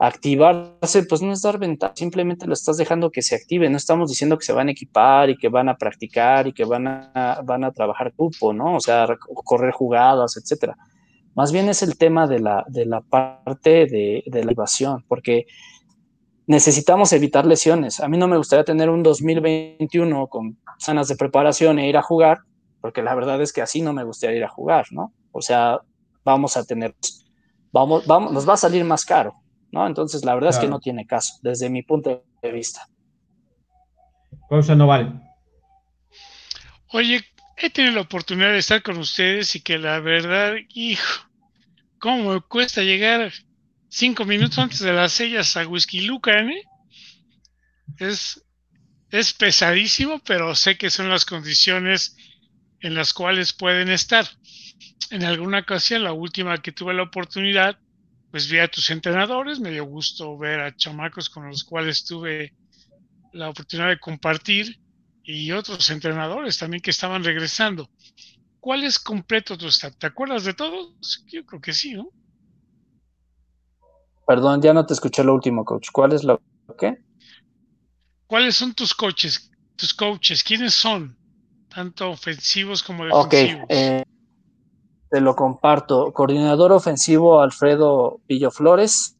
activarse, 0.00 1.04
pues 1.04 1.22
no 1.22 1.32
es 1.32 1.42
dar 1.42 1.58
ventaja, 1.58 1.92
simplemente 1.94 2.46
lo 2.46 2.54
estás 2.54 2.78
dejando 2.78 3.10
que 3.10 3.22
se 3.22 3.34
active, 3.34 3.68
no 3.68 3.76
estamos 3.76 4.08
diciendo 4.08 4.38
que 4.38 4.46
se 4.46 4.52
van 4.52 4.68
a 4.68 4.72
equipar 4.72 5.30
y 5.30 5.36
que 5.36 5.48
van 5.48 5.68
a 5.68 5.76
practicar 5.76 6.48
y 6.48 6.52
que 6.52 6.64
van 6.64 6.88
a, 6.88 7.40
van 7.44 7.64
a 7.64 7.70
trabajar 7.70 8.12
grupo, 8.16 8.52
¿no? 8.52 8.76
O 8.76 8.80
sea, 8.80 9.06
correr 9.44 9.72
jugadas, 9.72 10.36
etcétera 10.36 10.76
más 11.34 11.52
bien 11.52 11.68
es 11.68 11.82
el 11.82 11.96
tema 11.96 12.26
de 12.26 12.40
la, 12.40 12.64
de 12.68 12.86
la 12.86 13.00
parte 13.00 13.86
de, 13.86 14.22
de 14.26 14.44
la 14.44 14.52
evasión, 14.52 15.04
porque 15.08 15.46
necesitamos 16.46 17.12
evitar 17.12 17.46
lesiones. 17.46 18.00
A 18.00 18.08
mí 18.08 18.18
no 18.18 18.26
me 18.26 18.36
gustaría 18.36 18.64
tener 18.64 18.90
un 18.90 19.02
2021 19.02 20.26
con 20.26 20.58
sanas 20.78 21.08
de 21.08 21.16
preparación 21.16 21.78
e 21.78 21.88
ir 21.88 21.96
a 21.96 22.02
jugar, 22.02 22.40
porque 22.80 23.02
la 23.02 23.14
verdad 23.14 23.40
es 23.40 23.52
que 23.52 23.62
así 23.62 23.80
no 23.80 23.92
me 23.92 24.04
gustaría 24.04 24.38
ir 24.38 24.44
a 24.44 24.48
jugar, 24.48 24.86
¿no? 24.90 25.12
O 25.32 25.40
sea, 25.40 25.80
vamos 26.24 26.56
a 26.56 26.64
tener, 26.64 26.94
vamos, 27.72 28.06
vamos, 28.06 28.32
nos 28.32 28.48
va 28.48 28.54
a 28.54 28.58
salir 28.58 28.84
más 28.84 29.04
caro, 29.04 29.34
¿no? 29.72 29.86
Entonces, 29.86 30.24
la 30.24 30.34
verdad 30.34 30.50
es 30.50 30.58
que 30.58 30.68
no 30.68 30.80
tiene 30.80 31.06
caso, 31.06 31.34
desde 31.42 31.70
mi 31.70 31.82
punto 31.82 32.24
de 32.42 32.52
vista. 32.52 32.88
Cosa 34.48 34.74
no 34.74 34.86
vale. 34.86 35.12
Oye, 36.92 37.24
he 37.56 37.70
tenido 37.70 37.94
la 37.94 38.00
oportunidad 38.02 38.50
de 38.50 38.58
estar 38.58 38.82
con 38.82 38.98
ustedes 38.98 39.54
y 39.54 39.60
que 39.60 39.78
la 39.78 40.00
verdad, 40.00 40.54
hijo, 40.70 41.28
cómo 41.98 42.32
me 42.34 42.40
cuesta 42.40 42.82
llegar 42.82 43.32
cinco 43.88 44.24
minutos 44.24 44.58
antes 44.58 44.80
de 44.80 44.92
las 44.92 45.12
sellas 45.12 45.56
a 45.56 45.66
Whisky 45.66 46.02
Lucan, 46.02 46.50
¿eh? 46.50 46.64
Es, 47.98 48.44
es 49.10 49.32
pesadísimo, 49.32 50.20
pero 50.24 50.54
sé 50.54 50.78
que 50.78 50.90
son 50.90 51.08
las 51.08 51.24
condiciones 51.24 52.16
en 52.80 52.94
las 52.94 53.12
cuales 53.12 53.52
pueden 53.52 53.90
estar. 53.90 54.26
En 55.10 55.24
alguna 55.24 55.60
ocasión, 55.60 56.04
la 56.04 56.12
última 56.12 56.58
que 56.58 56.72
tuve 56.72 56.94
la 56.94 57.02
oportunidad, 57.02 57.78
pues 58.30 58.48
vi 58.48 58.58
a 58.58 58.68
tus 58.68 58.90
entrenadores, 58.90 59.60
me 59.60 59.70
dio 59.70 59.84
gusto 59.84 60.38
ver 60.38 60.60
a 60.60 60.74
chamacos 60.74 61.28
con 61.28 61.48
los 61.48 61.64
cuales 61.64 62.04
tuve 62.04 62.54
la 63.32 63.50
oportunidad 63.50 63.88
de 63.88 63.98
compartir 63.98 64.80
y 65.22 65.52
otros 65.52 65.90
entrenadores 65.90 66.58
también 66.58 66.80
que 66.80 66.90
estaban 66.90 67.24
regresando. 67.24 67.88
¿Cuál 68.60 68.84
es 68.84 68.98
completo 68.98 69.56
tu 69.56 69.66
staff? 69.68 69.96
¿Te 69.96 70.06
acuerdas 70.06 70.44
de 70.44 70.54
todos? 70.54 71.24
Yo 71.26 71.44
creo 71.44 71.60
que 71.60 71.72
sí, 71.72 71.94
¿no? 71.94 72.10
Perdón, 74.26 74.62
ya 74.62 74.72
no 74.72 74.86
te 74.86 74.94
escuché 74.94 75.24
lo 75.24 75.34
último, 75.34 75.64
coach. 75.64 75.88
¿Cuál 75.92 76.12
es 76.12 76.22
lo 76.22 76.40
qué? 76.78 77.02
¿Cuáles 78.26 78.54
son 78.54 78.74
tus 78.74 78.94
coaches? 78.94 79.50
Tus 79.74 79.92
coaches, 79.92 80.44
¿quiénes 80.44 80.74
son? 80.74 81.16
Tanto 81.68 82.10
ofensivos 82.10 82.82
como 82.82 83.06
defensivos. 83.06 83.64
Ok, 83.64 83.70
eh, 83.70 84.04
te 85.10 85.20
lo 85.20 85.34
comparto. 85.34 86.12
Coordinador 86.12 86.72
ofensivo 86.72 87.40
Alfredo 87.40 88.20
Villoflores. 88.28 89.16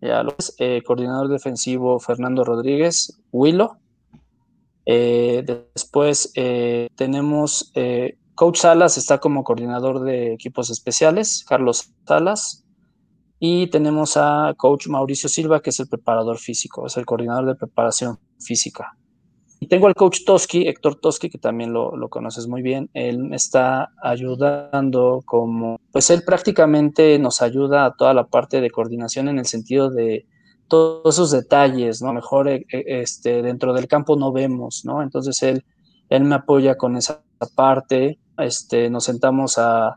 Ya 0.00 0.22
lo 0.22 0.34
eh, 0.58 0.82
coordinador 0.86 1.28
defensivo 1.28 1.98
Fernando 1.98 2.44
Rodríguez 2.44 3.20
Huilo. 3.32 3.78
Eh, 4.86 5.44
después 5.74 6.32
eh, 6.34 6.88
tenemos 6.94 7.72
eh, 7.74 8.16
Coach 8.34 8.60
Salas, 8.60 8.96
está 8.96 9.18
como 9.18 9.42
coordinador 9.42 10.00
de 10.00 10.32
equipos 10.32 10.70
especiales, 10.70 11.44
Carlos 11.46 11.92
Salas. 12.06 12.64
Y 13.40 13.68
tenemos 13.68 14.16
a 14.16 14.54
Coach 14.56 14.88
Mauricio 14.88 15.28
Silva, 15.28 15.60
que 15.60 15.70
es 15.70 15.80
el 15.80 15.88
preparador 15.88 16.38
físico, 16.38 16.86
es 16.86 16.96
el 16.96 17.06
coordinador 17.06 17.46
de 17.46 17.54
preparación 17.56 18.18
física. 18.40 18.97
Y 19.60 19.66
tengo 19.66 19.88
al 19.88 19.94
coach 19.94 20.24
Toski, 20.24 20.68
Héctor 20.68 20.96
Toski, 20.96 21.30
que 21.30 21.38
también 21.38 21.72
lo, 21.72 21.96
lo, 21.96 22.08
conoces 22.08 22.46
muy 22.46 22.62
bien. 22.62 22.90
Él 22.94 23.18
me 23.18 23.36
está 23.36 23.90
ayudando 24.02 25.22
como, 25.26 25.80
pues 25.90 26.10
él 26.10 26.22
prácticamente 26.24 27.18
nos 27.18 27.42
ayuda 27.42 27.84
a 27.84 27.94
toda 27.94 28.14
la 28.14 28.28
parte 28.28 28.60
de 28.60 28.70
coordinación 28.70 29.28
en 29.28 29.38
el 29.38 29.46
sentido 29.46 29.90
de 29.90 30.26
todos 30.68 31.14
esos 31.14 31.30
detalles, 31.32 32.02
¿no? 32.02 32.12
Mejor 32.12 32.48
eh, 32.48 32.66
eh, 32.70 32.84
este, 32.86 33.42
dentro 33.42 33.72
del 33.72 33.88
campo 33.88 34.16
no 34.16 34.30
vemos, 34.32 34.84
¿no? 34.84 35.02
Entonces 35.02 35.42
él, 35.42 35.64
él 36.08 36.24
me 36.24 36.36
apoya 36.36 36.76
con 36.76 36.96
esa 36.96 37.22
parte, 37.54 38.18
este, 38.36 38.90
nos 38.90 39.04
sentamos 39.04 39.58
a, 39.58 39.96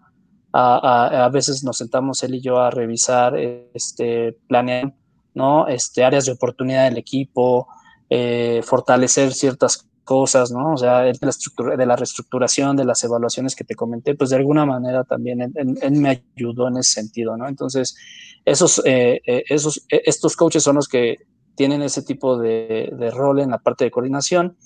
a, 0.54 1.26
a, 1.26 1.30
veces 1.30 1.64
nos 1.64 1.78
sentamos 1.78 2.24
él 2.24 2.36
y 2.36 2.42
yo 2.42 2.60
a 2.60 2.72
revisar, 2.72 3.38
este, 3.38 4.38
planear, 4.48 4.94
¿no? 5.34 5.68
Este, 5.68 6.04
áreas 6.04 6.26
de 6.26 6.32
oportunidad 6.32 6.86
del 6.86 6.98
equipo, 6.98 7.68
eh, 8.12 8.62
fortalecer 8.64 9.34
ciertas 9.34 9.90
cosas, 10.04 10.52
¿no? 10.52 10.74
O 10.74 10.78
sea, 10.78 11.04
de 11.04 11.86
la, 11.86 11.96
reestructuración, 11.96 12.76
de 12.76 12.84
las 12.84 13.02
evaluaciones 13.06 13.56
que 13.56 13.64
te 13.64 13.76
comenté, 13.76 14.16
pues 14.16 14.32
de 14.32 14.36
alguna 14.36 14.66
manera 14.66 15.06
también 15.06 15.54
él, 15.56 15.92
me 15.94 16.22
ayudó 16.36 16.68
en 16.68 16.78
ese 16.78 16.92
sentido, 16.92 17.38
¿no? 17.38 17.48
Entonces, 17.48 17.96
esos, 18.44 18.82
eh, 18.86 19.22
eh, 19.26 19.44
esos, 19.48 19.86
e, 19.90 20.02
estos 20.04 20.36
coaches 20.36 20.64
son 20.64 20.76
los 20.76 20.90
que 20.90 21.20
tienen 21.56 21.82
ese 21.82 22.02
tipo 22.02 22.38
de, 22.38 22.92
de 22.92 23.12
rol 23.12 23.40
en 23.40 23.52
la 23.52 23.60
parte 23.60 23.86
de 23.86 23.92
coordinación. 23.92 24.58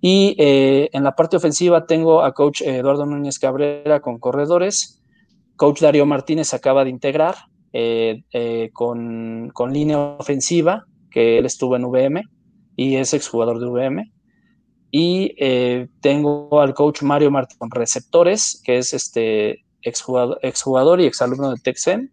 Y 0.00 0.34
eh, 0.38 0.88
en 0.94 1.04
la 1.04 1.14
parte 1.14 1.36
ofensiva 1.36 1.86
tengo 1.86 2.22
a 2.22 2.32
coach 2.32 2.62
Eduardo 2.62 3.04
Núñez 3.04 3.38
Cabrera 3.38 4.00
con 4.00 4.18
corredores, 4.18 5.02
coach 5.56 5.82
Darío 5.82 6.06
Martínez 6.06 6.54
acaba 6.54 6.84
de 6.84 6.90
integrar 6.90 7.34
con, 8.72 9.50
con 9.52 9.72
línea 9.74 9.98
ofensiva, 9.98 10.86
que 11.10 11.36
él 11.36 11.44
estuvo 11.44 11.76
en 11.76 11.84
VM 11.84 12.22
y 12.76 12.96
es 12.96 13.14
exjugador 13.14 13.58
de 13.58 13.66
VM. 13.66 14.12
Y 14.90 15.34
eh, 15.38 15.88
tengo 16.00 16.60
al 16.60 16.74
coach 16.74 17.02
Mario 17.02 17.30
Martín 17.30 17.58
receptores, 17.70 18.60
que 18.64 18.78
es 18.78 18.94
este 18.94 19.64
exjugador, 19.82 20.38
exjugador 20.42 21.00
y 21.00 21.06
exalumno 21.06 21.50
de 21.50 21.60
Texen. 21.60 22.12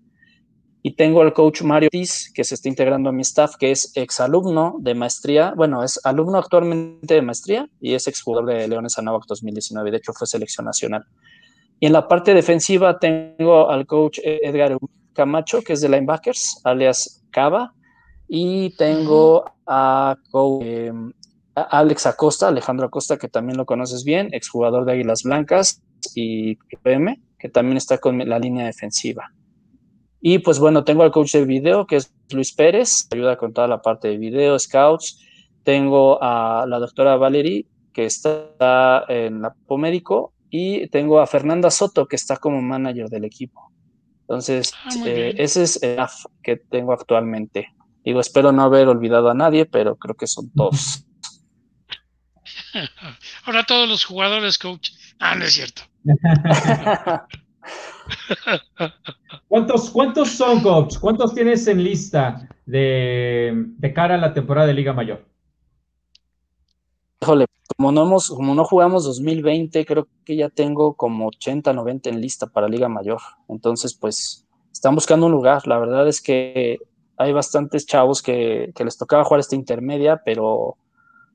Y 0.82 0.96
tengo 0.96 1.22
al 1.22 1.34
coach 1.34 1.62
Mario 1.62 1.88
Ortiz, 1.88 2.32
que 2.34 2.44
se 2.44 2.56
está 2.56 2.68
integrando 2.68 3.10
a 3.10 3.14
mi 3.14 3.22
staff, 3.22 3.56
que 3.58 3.72
es 3.72 3.92
exalumno 3.96 4.76
de 4.80 4.96
maestría, 4.96 5.54
bueno, 5.56 5.82
es 5.82 5.98
alumno 6.04 6.38
actualmente 6.38 7.14
de 7.14 7.22
maestría 7.22 7.70
y 7.80 7.94
es 7.94 8.06
exjugador 8.08 8.48
de 8.48 8.68
Leones 8.68 8.98
Anáhuac 8.98 9.26
2019, 9.26 9.92
de 9.92 9.98
hecho 9.98 10.12
fue 10.12 10.28
selección 10.28 10.66
nacional. 10.66 11.06
Y 11.80 11.86
en 11.86 11.94
la 11.94 12.10
parte 12.10 12.34
defensiva 12.34 13.00
tengo 13.00 13.70
al 13.70 13.86
coach 13.88 14.20
Edgar 14.24 14.78
Camacho, 15.14 15.62
que 15.62 15.74
es 15.74 15.80
de 15.80 15.88
linebackers, 15.88 16.60
alias 16.66 17.24
Cava, 17.32 17.74
y 18.36 18.72
tengo 18.72 19.46
a 19.68 20.18
em, 20.62 21.14
Alex 21.54 22.08
Acosta, 22.08 22.48
Alejandro 22.48 22.88
Acosta, 22.88 23.20
que 23.20 23.28
también 23.28 23.58
lo 23.58 23.68
conoces 23.68 24.04
bien, 24.04 24.30
exjugador 24.32 24.86
de 24.86 24.94
Águilas 24.94 25.22
Blancas 25.22 25.84
y 26.16 26.56
PM, 26.82 27.22
que 27.38 27.50
también 27.50 27.78
está 27.78 28.00
con 28.00 28.18
la 28.18 28.40
línea 28.40 28.66
defensiva. 28.66 29.32
Y 30.20 30.40
pues 30.40 30.58
bueno, 30.58 30.84
tengo 30.84 31.04
al 31.04 31.12
coach 31.12 31.34
de 31.34 31.46
video, 31.46 31.86
que 31.86 31.98
es 31.98 32.12
Luis 32.32 32.56
Pérez, 32.56 33.08
ayuda 33.14 33.38
con 33.38 33.54
toda 33.54 33.68
la 33.68 33.84
parte 33.84 34.08
de 34.08 34.18
video, 34.18 34.58
scouts. 34.58 35.20
Tengo 35.62 36.18
a 36.20 36.66
la 36.68 36.80
doctora 36.80 37.18
Valerie, 37.18 37.68
que 37.94 38.06
está 38.06 39.06
en 39.10 39.44
la 39.44 39.56
médico, 39.78 40.34
y 40.50 40.88
tengo 40.88 41.20
a 41.20 41.28
Fernanda 41.28 41.70
Soto, 41.70 42.08
que 42.08 42.16
está 42.16 42.38
como 42.38 42.64
manager 42.64 43.10
del 43.10 43.26
equipo. 43.26 43.72
Entonces, 44.22 44.74
ah, 44.86 44.90
eh, 45.06 45.36
ese 45.38 45.62
es 45.62 45.84
el 45.84 46.00
que 46.42 46.56
tengo 46.56 46.94
actualmente. 46.94 47.68
Digo, 48.04 48.20
espero 48.20 48.52
no 48.52 48.64
haber 48.64 48.88
olvidado 48.88 49.30
a 49.30 49.34
nadie, 49.34 49.66
pero 49.66 49.96
creo 49.96 50.16
que 50.16 50.28
son 50.28 50.52
todos. 50.52 51.06
Ahora 53.46 53.64
todos 53.64 53.88
los 53.88 54.04
jugadores, 54.04 54.58
coach. 54.58 54.92
Ah, 55.20 55.36
no 55.36 55.46
es 55.46 55.54
cierto. 55.54 55.84
¿Cuántos, 59.48 59.90
¿Cuántos 59.92 60.30
son, 60.30 60.62
coach? 60.62 60.98
¿Cuántos 61.00 61.34
tienes 61.34 61.66
en 61.68 61.84
lista 61.84 62.50
de, 62.66 63.68
cara 63.96 64.16
a 64.16 64.18
la 64.18 64.34
temporada 64.34 64.68
de 64.68 64.74
Liga 64.74 64.94
Mayor? 64.94 65.26
Híjole, 67.22 67.46
como 67.78 67.92
no, 67.94 68.04
hemos, 68.04 68.30
como 68.30 68.54
no 68.54 68.66
jugamos 68.66 69.06
2020, 69.06 69.86
creo 69.86 70.10
que 70.26 70.36
ya 70.36 70.50
tengo 70.50 70.96
como 70.96 71.28
80, 71.28 71.72
90 71.72 72.10
en 72.10 72.20
lista 72.20 72.48
para 72.48 72.68
Liga 72.68 72.90
Mayor. 72.90 73.22
Entonces, 73.48 73.94
pues, 73.94 74.46
están 74.72 74.96
buscando 74.96 75.28
un 75.28 75.32
lugar. 75.32 75.66
La 75.68 75.78
verdad 75.80 76.06
es 76.08 76.22
que 76.22 76.80
hay 77.18 77.34
bastantes 77.34 77.86
chavos 77.86 78.22
que, 78.22 78.74
les 78.78 78.98
tocaba 78.98 79.24
jugar 79.24 79.40
esta 79.40 79.56
intermedia, 79.56 80.22
pero 80.24 80.78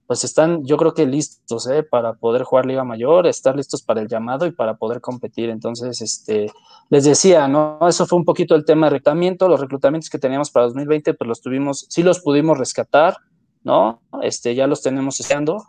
pues 0.07 0.25
están, 0.25 0.65
yo 0.65 0.79
creo 0.79 0.95
que 0.95 1.05
listos, 1.05 1.69
¿eh? 1.69 1.83
Para 1.83 2.15
poder 2.15 2.43
jugar 2.43 2.65
Liga 2.65 2.83
Mayor, 2.83 3.27
estar 3.27 3.55
listos 3.55 3.83
para 3.83 4.01
el 4.01 4.09
llamado 4.09 4.47
y 4.47 4.53
para 4.53 4.79
poder 4.79 5.03
competir. 5.03 5.51
Entonces, 5.51 6.01
este, 6.01 6.51
les 6.89 7.05
decía, 7.05 7.47
¿no? 7.47 7.79
Eso 7.87 8.07
fue 8.07 8.19
un 8.19 8.25
poquito 8.25 8.55
el 8.55 8.65
tema 8.65 8.87
de 8.87 8.93
reclutamiento. 8.93 9.49
Los 9.49 9.61
reclutamientos 9.61 10.09
que 10.09 10.19
teníamos 10.19 10.51
para 10.51 10.65
2020, 10.65 11.13
pues 11.13 11.29
los 11.29 11.43
tuvimos, 11.43 11.85
sí 11.91 12.03
los 12.03 12.21
pudimos 12.21 12.57
rescatar, 12.57 13.19
¿no? 13.65 14.01
Este, 14.23 14.55
ya 14.55 14.67
los 14.67 14.81
tenemos 14.81 15.21
estudiando, 15.21 15.63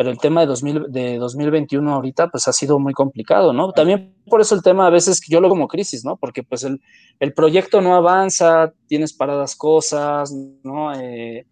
pero 0.00 0.12
el 0.12 0.18
tema 0.18 0.40
de, 0.40 0.46
2000, 0.46 0.86
de 0.88 1.18
2021 1.18 1.92
ahorita, 1.92 2.28
pues 2.30 2.48
ha 2.48 2.54
sido 2.54 2.78
muy 2.78 2.94
complicado, 2.94 3.52
¿no? 3.52 3.70
También 3.72 4.14
por 4.24 4.40
eso 4.40 4.54
el 4.54 4.62
tema 4.62 4.86
a 4.86 4.90
veces 4.90 5.20
yo 5.28 5.42
lo 5.42 5.50
como 5.50 5.68
crisis, 5.68 6.06
¿no? 6.06 6.16
Porque 6.16 6.42
pues 6.42 6.64
el, 6.64 6.80
el 7.18 7.34
proyecto 7.34 7.82
no 7.82 7.94
avanza, 7.94 8.72
tienes 8.86 9.12
paradas 9.12 9.54
cosas, 9.54 10.32
¿no? 10.64 10.98
Eh, 10.98 11.44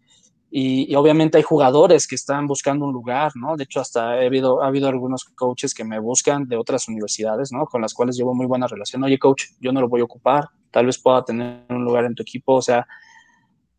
y, 0.50 0.94
obviamente 0.94 1.36
hay 1.36 1.42
jugadores 1.42 2.08
que 2.08 2.14
están 2.14 2.46
buscando 2.46 2.86
un 2.86 2.94
lugar, 2.94 3.32
¿no? 3.34 3.54
De 3.54 3.64
hecho, 3.64 3.80
hasta 3.80 4.12
ha 4.12 4.24
habido, 4.24 4.62
ha 4.62 4.68
habido 4.68 4.88
algunos 4.88 5.24
coaches 5.24 5.74
que 5.74 5.84
me 5.84 5.98
buscan 5.98 6.48
de 6.48 6.56
otras 6.56 6.88
universidades, 6.88 7.52
¿no? 7.52 7.66
Con 7.66 7.82
las 7.82 7.92
cuales 7.92 8.16
llevo 8.16 8.34
muy 8.34 8.46
buena 8.46 8.66
relación. 8.66 9.04
Oye, 9.04 9.18
coach, 9.18 9.42
yo 9.60 9.72
no 9.72 9.82
lo 9.82 9.90
voy 9.90 10.00
a 10.00 10.04
ocupar, 10.04 10.48
tal 10.70 10.86
vez 10.86 10.96
pueda 10.96 11.22
tener 11.22 11.66
un 11.68 11.84
lugar 11.84 12.06
en 12.06 12.14
tu 12.14 12.22
equipo, 12.22 12.54
o 12.54 12.62
sea, 12.62 12.86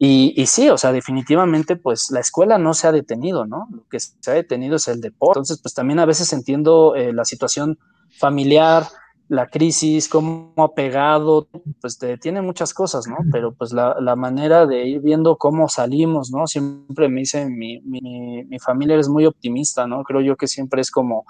y, 0.01 0.33
y, 0.41 0.45
sí, 0.45 0.69
o 0.69 0.77
sea, 0.77 0.93
definitivamente, 0.93 1.75
pues 1.75 2.09
la 2.09 2.21
escuela 2.21 2.57
no 2.57 2.73
se 2.73 2.87
ha 2.87 2.93
detenido, 2.93 3.45
¿no? 3.45 3.67
Lo 3.69 3.83
que 3.89 3.99
se 3.99 4.31
ha 4.31 4.33
detenido 4.33 4.77
es 4.77 4.87
el 4.87 5.01
deporte. 5.01 5.39
Entonces, 5.39 5.59
pues 5.61 5.73
también 5.73 5.99
a 5.99 6.05
veces 6.05 6.31
entiendo 6.31 6.95
eh, 6.95 7.11
la 7.11 7.25
situación 7.25 7.77
familiar, 8.17 8.85
la 9.27 9.47
crisis, 9.47 10.07
cómo 10.07 10.53
ha 10.57 10.73
pegado, 10.73 11.49
pues 11.81 11.99
tiene 12.21 12.41
muchas 12.41 12.73
cosas, 12.73 13.07
¿no? 13.07 13.17
Pero 13.31 13.53
pues 13.53 13.73
la, 13.73 13.97
la, 13.99 14.15
manera 14.15 14.65
de 14.65 14.87
ir 14.87 15.01
viendo 15.01 15.35
cómo 15.35 15.67
salimos, 15.67 16.31
¿no? 16.31 16.47
Siempre 16.47 17.09
me 17.09 17.19
dice, 17.19 17.47
mi, 17.47 17.81
mi, 17.81 18.45
mi, 18.45 18.59
familia 18.59 18.95
es 18.95 19.09
muy 19.09 19.25
optimista, 19.25 19.85
¿no? 19.85 20.03
Creo 20.03 20.21
yo 20.21 20.35
que 20.35 20.47
siempre 20.47 20.81
es 20.81 20.89
como, 20.89 21.25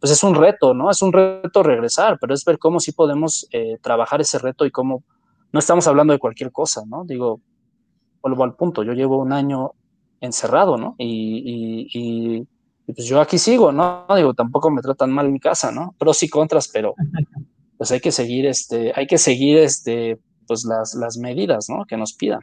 pues 0.00 0.10
es 0.10 0.24
un 0.24 0.34
reto, 0.34 0.74
¿no? 0.74 0.90
Es 0.90 1.00
un 1.00 1.12
reto 1.12 1.62
regresar, 1.62 2.18
pero 2.20 2.34
es 2.34 2.44
ver 2.44 2.58
cómo 2.58 2.80
sí 2.80 2.90
podemos 2.90 3.46
eh, 3.52 3.78
trabajar 3.82 4.20
ese 4.20 4.38
reto 4.38 4.64
y 4.64 4.72
cómo 4.72 5.04
no 5.52 5.60
estamos 5.60 5.86
hablando 5.86 6.12
de 6.12 6.18
cualquier 6.18 6.50
cosa, 6.50 6.82
¿no? 6.86 7.04
Digo, 7.04 7.40
vuelvo 8.24 8.42
al 8.42 8.56
punto, 8.56 8.82
yo 8.82 8.94
llevo 8.94 9.18
un 9.18 9.32
año 9.32 9.72
encerrado, 10.20 10.76
¿no? 10.78 10.96
Y, 10.98 11.88
y, 11.92 12.00
y 12.00 12.48
y 12.86 12.92
pues 12.92 13.06
yo 13.06 13.20
aquí 13.20 13.38
sigo, 13.38 13.72
¿no? 13.72 14.06
Digo, 14.14 14.34
tampoco 14.34 14.70
me 14.70 14.82
tratan 14.82 15.10
mal 15.10 15.26
en 15.26 15.32
mi 15.32 15.40
casa, 15.40 15.72
¿no? 15.72 15.94
Pros 15.98 16.22
y 16.22 16.28
contras, 16.28 16.68
pero 16.68 16.94
pues 17.78 17.90
hay 17.90 18.00
que 18.00 18.12
seguir, 18.12 18.46
este, 18.46 18.92
hay 18.94 19.06
que 19.06 19.18
seguir, 19.18 19.58
este, 19.58 20.18
pues 20.46 20.64
las, 20.64 20.94
las 20.94 21.16
medidas, 21.16 21.68
¿no? 21.68 21.84
Que 21.86 21.96
nos 21.96 22.12
pidan. 22.12 22.40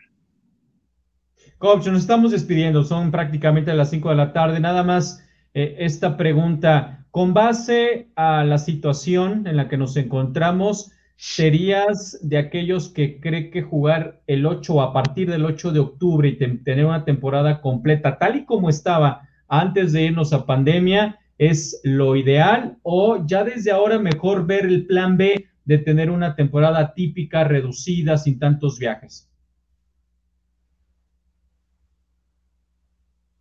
Coach, 1.60 1.88
nos 1.88 2.02
estamos 2.02 2.32
despidiendo, 2.32 2.84
son 2.84 3.12
prácticamente 3.12 3.74
las 3.74 3.92
5 3.92 4.10
de 4.10 4.16
la 4.16 4.34
tarde. 4.34 4.60
Nada 4.60 4.84
más 4.84 5.24
eh, 5.54 5.76
esta 5.80 6.18
pregunta, 6.18 7.06
con 7.12 7.36
base 7.36 8.10
a 8.16 8.44
la 8.44 8.58
situación 8.58 9.46
en 9.46 9.58
la 9.58 9.68
que 9.68 9.78
nos 9.78 9.96
encontramos, 9.96 10.92
¿serías 11.22 12.18
de 12.24 12.40
aquellos 12.40 12.90
que 12.90 13.20
cree 13.20 13.52
que 13.52 13.62
jugar 13.62 14.24
el 14.26 14.44
8 14.44 14.82
a 14.82 14.92
partir 14.92 15.30
del 15.30 15.46
8 15.46 15.72
de 15.72 15.80
octubre 15.80 16.28
y 16.28 16.36
tener 16.64 16.84
una 16.84 17.06
temporada 17.06 17.62
completa 17.62 18.18
tal 18.18 18.38
y 18.38 18.46
como 18.46 18.72
estaba 18.72 19.30
antes 19.48 19.94
de 19.94 20.02
irnos 20.02 20.34
a 20.34 20.48
pandemia 20.48 21.20
es 21.38 21.80
lo 21.84 22.16
ideal 22.16 22.80
o 22.82 23.24
ya 23.24 23.44
desde 23.44 23.70
ahora 23.70 24.00
mejor 24.00 24.48
ver 24.48 24.66
el 24.66 24.88
plan 24.88 25.16
B 25.16 25.46
de 25.64 25.78
tener 25.78 26.10
una 26.10 26.36
temporada 26.36 26.92
típica, 26.96 27.44
reducida, 27.44 28.18
sin 28.18 28.40
tantos 28.40 28.80
viajes? 28.80 29.30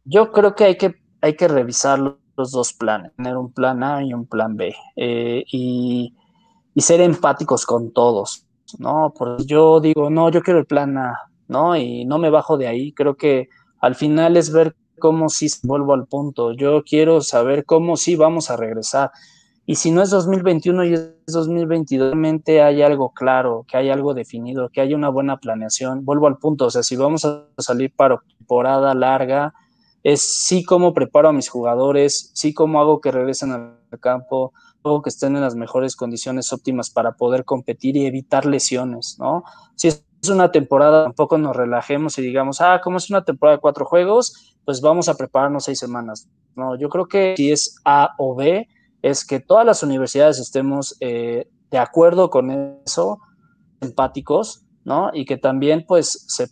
Yo 0.04 0.32
creo 0.32 0.54
que 0.54 0.64
hay 0.64 0.76
que, 0.76 0.96
hay 1.22 1.34
que 1.34 1.48
revisar 1.48 1.98
los 1.98 2.52
dos 2.52 2.74
planes, 2.74 3.16
tener 3.16 3.38
un 3.38 3.50
plan 3.50 3.82
A 3.82 4.04
y 4.04 4.12
un 4.12 4.26
plan 4.26 4.54
B 4.54 4.74
eh, 4.96 5.44
y, 5.50 6.14
y, 6.74 6.80
ser 6.80 7.00
empáticos 7.00 7.66
con 7.66 7.92
todos, 7.92 8.46
¿no? 8.78 9.12
Porque 9.16 9.44
yo 9.44 9.80
digo, 9.80 10.10
no, 10.10 10.30
yo 10.30 10.42
quiero 10.42 10.60
el 10.60 10.66
plan 10.66 10.96
A, 10.98 11.14
¿no? 11.48 11.76
Y 11.76 12.04
no 12.04 12.18
me 12.18 12.30
bajo 12.30 12.56
de 12.56 12.66
ahí, 12.66 12.92
creo 12.92 13.16
que 13.16 13.48
al 13.80 13.94
final 13.94 14.36
es 14.36 14.52
ver 14.52 14.74
cómo 15.00 15.28
sí 15.28 15.48
vuelvo 15.64 15.94
al 15.94 16.06
punto. 16.06 16.52
Yo 16.52 16.84
quiero 16.84 17.20
saber 17.22 17.64
cómo 17.64 17.96
sí 17.96 18.14
vamos 18.14 18.50
a 18.50 18.56
regresar. 18.56 19.10
Y 19.66 19.76
si 19.76 19.90
no 19.90 20.02
es 20.02 20.10
2021 20.10 20.84
y 20.84 20.94
es 20.94 21.12
2022, 21.26 22.08
realmente 22.10 22.62
hay 22.62 22.82
algo 22.82 23.10
claro, 23.10 23.64
que 23.68 23.76
hay 23.76 23.90
algo 23.90 24.14
definido, 24.14 24.68
que 24.68 24.80
hay 24.80 24.94
una 24.94 25.08
buena 25.08 25.38
planeación. 25.38 26.04
Vuelvo 26.04 26.26
al 26.26 26.38
punto, 26.38 26.66
o 26.66 26.70
sea, 26.70 26.82
si 26.82 26.96
vamos 26.96 27.24
a 27.24 27.46
salir 27.58 27.92
para 27.94 28.20
temporada 28.36 28.94
larga, 28.94 29.54
es 30.02 30.22
sí 30.44 30.64
cómo 30.64 30.92
preparo 30.92 31.28
a 31.28 31.32
mis 31.32 31.48
jugadores, 31.48 32.30
sí 32.34 32.54
cómo 32.54 32.80
hago 32.80 33.00
que 33.00 33.12
regresen 33.12 33.52
al 33.52 34.00
campo, 34.00 34.52
que 34.82 35.10
estén 35.10 35.36
en 35.36 35.42
las 35.42 35.54
mejores 35.54 35.96
condiciones 35.96 36.52
óptimas 36.52 36.90
para 36.90 37.12
poder 37.12 37.44
competir 37.44 37.96
y 37.96 38.06
evitar 38.06 38.46
lesiones, 38.46 39.16
¿no? 39.18 39.44
Si 39.76 39.88
es 39.88 40.04
una 40.28 40.50
temporada, 40.50 41.04
tampoco 41.04 41.38
nos 41.38 41.56
relajemos 41.56 42.18
y 42.18 42.22
digamos, 42.22 42.60
ah, 42.60 42.80
como 42.82 42.98
es 42.98 43.10
una 43.10 43.24
temporada 43.24 43.56
de 43.56 43.60
cuatro 43.60 43.84
juegos, 43.84 44.56
pues 44.64 44.80
vamos 44.80 45.08
a 45.08 45.14
prepararnos 45.16 45.64
seis 45.64 45.78
semanas. 45.78 46.28
No, 46.56 46.76
yo 46.78 46.88
creo 46.88 47.06
que 47.06 47.34
si 47.36 47.52
es 47.52 47.76
A 47.84 48.14
o 48.18 48.34
B, 48.34 48.68
es 49.02 49.24
que 49.24 49.40
todas 49.40 49.64
las 49.64 49.82
universidades 49.82 50.38
estemos 50.38 50.96
eh, 51.00 51.48
de 51.70 51.78
acuerdo 51.78 52.30
con 52.30 52.80
eso, 52.84 53.18
empáticos, 53.80 54.64
¿no? 54.84 55.10
Y 55.14 55.24
que 55.24 55.38
también, 55.38 55.84
pues, 55.86 56.24
se, 56.28 56.48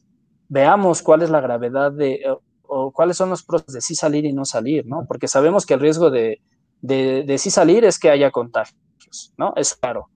veamos 0.48 1.02
cuál 1.02 1.22
es 1.22 1.30
la 1.30 1.40
gravedad 1.40 1.92
de, 1.92 2.22
o, 2.66 2.92
¿cuáles 2.92 3.16
son 3.16 3.30
los 3.30 3.42
pros 3.42 3.66
de 3.66 3.80
sí 3.80 3.94
salir 3.94 4.24
y 4.24 4.32
no 4.32 4.44
salir, 4.44 4.86
no? 4.86 5.04
Porque 5.06 5.28
sabemos 5.28 5.66
que 5.66 5.74
el 5.74 5.80
riesgo 5.80 6.10
de, 6.10 6.40
de, 6.80 7.36
sí 7.38 7.50
salir 7.50 7.84
es 7.84 7.98
que 7.98 8.10
haya 8.10 8.30
contagios, 8.30 9.32
¿no? 9.36 9.52
Es 9.56 9.74
claro. 9.74 10.08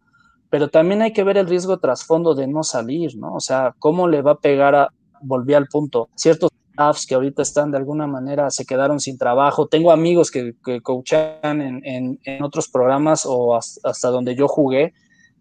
Pero 0.51 0.69
también 0.69 1.03
hay 1.03 1.13
que 1.13 1.25
ver 1.25 1.39
el 1.39 1.49
riesgo 1.49 1.79
trasfondo 1.79 2.35
de 2.35 2.47
no 2.47 2.63
salir, 2.63 3.17
¿no? 3.17 3.35
O 3.35 3.41
sea, 3.41 3.75
cómo 3.79 4.07
le 4.07 4.23
va 4.23 4.33
a 4.33 4.39
pegar 4.39 4.75
a, 4.75 4.89
volví 5.23 5.55
al 5.55 5.67
punto, 5.67 6.09
ciertos 6.15 6.51
staffs 6.73 7.07
que 7.07 7.15
ahorita 7.15 7.43
están 7.43 7.71
de 7.71 7.79
alguna 7.79 8.07
manera 8.07 8.51
se 8.51 8.65
quedaron 8.65 9.01
sin 9.01 9.19
trabajo. 9.19 9.67
Tengo 9.67 9.93
amigos 9.93 10.31
que, 10.31 10.55
que 10.65 10.81
coachan 10.81 11.61
en, 11.61 12.21
en, 12.25 12.43
otros 12.43 12.69
programas 12.69 13.25
o 13.27 13.55
hasta, 13.57 14.09
donde 14.09 14.35
yo 14.35 14.49
jugué 14.49 14.93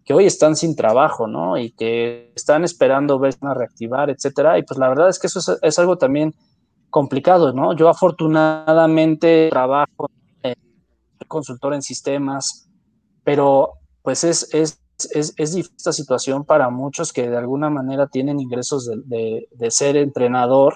que 0.04 0.14
hoy 0.14 0.26
están 0.26 0.56
sin 0.56 0.74
trabajo, 0.74 1.26
¿no? 1.26 1.56
Y 1.58 1.70
que 1.72 2.32
están 2.34 2.64
esperando 2.64 3.18
ver 3.18 3.34
a 3.40 3.54
reactivar, 3.54 4.10
etcétera. 4.10 4.58
Y 4.58 4.62
pues 4.62 4.78
la 4.78 4.88
verdad 4.88 5.08
es 5.08 5.18
que 5.18 5.28
eso 5.28 5.58
es, 5.62 5.78
algo 5.78 5.96
también 5.96 6.34
complicado, 6.90 7.52
¿no? 7.52 7.74
Yo 7.74 7.88
afortunadamente 7.88 9.48
trabajo 9.50 10.10
consultor 11.26 11.74
en 11.74 11.82
sistemas, 11.82 12.68
pero 13.24 13.74
pues 14.02 14.24
es, 14.24 14.50
difícil 14.50 15.66
esta 15.76 15.92
situación 15.92 16.44
para 16.44 16.70
muchos 16.70 17.12
que 17.12 17.28
de 17.28 17.36
alguna 17.36 17.70
manera 17.70 18.06
tienen 18.06 18.40
ingresos 18.40 18.90
de, 19.06 19.48
de, 19.50 19.70
ser 19.70 19.96
entrenador, 19.96 20.74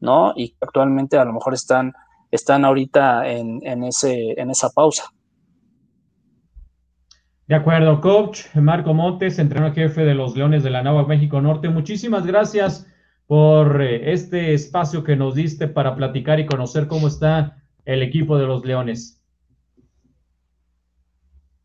¿no? 0.00 0.32
Y 0.36 0.56
actualmente 0.60 1.18
a 1.18 1.24
lo 1.24 1.32
mejor 1.32 1.54
están, 1.54 1.92
están 2.30 2.64
ahorita 2.64 3.28
en, 3.28 3.60
en, 3.62 3.84
ese, 3.84 4.40
en 4.40 4.50
esa 4.50 4.70
pausa. 4.70 5.04
De 7.46 7.56
acuerdo, 7.56 8.00
coach 8.00 8.46
Marco 8.54 8.94
Montes, 8.94 9.38
entrenador 9.38 9.74
jefe 9.74 10.04
de 10.04 10.14
los 10.14 10.36
Leones 10.36 10.62
de 10.62 10.70
la 10.70 10.82
Nava 10.82 11.06
México 11.06 11.40
Norte. 11.40 11.68
Muchísimas 11.68 12.24
gracias 12.24 12.86
por 13.26 13.82
eh, 13.82 14.12
este 14.12 14.54
espacio 14.54 15.02
que 15.04 15.16
nos 15.16 15.34
diste 15.34 15.68
para 15.68 15.96
platicar 15.96 16.38
y 16.38 16.46
conocer 16.46 16.86
cómo 16.86 17.08
está 17.08 17.62
el 17.84 18.02
equipo 18.02 18.38
de 18.38 18.46
los 18.46 18.64
Leones. 18.64 19.21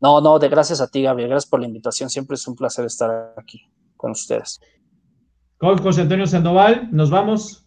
No, 0.00 0.20
no, 0.20 0.38
de 0.38 0.48
gracias 0.48 0.80
a 0.80 0.88
ti, 0.88 1.02
Gabriel. 1.02 1.30
Gracias 1.30 1.50
por 1.50 1.60
la 1.60 1.66
invitación. 1.66 2.08
Siempre 2.08 2.34
es 2.34 2.46
un 2.46 2.56
placer 2.56 2.84
estar 2.84 3.34
aquí 3.36 3.62
con 3.96 4.12
ustedes. 4.12 4.60
Coach 5.58 5.80
José 5.80 6.02
Antonio 6.02 6.26
Sandoval, 6.26 6.88
nos 6.92 7.10
vamos. 7.10 7.66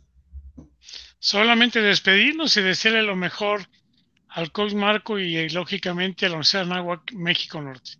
Solamente 1.20 1.82
despedirnos 1.82 2.56
y 2.58 2.62
desearle 2.62 3.04
lo 3.04 3.16
mejor 3.16 3.62
al 4.30 4.52
coach 4.52 4.74
Marco 4.74 5.20
y 5.20 5.50
lógicamente 5.50 6.26
a 6.26 6.30
la 6.30 6.36
Universidad 6.36 6.66
de 6.66 7.18
México 7.18 7.62
Norte. 7.62 7.92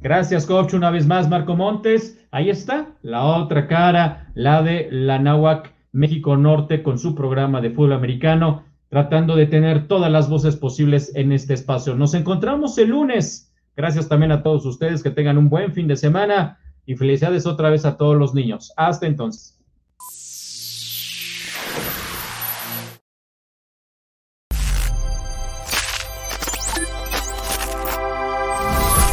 Gracias, 0.00 0.44
coach. 0.44 0.74
Una 0.74 0.90
vez 0.90 1.06
más, 1.06 1.28
Marco 1.28 1.56
Montes. 1.56 2.20
Ahí 2.30 2.50
está, 2.50 2.94
la 3.02 3.24
otra 3.24 3.66
cara, 3.66 4.30
la 4.34 4.62
de 4.62 4.88
la 4.90 5.18
Nahuac 5.18 5.72
México 5.92 6.36
Norte 6.36 6.82
con 6.82 6.98
su 6.98 7.14
programa 7.14 7.62
de 7.62 7.70
fútbol 7.70 7.94
americano, 7.94 8.64
tratando 8.90 9.34
de 9.34 9.46
tener 9.46 9.88
todas 9.88 10.12
las 10.12 10.28
voces 10.28 10.56
posibles 10.56 11.10
en 11.16 11.32
este 11.32 11.54
espacio. 11.54 11.94
Nos 11.94 12.12
encontramos 12.12 12.76
el 12.76 12.90
lunes. 12.90 13.45
Gracias 13.76 14.08
también 14.08 14.32
a 14.32 14.42
todos 14.42 14.64
ustedes 14.64 15.02
que 15.02 15.10
tengan 15.10 15.38
un 15.38 15.50
buen 15.50 15.72
fin 15.72 15.86
de 15.86 15.96
semana 15.96 16.58
y 16.86 16.96
felicidades 16.96 17.46
otra 17.46 17.70
vez 17.70 17.84
a 17.84 17.96
todos 17.96 18.16
los 18.16 18.34
niños. 18.34 18.72
Hasta 18.76 19.06
entonces. 19.06 19.55